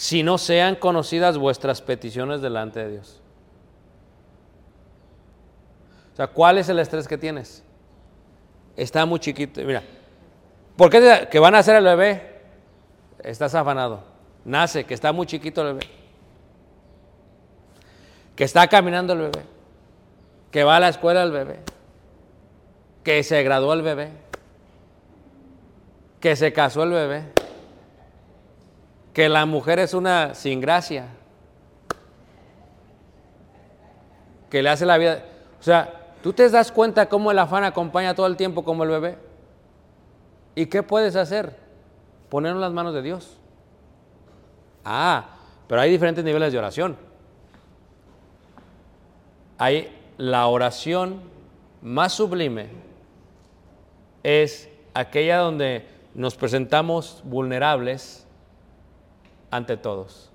Si 0.00 0.22
no 0.22 0.38
sean 0.38 0.76
conocidas 0.76 1.36
vuestras 1.36 1.82
peticiones 1.82 2.40
delante 2.40 2.80
de 2.80 2.90
Dios. 2.92 3.20
O 6.14 6.16
sea, 6.16 6.26
¿cuál 6.26 6.56
es 6.56 6.70
el 6.70 6.78
estrés 6.78 7.06
que 7.06 7.18
tienes? 7.18 7.62
Está 8.78 9.04
muy 9.04 9.20
chiquito. 9.20 9.60
Mira, 9.60 9.82
¿por 10.74 10.88
qué 10.88 11.02
te- 11.02 11.28
que 11.28 11.38
van 11.38 11.54
a 11.54 11.58
hacer 11.58 11.76
el 11.76 11.84
bebé? 11.84 12.40
Estás 13.22 13.54
afanado. 13.54 14.02
Nace, 14.42 14.84
que 14.84 14.94
está 14.94 15.12
muy 15.12 15.26
chiquito 15.26 15.60
el 15.60 15.74
bebé. 15.74 15.86
Que 18.36 18.44
está 18.44 18.66
caminando 18.68 19.12
el 19.12 19.18
bebé. 19.18 19.42
Que 20.50 20.64
va 20.64 20.76
a 20.76 20.80
la 20.80 20.88
escuela 20.88 21.22
el 21.24 21.30
bebé. 21.30 21.60
Que 23.04 23.22
se 23.22 23.42
graduó 23.42 23.74
el 23.74 23.82
bebé. 23.82 24.12
Que 26.20 26.36
se 26.36 26.54
casó 26.54 26.84
el 26.84 26.90
bebé. 26.92 27.24
Que 29.20 29.28
la 29.28 29.44
mujer 29.44 29.78
es 29.78 29.92
una 29.92 30.34
sin 30.34 30.62
gracia. 30.62 31.08
Que 34.48 34.62
le 34.62 34.70
hace 34.70 34.86
la 34.86 34.96
vida. 34.96 35.26
O 35.60 35.62
sea, 35.62 36.14
¿tú 36.22 36.32
te 36.32 36.48
das 36.48 36.72
cuenta 36.72 37.06
cómo 37.06 37.30
el 37.30 37.38
afán 37.38 37.64
acompaña 37.64 38.14
todo 38.14 38.26
el 38.26 38.38
tiempo 38.38 38.64
como 38.64 38.82
el 38.82 38.88
bebé? 38.88 39.18
¿Y 40.54 40.64
qué 40.64 40.82
puedes 40.82 41.16
hacer? 41.16 41.54
Poner 42.30 42.52
en 42.52 42.62
las 42.62 42.72
manos 42.72 42.94
de 42.94 43.02
Dios. 43.02 43.36
Ah, 44.86 45.36
pero 45.68 45.82
hay 45.82 45.90
diferentes 45.90 46.24
niveles 46.24 46.50
de 46.50 46.58
oración. 46.58 46.96
Hay 49.58 49.94
la 50.16 50.46
oración 50.46 51.20
más 51.82 52.14
sublime 52.14 52.68
es 54.22 54.70
aquella 54.94 55.40
donde 55.40 55.86
nos 56.14 56.36
presentamos 56.36 57.20
vulnerables 57.26 58.26
ante 59.50 59.76
todos. 59.76 60.30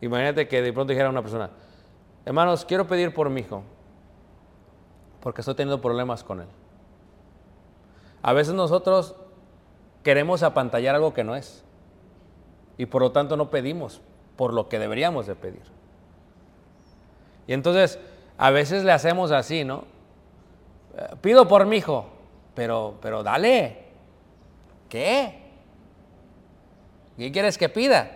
Imagínate 0.00 0.48
que 0.48 0.60
de 0.60 0.72
pronto 0.72 0.92
dijera 0.92 1.08
una 1.08 1.22
persona, 1.22 1.50
hermanos, 2.24 2.64
quiero 2.64 2.86
pedir 2.86 3.14
por 3.14 3.30
mi 3.30 3.40
hijo, 3.40 3.62
porque 5.20 5.40
estoy 5.40 5.54
teniendo 5.54 5.80
problemas 5.80 6.22
con 6.22 6.40
él. 6.40 6.48
A 8.22 8.32
veces 8.32 8.54
nosotros 8.54 9.14
queremos 10.02 10.42
apantallar 10.42 10.94
algo 10.94 11.14
que 11.14 11.24
no 11.24 11.36
es, 11.36 11.64
y 12.76 12.86
por 12.86 13.02
lo 13.02 13.12
tanto 13.12 13.36
no 13.36 13.50
pedimos 13.50 14.00
por 14.36 14.52
lo 14.52 14.68
que 14.68 14.78
deberíamos 14.78 15.26
de 15.26 15.36
pedir. 15.36 15.62
Y 17.46 17.52
entonces, 17.52 17.98
a 18.36 18.50
veces 18.50 18.84
le 18.84 18.92
hacemos 18.92 19.30
así, 19.30 19.64
¿no? 19.64 19.84
Eh, 20.96 21.16
Pido 21.20 21.46
por 21.46 21.66
mi 21.66 21.76
hijo, 21.76 22.06
pero, 22.54 22.94
pero 23.00 23.22
dale. 23.22 23.84
¿Qué? 24.88 25.43
¿Qué 27.16 27.30
quieres 27.30 27.56
que 27.56 27.68
pida? 27.68 28.10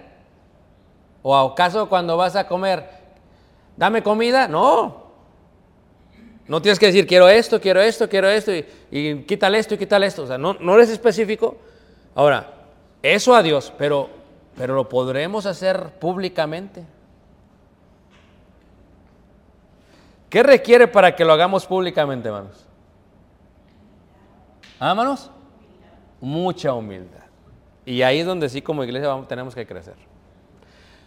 ¿O 1.22 1.36
acaso 1.36 1.88
cuando 1.88 2.16
vas 2.16 2.36
a 2.36 2.46
comer, 2.46 2.88
dame 3.76 4.02
comida? 4.02 4.48
No. 4.48 5.08
No 6.46 6.62
tienes 6.62 6.78
que 6.78 6.86
decir, 6.86 7.06
quiero 7.06 7.28
esto, 7.28 7.60
quiero 7.60 7.80
esto, 7.80 8.08
quiero 8.08 8.28
esto, 8.28 8.54
y, 8.54 8.66
y 8.90 9.22
quítale 9.24 9.58
esto 9.58 9.74
y 9.74 9.78
quítale 9.78 10.06
esto. 10.06 10.22
O 10.22 10.26
sea, 10.26 10.38
no, 10.38 10.54
no 10.54 10.74
eres 10.74 10.88
específico. 10.88 11.58
Ahora, 12.14 12.54
eso 13.02 13.34
a 13.34 13.42
Dios, 13.42 13.72
pero, 13.76 14.08
pero 14.56 14.74
lo 14.74 14.88
podremos 14.88 15.46
hacer 15.46 15.90
públicamente. 15.98 16.84
¿Qué 20.30 20.42
requiere 20.42 20.88
para 20.88 21.14
que 21.14 21.24
lo 21.24 21.32
hagamos 21.32 21.66
públicamente, 21.66 22.28
hermanos? 22.28 22.66
¿Ah, 24.80 24.90
hermanos? 24.90 25.30
Mucha 26.20 26.72
humildad. 26.74 27.17
Y 27.88 28.02
ahí 28.02 28.18
es 28.18 28.26
donde 28.26 28.50
sí 28.50 28.60
como 28.60 28.84
iglesia 28.84 29.08
vamos, 29.08 29.28
tenemos 29.28 29.54
que 29.54 29.66
crecer. 29.66 29.94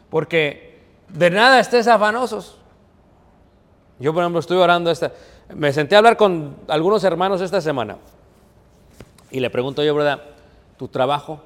Porque 0.09 0.79
de 1.09 1.29
nada 1.29 1.59
estés 1.59 1.88
afanosos. 1.88 2.57
Yo, 3.99 4.15
por 4.15 4.23
ejemplo, 4.23 4.39
estoy 4.39 4.57
orando 4.57 4.89
esta... 4.89 5.11
Me 5.53 5.71
senté 5.73 5.93
a 5.93 5.99
hablar 5.99 6.17
con 6.17 6.55
algunos 6.67 7.03
hermanos 7.03 7.39
esta 7.39 7.61
semana. 7.61 7.97
Y 9.29 9.41
le 9.41 9.51
pregunto 9.51 9.84
yo, 9.84 9.93
¿verdad? 9.93 10.23
¿Tu 10.79 10.88
trabajo? 10.88 11.39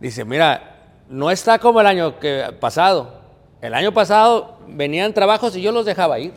Dice, 0.00 0.26
mira, 0.26 0.90
no 1.08 1.30
está 1.30 1.58
como 1.58 1.80
el 1.80 1.86
año 1.86 2.18
que, 2.20 2.54
pasado. 2.60 3.22
El 3.62 3.72
año 3.72 3.94
pasado 3.94 4.58
venían 4.68 5.14
trabajos 5.14 5.56
y 5.56 5.62
yo 5.62 5.72
los 5.72 5.86
dejaba 5.86 6.18
ir. 6.18 6.34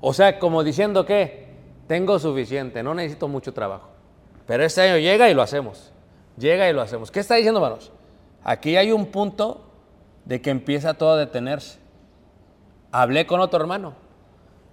O 0.00 0.14
sea, 0.14 0.38
como 0.38 0.64
diciendo 0.64 1.04
que 1.04 1.50
tengo 1.86 2.18
suficiente, 2.18 2.82
no 2.82 2.94
necesito 2.94 3.28
mucho 3.28 3.52
trabajo. 3.52 3.89
Pero 4.50 4.64
este 4.64 4.80
año 4.80 4.98
llega 4.98 5.30
y 5.30 5.34
lo 5.34 5.42
hacemos. 5.42 5.92
Llega 6.36 6.68
y 6.68 6.72
lo 6.72 6.82
hacemos. 6.82 7.12
¿Qué 7.12 7.20
está 7.20 7.36
diciendo, 7.36 7.64
hermanos? 7.64 7.92
Aquí 8.42 8.76
hay 8.76 8.90
un 8.90 9.06
punto 9.06 9.60
de 10.24 10.42
que 10.42 10.50
empieza 10.50 10.94
todo 10.94 11.12
a 11.12 11.16
detenerse. 11.16 11.78
Hablé 12.90 13.28
con 13.28 13.38
otro 13.38 13.60
hermano. 13.60 13.94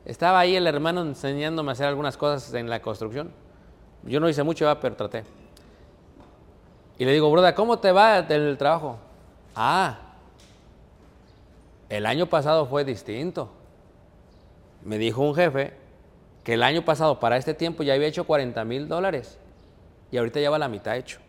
Estaba 0.04 0.40
ahí 0.40 0.56
el 0.56 0.66
hermano 0.66 1.02
enseñándome 1.02 1.70
a 1.70 1.74
hacer 1.74 1.86
algunas 1.86 2.18
cosas 2.18 2.56
en 2.56 2.72
la 2.72 2.82
construcción. 2.82 3.32
Yo 4.02 4.20
no 4.20 4.28
hice 4.28 4.42
mucho, 4.42 4.66
pero 4.82 4.96
traté. 4.96 5.26
Y 6.98 7.06
le 7.06 7.12
digo, 7.12 7.30
broda, 7.30 7.54
¿cómo 7.54 7.78
te 7.78 7.92
va 7.92 8.18
el 8.18 8.58
trabajo? 8.58 8.98
Ah, 9.54 10.00
el 11.88 12.08
año 12.08 12.26
pasado 12.26 12.66
fue 12.66 12.84
distinto. 12.84 13.52
Me 14.84 14.98
dijo 14.98 15.22
un 15.22 15.36
jefe 15.36 15.76
que 16.44 16.56
el 16.56 16.64
año 16.64 16.84
pasado 16.84 17.20
para 17.20 17.38
este 17.38 17.54
tiempo 17.54 17.84
ya 17.84 17.94
había 17.94 18.08
hecho 18.08 18.26
40 18.26 18.66
mil 18.66 18.88
dólares 18.88 19.38
y 20.12 20.18
ahorita 20.18 20.40
ya 20.40 20.50
va 20.50 20.58
la 20.58 20.68
mitad 20.68 20.96
hecho. 20.96 21.20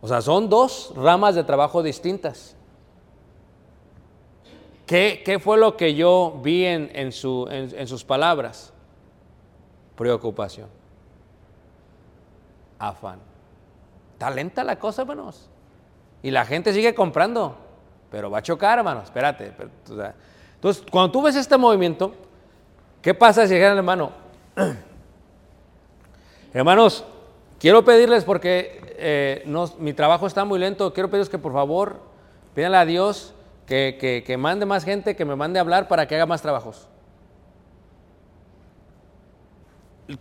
O 0.00 0.08
sea, 0.08 0.20
son 0.20 0.48
dos 0.48 0.92
ramas 0.96 1.34
de 1.34 1.44
trabajo 1.44 1.82
distintas. 1.82 2.56
¿Qué, 4.86 5.22
qué 5.24 5.38
fue 5.38 5.56
lo 5.56 5.76
que 5.76 5.94
yo 5.94 6.40
vi 6.42 6.66
en, 6.66 6.90
en, 6.92 7.10
su, 7.10 7.48
en, 7.50 7.74
en 7.74 7.86
sus 7.86 8.04
palabras? 8.04 8.72
Preocupación. 9.96 10.68
Afán. 12.78 13.18
Está 14.12 14.30
lenta 14.30 14.62
la 14.62 14.78
cosa, 14.78 15.02
hermanos. 15.02 15.48
Y 16.22 16.30
la 16.30 16.44
gente 16.44 16.72
sigue 16.74 16.94
comprando. 16.94 17.56
Pero 18.10 18.30
va 18.30 18.38
a 18.38 18.42
chocar, 18.42 18.78
hermanos. 18.78 19.04
Espérate. 19.04 19.52
entonces, 20.54 20.84
cuando 20.90 21.10
tú 21.10 21.22
ves 21.22 21.36
este 21.36 21.56
movimiento, 21.56 22.14
¿qué 23.00 23.14
pasa 23.14 23.46
si 23.46 23.54
dijeran, 23.54 23.76
hermano? 23.76 24.12
Hermanos, 26.54 27.04
quiero 27.64 27.82
pedirles 27.82 28.24
porque 28.24 28.78
eh, 28.98 29.42
mi 29.78 29.94
trabajo 29.94 30.26
está 30.26 30.44
muy 30.44 30.58
lento. 30.58 30.92
Quiero 30.92 31.08
pedirles 31.08 31.30
que 31.30 31.38
por 31.38 31.54
favor 31.54 31.98
pídanle 32.54 32.76
a 32.76 32.84
Dios 32.84 33.32
que, 33.64 33.96
que- 33.98 34.22
que 34.22 34.36
mande 34.36 34.66
más 34.66 34.84
gente, 34.84 35.16
que 35.16 35.24
me 35.24 35.34
mande 35.34 35.58
a 35.58 35.62
hablar 35.62 35.88
para 35.88 36.06
que 36.06 36.14
haga 36.14 36.26
más 36.26 36.42
trabajos. 36.42 36.88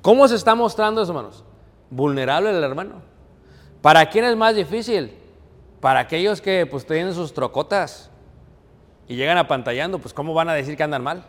¿Cómo 0.02 0.26
se 0.30 0.36
está 0.36 0.56
mostrando 0.56 1.02
eso, 1.02 1.12
hermanos? 1.12 1.44
Vulnerable 1.90 2.50
el 2.50 2.64
hermano. 2.64 3.02
¿Para 3.82 4.10
quién 4.10 4.24
es 4.24 4.38
más 4.38 4.56
difícil? 4.56 5.14
Para 5.82 6.00
aquellos 6.00 6.40
que 6.40 6.66
pues 6.66 6.86
tienen 6.86 7.14
sus 7.14 7.34
trocotas 7.34 8.10
y 9.06 9.18
llegan 9.18 9.38
apantallando, 9.38 10.00
pues 10.00 10.14
¿cómo 10.14 10.34
van 10.34 10.48
a 10.48 10.54
decir 10.54 10.78
que 10.78 10.84
andan 10.84 11.04
mal? 11.04 11.26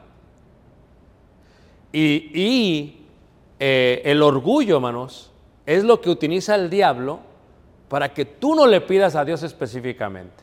Y, 1.93 2.31
y, 2.33 3.07
eh, 3.59 4.03
el 4.05 4.23
orgullo, 4.23 4.77
hermanos, 4.77 5.33
es 5.67 5.85
lo 5.85 6.01
que 6.01 6.11
utiliza 6.11 6.55
el 6.55 6.71
diablo 6.71 7.21
para 7.89 8.13
que 8.13 8.25
tú 8.25 8.55
no 8.55 8.67
le 8.67 8.81
pidas 8.81 9.17
a 9.17 9.25
Dios 9.25 9.43
específicamente. 9.43 10.43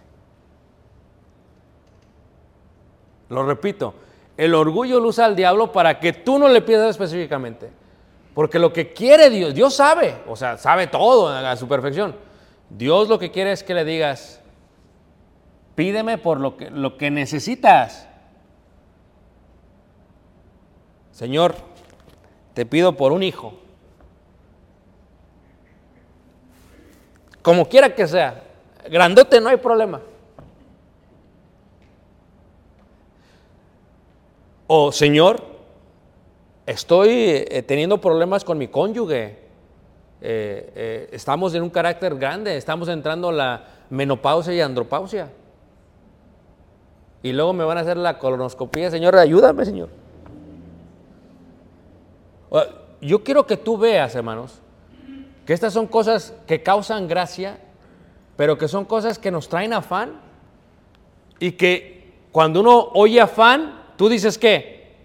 Lo 3.30 3.46
repito, 3.46 3.94
el 4.38 4.54
orgullo 4.56 5.00
lo 5.00 5.10
usa 5.10 5.26
el 5.28 5.36
diablo 5.36 5.72
para 5.72 6.00
que 6.00 6.14
tú 6.14 6.40
no 6.40 6.50
le 6.50 6.62
pidas 6.62 6.90
específicamente. 6.90 7.72
Porque 8.34 8.60
lo 8.60 8.72
que 8.72 8.94
quiere 8.94 9.30
Dios, 9.30 9.54
Dios 9.54 9.74
sabe, 9.74 10.16
o 10.28 10.36
sea, 10.36 10.58
sabe 10.58 10.88
todo 10.88 11.30
a 11.30 11.56
su 11.56 11.68
perfección. 11.68 12.16
Dios 12.70 13.10
lo 13.10 13.20
que 13.20 13.32
quiere 13.32 13.52
es 13.52 13.64
que 13.64 13.74
le 13.74 13.84
digas, 13.84 14.42
pídeme 15.76 16.18
por 16.18 16.40
lo 16.40 16.56
que, 16.56 16.70
lo 16.70 16.98
que 16.98 17.12
necesitas. 17.12 18.08
Señor, 21.12 21.56
te 22.54 22.66
pido 22.66 22.96
por 22.96 23.12
un 23.12 23.24
hijo. 23.24 23.54
Como 27.42 27.68
quiera 27.68 27.94
que 27.96 28.08
sea, 28.08 28.44
grandote 28.90 29.42
no 29.42 29.50
hay 29.50 29.58
problema. 29.58 30.02
O 34.68 34.92
Señor, 34.92 35.44
estoy 36.66 37.10
eh, 37.10 37.64
teniendo 37.68 38.00
problemas 38.00 38.46
con 38.46 38.58
mi 38.58 38.68
cónyuge. 38.68 39.40
Eh, 40.24 40.72
eh, 40.76 41.10
estamos 41.12 41.54
en 41.56 41.64
un 41.64 41.70
carácter 41.70 42.16
grande, 42.16 42.56
estamos 42.56 42.88
entrando 42.88 43.30
a 43.30 43.34
la 43.34 43.64
menopausia 43.90 44.54
y 44.54 44.62
andropausia. 44.62 45.30
Y 47.24 47.34
luego 47.34 47.54
me 47.54 47.64
van 47.64 47.80
a 47.80 47.82
hacer 47.82 47.98
la 47.98 48.18
colonoscopia, 48.18 48.90
Señor, 48.90 49.16
ayúdame, 49.16 49.66
Señor. 49.66 49.90
Yo 53.02 53.24
quiero 53.24 53.46
que 53.46 53.58
tú 53.58 53.78
veas, 53.78 54.16
hermanos, 54.16 54.62
que 55.46 55.54
estas 55.54 55.74
son 55.74 55.88
cosas 55.88 56.34
que 56.48 56.64
causan 56.64 57.08
gracia, 57.08 57.60
pero 58.38 58.58
que 58.58 58.68
son 58.68 58.86
cosas 58.86 59.20
que 59.20 59.32
nos 59.32 59.50
traen 59.50 59.74
afán 59.74 60.20
y 61.40 61.54
que 61.54 62.14
cuando 62.32 62.62
uno 62.62 62.90
oye 62.94 63.20
afán, 63.20 63.82
tú 63.98 64.08
dices 64.08 64.38
qué? 64.38 64.96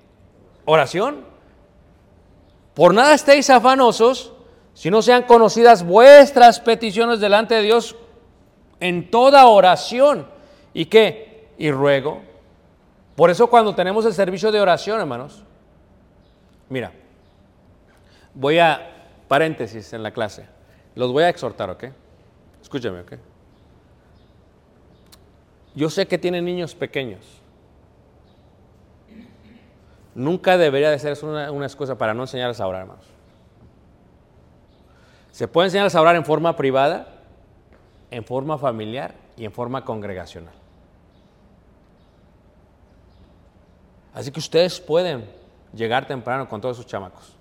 Oración. 0.65 1.25
Por 2.75 2.93
nada 2.95 3.15
estéis 3.15 3.49
afanosos, 3.51 4.33
si 4.75 4.91
no 4.91 5.01
sean 5.01 5.23
conocidas 5.23 5.85
vuestras 5.85 6.61
peticiones 6.61 7.21
delante 7.21 7.55
de 7.55 7.63
Dios 7.63 7.97
en 8.81 9.11
toda 9.11 9.47
oración. 9.47 10.27
¿Y 10.75 10.85
qué? 10.87 11.49
Y 11.57 11.71
ruego. 11.71 12.21
Por 13.15 13.31
eso 13.31 13.47
cuando 13.49 13.75
tenemos 13.75 14.05
el 14.05 14.13
servicio 14.13 14.53
de 14.53 14.61
oración, 14.61 15.01
hermanos, 15.01 15.43
mira, 16.69 16.93
voy 18.35 18.59
a, 18.59 18.96
paréntesis 19.29 19.93
en 19.93 20.03
la 20.03 20.13
clase, 20.13 20.47
los 20.95 21.13
voy 21.13 21.25
a 21.25 21.29
exhortar, 21.29 21.71
¿ok? 21.71 21.85
Escúchame, 22.63 23.01
¿ok? 23.01 23.13
Yo 25.75 25.91
sé 25.91 26.07
que 26.09 26.19
tienen 26.19 26.45
niños 26.45 26.75
pequeños. 26.75 27.21
Nunca 30.15 30.57
debería 30.57 30.91
de 30.91 30.99
ser 30.99 31.23
una, 31.23 31.53
una 31.53 31.67
excusa 31.67 31.99
para 31.99 32.15
no 32.15 32.23
enseñarles 32.23 32.61
a 32.61 32.67
orar, 32.67 32.83
hermanos. 32.83 33.05
Se 35.31 35.47
puede 35.47 35.67
enseñarles 35.67 35.95
a 35.95 36.01
orar 36.01 36.17
en 36.17 36.25
forma 36.25 36.57
privada, 36.57 37.09
en 38.11 38.25
forma 38.25 38.57
familiar 38.57 39.15
y 39.37 39.45
en 39.45 39.53
forma 39.53 39.85
congregacional. 39.85 40.55
Así 44.15 44.33
que 44.33 44.41
ustedes 44.41 44.81
pueden 44.81 45.29
llegar 45.75 46.07
temprano 46.07 46.49
con 46.49 46.59
todos 46.59 46.79
sus 46.79 46.87
chamacos. 46.87 47.36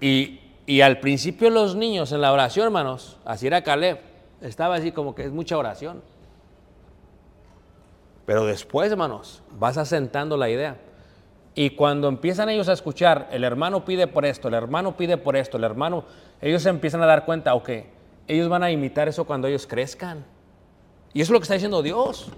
Y, 0.00 0.40
y 0.66 0.80
al 0.80 1.00
principio 1.00 1.50
los 1.50 1.74
niños 1.74 2.12
en 2.12 2.20
la 2.20 2.32
oración, 2.32 2.66
hermanos, 2.66 3.16
así 3.24 3.46
era 3.46 3.62
Caleb, 3.62 4.00
estaba 4.40 4.76
así 4.76 4.92
como 4.92 5.14
que 5.14 5.24
es 5.24 5.32
mucha 5.32 5.56
oración. 5.56 6.02
Pero 8.26 8.44
después, 8.44 8.92
hermanos, 8.92 9.42
vas 9.58 9.78
asentando 9.78 10.36
la 10.36 10.50
idea. 10.50 10.76
Y 11.54 11.70
cuando 11.70 12.08
empiezan 12.08 12.50
ellos 12.50 12.68
a 12.68 12.74
escuchar, 12.74 13.28
el 13.32 13.42
hermano 13.42 13.84
pide 13.84 14.06
por 14.06 14.24
esto, 14.24 14.48
el 14.48 14.54
hermano 14.54 14.96
pide 14.96 15.16
por 15.16 15.34
esto, 15.34 15.56
el 15.56 15.64
hermano, 15.64 16.04
ellos 16.40 16.62
se 16.62 16.68
empiezan 16.68 17.02
a 17.02 17.06
dar 17.06 17.24
cuenta, 17.24 17.54
ok, 17.54 17.70
ellos 18.28 18.48
van 18.48 18.62
a 18.62 18.70
imitar 18.70 19.08
eso 19.08 19.24
cuando 19.24 19.48
ellos 19.48 19.66
crezcan. 19.66 20.24
Y 21.14 21.22
eso 21.22 21.30
es 21.30 21.32
lo 21.32 21.38
que 21.38 21.44
está 21.44 21.54
diciendo 21.54 21.82
Dios. 21.82 22.30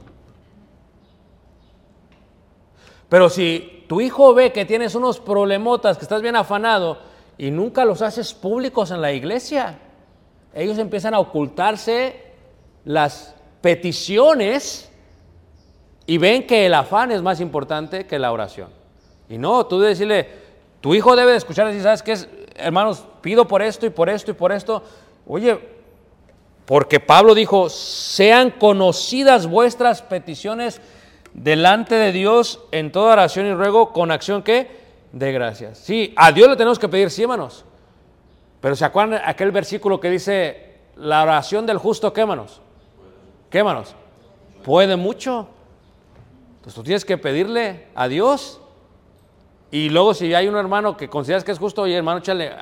Pero 3.08 3.28
si 3.28 3.84
tu 3.88 4.00
hijo 4.00 4.32
ve 4.32 4.52
que 4.52 4.64
tienes 4.64 4.94
unos 4.94 5.18
problemotas, 5.18 5.98
que 5.98 6.04
estás 6.04 6.22
bien 6.22 6.36
afanado 6.36 7.09
y 7.40 7.50
nunca 7.50 7.86
los 7.86 8.02
haces 8.02 8.34
públicos 8.34 8.90
en 8.90 9.00
la 9.00 9.12
iglesia, 9.12 9.78
ellos 10.52 10.76
empiezan 10.76 11.14
a 11.14 11.20
ocultarse 11.20 12.22
las 12.84 13.34
peticiones 13.62 14.90
y 16.04 16.18
ven 16.18 16.46
que 16.46 16.66
el 16.66 16.74
afán 16.74 17.10
es 17.12 17.22
más 17.22 17.40
importante 17.40 18.06
que 18.06 18.18
la 18.18 18.30
oración. 18.30 18.68
Y 19.30 19.38
no, 19.38 19.64
tú 19.64 19.80
debes 19.80 19.96
decirle, 19.96 20.28
tu 20.82 20.94
hijo 20.94 21.16
debe 21.16 21.30
de 21.30 21.38
escuchar 21.38 21.64
y 21.64 21.68
decir, 21.68 21.84
¿sabes 21.84 22.02
qué? 22.02 22.12
es? 22.12 22.28
Hermanos, 22.56 23.06
pido 23.22 23.48
por 23.48 23.62
esto 23.62 23.86
y 23.86 23.90
por 23.90 24.10
esto 24.10 24.32
y 24.32 24.34
por 24.34 24.52
esto. 24.52 24.82
Oye, 25.26 25.58
porque 26.66 27.00
Pablo 27.00 27.34
dijo, 27.34 27.70
sean 27.70 28.50
conocidas 28.50 29.46
vuestras 29.46 30.02
peticiones 30.02 30.82
delante 31.32 31.94
de 31.94 32.12
Dios 32.12 32.60
en 32.70 32.92
toda 32.92 33.14
oración 33.14 33.46
y 33.46 33.54
ruego 33.54 33.94
con 33.94 34.10
acción 34.10 34.42
que 34.42 34.79
de 35.12 35.32
gracias. 35.32 35.78
Sí, 35.78 36.12
a 36.16 36.32
Dios 36.32 36.48
le 36.48 36.56
tenemos 36.56 36.78
que 36.78 36.88
pedir, 36.88 37.10
sí, 37.10 37.22
hermanos. 37.22 37.64
Pero 38.60 38.76
¿se 38.76 38.84
acuerdan 38.84 39.20
aquel 39.24 39.50
versículo 39.50 39.98
que 40.00 40.10
dice, 40.10 40.78
la 40.96 41.22
oración 41.22 41.66
del 41.66 41.78
justo, 41.78 42.12
qué, 42.12 42.20
hermanos? 42.20 42.60
¿Qué, 43.48 43.58
hermanos? 43.58 43.94
Puede 44.62 44.96
mucho. 44.96 45.48
Entonces 46.56 46.74
tú 46.74 46.82
tienes 46.82 47.04
que 47.04 47.16
pedirle 47.16 47.86
a 47.94 48.06
Dios. 48.06 48.60
Y 49.70 49.88
luego 49.88 50.14
si 50.14 50.34
hay 50.34 50.46
un 50.46 50.56
hermano 50.56 50.96
que 50.96 51.08
consideras 51.08 51.42
que 51.42 51.52
es 51.52 51.58
justo, 51.58 51.82
oye 51.82 51.96
hermano, 51.96 52.18
échale, 52.18 52.52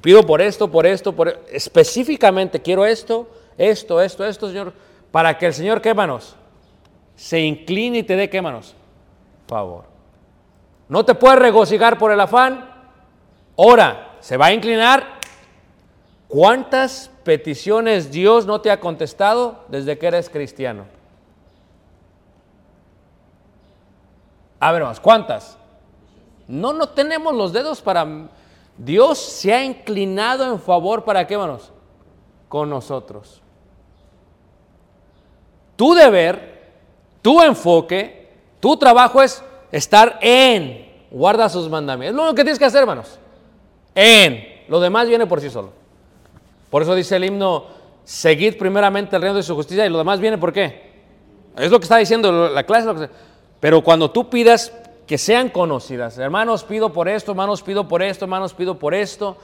pido 0.00 0.22
por 0.22 0.40
esto, 0.40 0.70
por 0.70 0.86
esto, 0.86 1.12
por 1.12 1.28
e-". 1.28 1.38
específicamente 1.50 2.60
quiero 2.60 2.84
esto, 2.84 3.28
esto, 3.58 4.00
esto, 4.00 4.24
esto, 4.24 4.48
Señor, 4.48 4.72
para 5.10 5.36
que 5.36 5.46
el 5.46 5.54
Señor, 5.54 5.80
¿qué, 5.80 5.88
hermanos? 5.88 6.36
Se 7.16 7.40
incline 7.40 7.98
y 7.98 8.02
te 8.02 8.14
dé, 8.16 8.28
¿qué, 8.28 8.36
hermanos? 8.36 8.74
Favor. 9.48 9.95
No 10.88 11.04
te 11.04 11.14
puedes 11.14 11.38
regocijar 11.38 11.98
por 11.98 12.12
el 12.12 12.20
afán. 12.20 12.70
Ora, 13.56 14.16
se 14.20 14.36
va 14.36 14.46
a 14.46 14.52
inclinar. 14.52 15.16
¿Cuántas 16.28 17.10
peticiones 17.24 18.10
Dios 18.10 18.46
no 18.46 18.60
te 18.60 18.70
ha 18.70 18.80
contestado 18.80 19.64
desde 19.68 19.98
que 19.98 20.06
eres 20.06 20.28
cristiano? 20.28 20.84
A 24.58 24.72
ver, 24.72 24.82
hermanos, 24.82 25.00
¿cuántas? 25.00 25.56
No, 26.48 26.72
no 26.72 26.88
tenemos 26.88 27.34
los 27.34 27.52
dedos 27.52 27.80
para... 27.80 28.06
Dios 28.78 29.18
se 29.18 29.52
ha 29.54 29.64
inclinado 29.64 30.44
en 30.44 30.60
favor 30.60 31.04
para 31.04 31.26
qué, 31.26 31.34
hermanos? 31.34 31.72
Con 32.48 32.68
nosotros. 32.68 33.42
Tu 35.76 35.94
deber, 35.94 36.72
tu 37.22 37.40
enfoque, 37.42 38.34
tu 38.60 38.76
trabajo 38.76 39.22
es 39.22 39.42
estar 39.76 40.18
en, 40.20 40.86
guarda 41.10 41.48
sus 41.48 41.68
mandamientos. 41.68 42.14
Es 42.14 42.16
lo 42.16 42.22
único 42.22 42.36
que 42.36 42.42
tienes 42.42 42.58
que 42.58 42.64
hacer, 42.64 42.80
hermanos. 42.80 43.18
En. 43.94 44.56
Lo 44.68 44.80
demás 44.80 45.08
viene 45.08 45.26
por 45.26 45.40
sí 45.40 45.48
solo. 45.50 45.72
Por 46.70 46.82
eso 46.82 46.94
dice 46.94 47.16
el 47.16 47.24
himno, 47.24 47.66
seguid 48.04 48.58
primeramente 48.58 49.16
el 49.16 49.22
reino 49.22 49.36
de 49.36 49.42
su 49.42 49.54
justicia 49.54 49.86
y 49.86 49.88
lo 49.88 49.98
demás 49.98 50.18
viene 50.20 50.38
por 50.38 50.52
qué. 50.52 50.86
Es 51.56 51.70
lo 51.70 51.78
que 51.78 51.84
está 51.84 51.96
diciendo 51.96 52.48
la 52.48 52.64
clase. 52.64 53.08
Pero 53.60 53.82
cuando 53.82 54.10
tú 54.10 54.28
pidas 54.28 54.72
que 55.06 55.18
sean 55.18 55.48
conocidas, 55.48 56.18
hermanos, 56.18 56.64
pido 56.64 56.92
por 56.92 57.08
esto, 57.08 57.32
hermanos, 57.32 57.62
pido 57.62 57.86
por 57.86 58.02
esto, 58.02 58.24
hermanos, 58.24 58.54
pido 58.54 58.78
por 58.78 58.94
esto. 58.94 59.36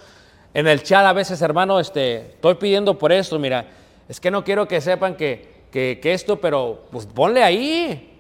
En 0.55 0.67
el 0.67 0.83
chat 0.83 1.07
a 1.07 1.13
veces, 1.13 1.41
hermano, 1.41 1.81
este, 1.81 2.33
estoy 2.33 2.57
pidiendo 2.57 2.99
por 2.99 3.13
esto, 3.13 3.39
mira, 3.39 3.65
es 4.09 4.21
que 4.21 4.31
no 4.31 4.45
quiero 4.45 4.69
que 4.69 4.81
sepan 4.81 5.17
que, 5.17 5.67
que, 5.71 5.99
que 6.03 6.13
esto, 6.13 6.41
pero 6.41 6.81
pues 6.91 7.07
ponle 7.07 7.43
ahí. 7.43 8.12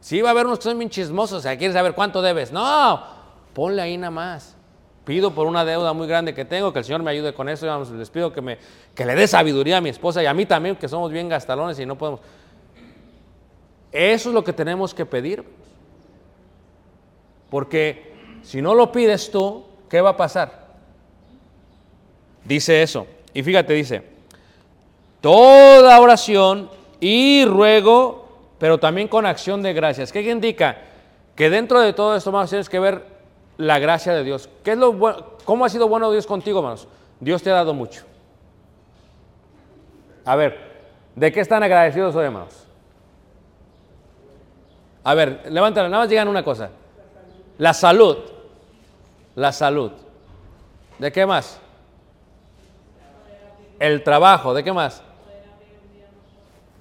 Sí, 0.00 0.20
va 0.20 0.28
a 0.28 0.32
haber 0.32 0.46
unos 0.46 0.58
que 0.58 0.64
son 0.64 0.78
bien 0.78 0.90
chismosos, 0.90 1.38
o 1.38 1.40
sea, 1.40 1.56
quieres 1.58 1.74
saber 1.74 1.94
cuánto 1.94 2.22
debes. 2.22 2.52
No, 2.52 3.02
ponle 3.52 3.82
ahí 3.82 3.96
nada 3.96 4.10
más. 4.10 4.56
Pido 5.04 5.34
por 5.34 5.46
una 5.46 5.64
deuda 5.64 5.92
muy 5.94 6.06
grande 6.06 6.34
que 6.34 6.44
tengo, 6.44 6.72
que 6.72 6.80
el 6.80 6.84
Señor 6.84 7.02
me 7.02 7.10
ayude 7.10 7.32
con 7.32 7.48
eso. 7.48 7.66
Vamos, 7.66 7.90
les 7.90 8.10
pido 8.10 8.32
que, 8.32 8.42
me, 8.42 8.58
que 8.94 9.06
le 9.06 9.14
dé 9.14 9.26
sabiduría 9.26 9.78
a 9.78 9.80
mi 9.80 9.88
esposa 9.88 10.22
y 10.22 10.26
a 10.26 10.34
mí 10.34 10.44
también, 10.44 10.76
que 10.76 10.86
somos 10.86 11.10
bien 11.10 11.28
gastalones 11.28 11.78
y 11.80 11.86
no 11.86 11.96
podemos. 11.96 12.20
Eso 13.90 14.28
es 14.28 14.34
lo 14.34 14.44
que 14.44 14.52
tenemos 14.52 14.92
que 14.92 15.06
pedir. 15.06 15.44
Porque 17.48 18.14
si 18.42 18.60
no 18.60 18.74
lo 18.74 18.92
pides 18.92 19.30
tú, 19.30 19.64
¿qué 19.88 20.02
va 20.02 20.10
a 20.10 20.16
pasar? 20.16 20.68
Dice 22.44 22.82
eso. 22.82 23.06
Y 23.32 23.42
fíjate, 23.42 23.72
dice, 23.72 24.02
toda 25.20 26.00
oración 26.00 26.70
y 27.00 27.44
ruego, 27.46 28.27
pero 28.58 28.78
también 28.78 29.08
con 29.08 29.26
acción 29.26 29.62
de 29.62 29.72
gracias. 29.72 30.12
¿Qué 30.12 30.22
indica? 30.22 30.78
Que 31.34 31.50
dentro 31.50 31.80
de 31.80 31.92
todo 31.92 32.16
esto, 32.16 32.30
hermanos, 32.30 32.50
tienes 32.50 32.68
que 32.68 32.78
ver 32.78 33.04
la 33.56 33.78
gracia 33.78 34.12
de 34.12 34.24
Dios. 34.24 34.48
¿Qué 34.64 34.72
es 34.72 34.78
lo 34.78 34.92
bueno? 34.92 35.38
¿Cómo 35.44 35.64
ha 35.64 35.68
sido 35.68 35.88
bueno 35.88 36.10
Dios 36.10 36.26
contigo, 36.26 36.58
hermanos? 36.58 36.88
Dios 37.20 37.42
te 37.42 37.50
ha 37.50 37.54
dado 37.54 37.74
mucho. 37.74 38.04
A 40.24 40.36
ver, 40.36 40.58
¿de 41.14 41.32
qué 41.32 41.40
están 41.40 41.62
agradecidos 41.62 42.14
hoy, 42.14 42.26
hermanos? 42.26 42.66
A 45.04 45.14
ver, 45.14 45.42
levántala, 45.48 45.88
nada 45.88 46.02
más 46.02 46.10
digan 46.10 46.28
una 46.28 46.44
cosa. 46.44 46.70
La 47.56 47.72
salud. 47.72 48.18
La 49.34 49.52
salud. 49.52 49.92
¿De 50.98 51.10
qué 51.10 51.24
más? 51.24 51.60
El 53.78 54.02
trabajo. 54.02 54.52
¿De 54.52 54.62
qué 54.62 54.72
más? 54.72 55.02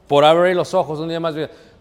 Por 0.07 0.25
abrir 0.25 0.55
los 0.55 0.73
ojos 0.73 0.99
un 0.99 1.07
día 1.07 1.19
más. 1.19 1.35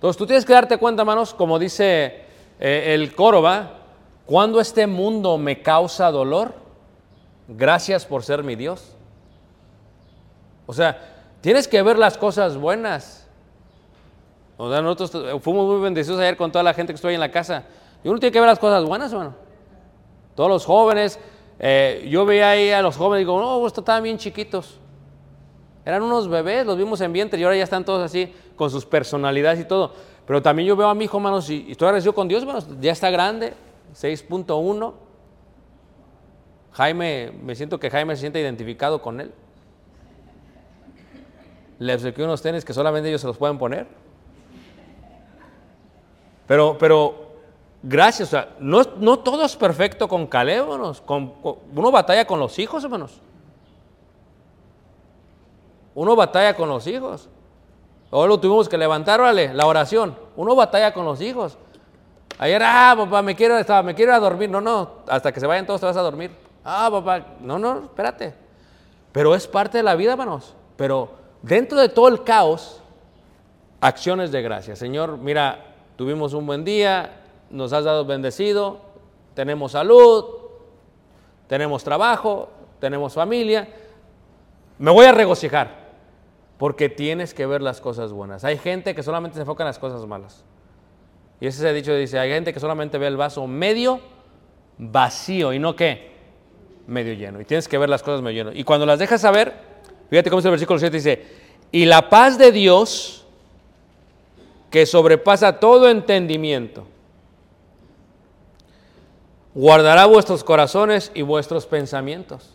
Entonces 0.06 0.18
tú 0.18 0.26
tienes 0.28 0.44
que 0.44 0.52
darte 0.52 0.78
cuenta, 0.78 1.02
hermanos, 1.02 1.34
como 1.34 1.58
dice 1.58 2.20
eh, 2.60 2.94
el 2.94 3.12
coro, 3.16 3.42
¿va? 3.42 3.72
Cuando 4.24 4.60
este 4.60 4.86
mundo 4.86 5.36
me 5.36 5.62
causa 5.62 6.12
dolor, 6.12 6.54
gracias 7.48 8.06
por 8.06 8.22
ser 8.22 8.44
mi 8.44 8.54
Dios. 8.54 8.94
O 10.64 10.72
sea, 10.72 10.96
tienes 11.40 11.66
que 11.66 11.82
ver 11.82 11.98
las 11.98 12.16
cosas 12.16 12.56
buenas. 12.56 13.26
O 14.56 14.70
sea, 14.70 14.80
nosotros 14.80 15.42
fuimos 15.42 15.66
muy 15.66 15.82
bendecidos 15.82 16.20
ayer 16.20 16.36
con 16.36 16.52
toda 16.52 16.62
la 16.62 16.72
gente 16.72 16.92
que 16.92 16.98
estoy 16.98 17.14
en 17.14 17.20
la 17.20 17.32
casa. 17.32 17.64
Y 18.04 18.08
uno 18.08 18.20
tiene 18.20 18.32
que 18.32 18.38
ver 18.38 18.48
las 18.48 18.60
cosas 18.60 18.84
buenas, 18.84 19.10
hermano. 19.10 19.34
Todos 20.36 20.48
los 20.48 20.64
jóvenes, 20.64 21.18
eh, 21.58 22.06
yo 22.08 22.24
veía 22.24 22.50
ahí 22.50 22.70
a 22.70 22.80
los 22.80 22.96
jóvenes 22.96 23.22
y 23.22 23.24
digo, 23.24 23.40
no, 23.40 23.66
estos 23.66 23.82
estaban 23.82 24.04
bien 24.04 24.18
chiquitos. 24.18 24.78
Eran 25.86 26.02
unos 26.02 26.28
bebés, 26.28 26.66
los 26.66 26.76
vimos 26.76 27.00
en 27.00 27.12
vientre 27.12 27.38
y 27.38 27.44
ahora 27.44 27.56
ya 27.56 27.62
están 27.62 27.84
todos 27.84 28.02
así, 28.02 28.34
con 28.56 28.68
sus 28.68 28.84
personalidades 28.84 29.60
y 29.60 29.64
todo. 29.64 29.92
Pero 30.26 30.42
también 30.42 30.66
yo 30.66 30.74
veo 30.74 30.88
a 30.88 30.94
mi 30.96 31.04
hijo, 31.04 31.16
hermanos, 31.16 31.48
y, 31.48 31.70
estoy 31.70 31.86
agradecido 31.86 32.12
con 32.12 32.26
Dios, 32.26 32.42
hermanos, 32.42 32.66
ya 32.80 32.90
está 32.90 33.08
grande, 33.08 33.54
6.1. 33.94 34.92
Jaime, 36.72 37.32
me 37.40 37.54
siento 37.54 37.78
que 37.78 37.88
Jaime 37.88 38.16
se 38.16 38.22
siente 38.22 38.40
identificado 38.40 39.00
con 39.00 39.20
él. 39.20 39.32
Le 41.78 41.94
obsequié 41.94 42.24
unos 42.24 42.42
tenis 42.42 42.64
que 42.64 42.74
solamente 42.74 43.08
ellos 43.08 43.20
se 43.20 43.28
los 43.28 43.36
pueden 43.36 43.56
poner. 43.56 43.86
Pero, 46.48 46.76
pero, 46.78 47.28
gracias, 47.80 48.28
o 48.28 48.30
sea, 48.32 48.48
no, 48.58 48.82
no 48.98 49.20
todo 49.20 49.44
es 49.44 49.54
perfecto 49.54 50.08
con 50.08 50.26
Caleb, 50.26 50.64
hermanos. 50.64 51.00
Con, 51.00 51.30
con- 51.40 51.58
uno 51.76 51.92
batalla 51.92 52.26
con 52.26 52.40
los 52.40 52.58
hijos, 52.58 52.82
hermanos. 52.82 53.20
Uno 55.96 56.14
batalla 56.14 56.54
con 56.54 56.68
los 56.68 56.86
hijos. 56.86 57.26
Hoy 58.10 58.28
lo 58.28 58.38
tuvimos 58.38 58.68
que 58.68 58.76
levantar, 58.76 59.18
órale, 59.18 59.54
la 59.54 59.64
oración. 59.64 60.14
Uno 60.36 60.54
batalla 60.54 60.92
con 60.92 61.06
los 61.06 61.22
hijos. 61.22 61.56
Ayer, 62.38 62.62
ah, 62.62 62.94
papá, 62.98 63.22
me 63.22 63.34
quiero, 63.34 63.56
estaba, 63.56 63.82
me 63.82 63.94
quiero 63.94 64.12
ir 64.12 64.16
a 64.16 64.20
dormir. 64.20 64.50
No, 64.50 64.60
no, 64.60 64.90
hasta 65.08 65.32
que 65.32 65.40
se 65.40 65.46
vayan 65.46 65.64
todos 65.64 65.80
te 65.80 65.86
vas 65.86 65.96
a 65.96 66.02
dormir. 66.02 66.30
Ah, 66.62 66.90
papá, 66.92 67.24
no, 67.40 67.58
no, 67.58 67.84
espérate. 67.84 68.34
Pero 69.10 69.34
es 69.34 69.46
parte 69.46 69.78
de 69.78 69.84
la 69.84 69.94
vida, 69.94 70.12
hermanos. 70.12 70.54
Pero 70.76 71.08
dentro 71.40 71.80
de 71.80 71.88
todo 71.88 72.08
el 72.08 72.22
caos, 72.24 72.82
acciones 73.80 74.30
de 74.30 74.42
gracia. 74.42 74.76
Señor, 74.76 75.16
mira, 75.16 75.64
tuvimos 75.96 76.34
un 76.34 76.44
buen 76.44 76.62
día, 76.62 77.22
nos 77.48 77.72
has 77.72 77.84
dado 77.84 78.04
bendecido, 78.04 78.82
tenemos 79.32 79.72
salud, 79.72 80.26
tenemos 81.48 81.82
trabajo, 81.82 82.50
tenemos 82.80 83.14
familia. 83.14 83.66
Me 84.76 84.90
voy 84.90 85.06
a 85.06 85.12
regocijar 85.12 85.85
porque 86.58 86.88
tienes 86.88 87.34
que 87.34 87.46
ver 87.46 87.62
las 87.62 87.80
cosas 87.80 88.12
buenas. 88.12 88.44
Hay 88.44 88.58
gente 88.58 88.94
que 88.94 89.02
solamente 89.02 89.34
se 89.34 89.42
enfoca 89.42 89.62
en 89.62 89.68
las 89.68 89.78
cosas 89.78 90.06
malas. 90.06 90.44
Y 91.40 91.46
ese 91.46 91.58
es 91.58 91.64
el 91.64 91.74
dicho 91.74 91.94
dice, 91.94 92.18
hay 92.18 92.30
gente 92.30 92.52
que 92.52 92.60
solamente 92.60 92.96
ve 92.96 93.06
el 93.06 93.16
vaso 93.16 93.46
medio 93.46 94.00
vacío 94.78 95.52
y 95.52 95.58
no 95.58 95.76
qué, 95.76 96.12
medio 96.86 97.12
lleno. 97.14 97.40
Y 97.40 97.44
tienes 97.44 97.68
que 97.68 97.76
ver 97.76 97.88
las 97.88 98.02
cosas 98.02 98.22
medio 98.22 98.44
lleno. 98.44 98.58
Y 98.58 98.64
cuando 98.64 98.86
las 98.86 98.98
dejas 98.98 99.20
saber, 99.20 99.52
fíjate 100.08 100.30
cómo 100.30 100.40
dice 100.40 100.48
el 100.48 100.52
versículo 100.52 100.78
7, 100.78 100.96
dice, 100.96 101.26
y 101.72 101.84
la 101.84 102.08
paz 102.08 102.38
de 102.38 102.52
Dios, 102.52 103.26
que 104.70 104.86
sobrepasa 104.86 105.60
todo 105.60 105.90
entendimiento, 105.90 106.86
guardará 109.54 110.06
vuestros 110.06 110.42
corazones 110.42 111.10
y 111.14 111.22
vuestros 111.22 111.66
pensamientos. 111.66 112.54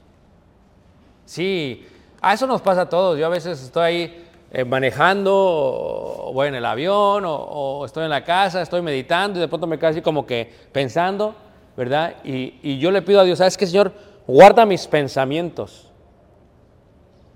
Sí, 1.26 1.86
a 2.22 2.34
eso 2.34 2.48
nos 2.48 2.62
pasa 2.62 2.82
a 2.82 2.90
todos. 2.90 3.18
Yo 3.18 3.26
a 3.26 3.30
veces 3.30 3.62
estoy 3.62 3.84
ahí 3.84 4.28
eh, 4.52 4.64
manejando, 4.64 6.32
voy 6.34 6.50
en 6.50 6.56
el 6.56 6.66
avión, 6.66 7.24
o, 7.26 7.84
estoy 7.86 8.04
en 8.04 8.10
la 8.10 8.24
casa, 8.24 8.62
estoy 8.62 8.82
meditando 8.82 9.40
y 9.40 9.42
de 9.42 9.48
pronto 9.48 9.66
me 9.66 9.80
quedo 9.80 9.90
así 9.90 10.02
como 10.02 10.26
que 10.26 10.54
pensando, 10.72 11.34
¿verdad? 11.76 12.16
Y, 12.24 12.60
y 12.62 12.78
yo 12.78 12.92
le 12.92 13.02
pido 13.02 13.20
a 13.20 13.24
Dios, 13.24 13.40
¿sabes 13.40 13.58
qué, 13.58 13.66
Señor? 13.66 13.92
Guarda 14.28 14.66
mis 14.66 14.88
pensamientos. 14.88 15.88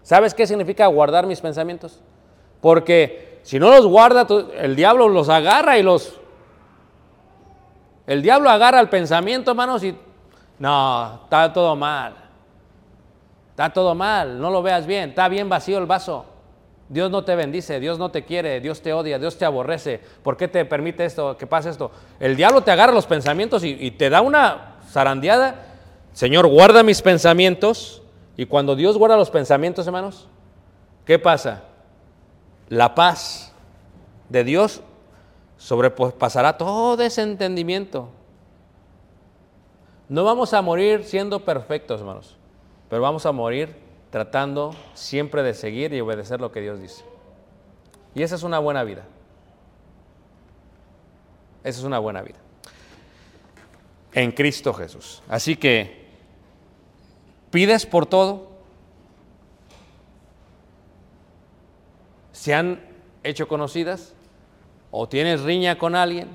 ¿Sabes 0.03 0.35
qué 0.35 0.45
significa 0.45 0.85
guardar 0.85 1.25
mis 1.25 1.41
pensamientos? 1.41 1.99
Porque 2.61 3.39
si 3.43 3.59
no 3.59 3.69
los 3.69 3.87
guarda, 3.87 4.27
el 4.59 4.75
diablo 4.75 5.07
los 5.07 5.29
agarra 5.29 5.77
y 5.77 5.83
los... 5.83 6.19
El 8.05 8.21
diablo 8.21 8.49
agarra 8.49 8.79
el 8.79 8.89
pensamiento, 8.89 9.51
hermanos, 9.51 9.83
y... 9.83 9.97
No, 10.59 11.21
está 11.23 11.51
todo 11.51 11.75
mal. 11.75 12.24
Está 13.55 13.71
todo 13.71 13.95
mal, 13.95 14.37
no 14.37 14.51
lo 14.51 14.61
veas 14.61 14.85
bien, 14.85 15.11
está 15.11 15.29
bien 15.29 15.47
vacío 15.47 15.77
el 15.77 15.85
vaso. 15.85 16.25
Dios 16.89 17.09
no 17.09 17.23
te 17.23 17.37
bendice, 17.37 17.79
Dios 17.79 17.97
no 17.97 18.11
te 18.11 18.25
quiere, 18.25 18.59
Dios 18.59 18.81
te 18.81 18.91
odia, 18.91 19.17
Dios 19.17 19.37
te 19.37 19.45
aborrece. 19.45 20.01
¿Por 20.21 20.35
qué 20.35 20.49
te 20.49 20.65
permite 20.65 21.05
esto, 21.05 21.37
que 21.37 21.47
pase 21.47 21.69
esto? 21.69 21.89
El 22.19 22.35
diablo 22.35 22.61
te 22.61 22.71
agarra 22.71 22.91
los 22.91 23.05
pensamientos 23.05 23.63
y, 23.63 23.69
y 23.79 23.91
te 23.91 24.09
da 24.09 24.19
una 24.19 24.75
zarandeada. 24.91 25.67
Señor, 26.11 26.47
guarda 26.47 26.83
mis 26.83 27.01
pensamientos. 27.01 28.01
Y 28.35 28.45
cuando 28.45 28.75
Dios 28.75 28.97
guarda 28.97 29.15
los 29.15 29.29
pensamientos, 29.29 29.87
hermanos, 29.87 30.27
¿qué 31.05 31.17
pasa? 31.17 31.63
La 32.67 32.93
paz 32.93 33.53
de 34.27 34.43
Dios 34.43 34.81
sobrepasará 35.55 36.57
todo 36.57 37.01
ese 37.01 37.21
entendimiento. 37.21 38.09
No 40.09 40.25
vamos 40.25 40.53
a 40.53 40.61
morir 40.61 41.05
siendo 41.05 41.39
perfectos, 41.45 42.01
hermanos, 42.01 42.34
pero 42.95 43.03
vamos 43.03 43.25
a 43.25 43.33
morir 43.33 43.75
tratando 44.09 44.73
siempre 44.93 45.43
de 45.43 45.53
seguir 45.53 45.91
y 45.91 45.99
obedecer 45.99 46.39
lo 46.39 46.53
que 46.53 46.61
Dios 46.61 46.79
dice. 46.79 47.03
Y 48.13 48.23
esa 48.23 48.35
es 48.35 48.43
una 48.43 48.57
buena 48.57 48.85
vida. 48.85 49.03
Esa 51.61 51.79
es 51.79 51.83
una 51.83 51.99
buena 51.99 52.21
vida. 52.21 52.37
En 54.13 54.31
Cristo 54.31 54.73
Jesús. 54.73 55.21
Así 55.27 55.57
que, 55.57 56.07
¿pides 57.51 57.85
por 57.85 58.05
todo? 58.05 58.49
¿Se 62.31 62.53
han 62.53 62.79
hecho 63.25 63.45
conocidas? 63.49 64.13
¿O 64.89 65.09
tienes 65.09 65.41
riña 65.41 65.77
con 65.77 65.95
alguien? 65.95 66.29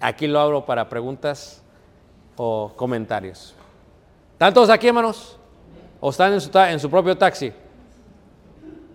Aquí 0.00 0.26
lo 0.26 0.40
abro 0.40 0.64
para 0.64 0.88
preguntas 0.88 1.62
o 2.36 2.72
comentarios. 2.74 3.54
¿Están 4.32 4.54
todos 4.54 4.70
aquí, 4.70 4.88
hermanos? 4.88 5.38
¿O 6.04 6.10
están 6.10 6.32
en 6.32 6.40
su, 6.40 6.50
en 6.58 6.80
su 6.80 6.90
propio 6.90 7.16
taxi? 7.16 7.52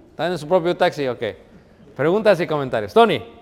¿Están 0.09 0.33
en 0.33 0.37
su 0.37 0.45
propio 0.45 0.75
taxi? 0.75 1.07
Ok. 1.07 1.23
Preguntas 1.95 2.37
y 2.41 2.45
comentarios. 2.45 2.93
Tony. 2.93 3.36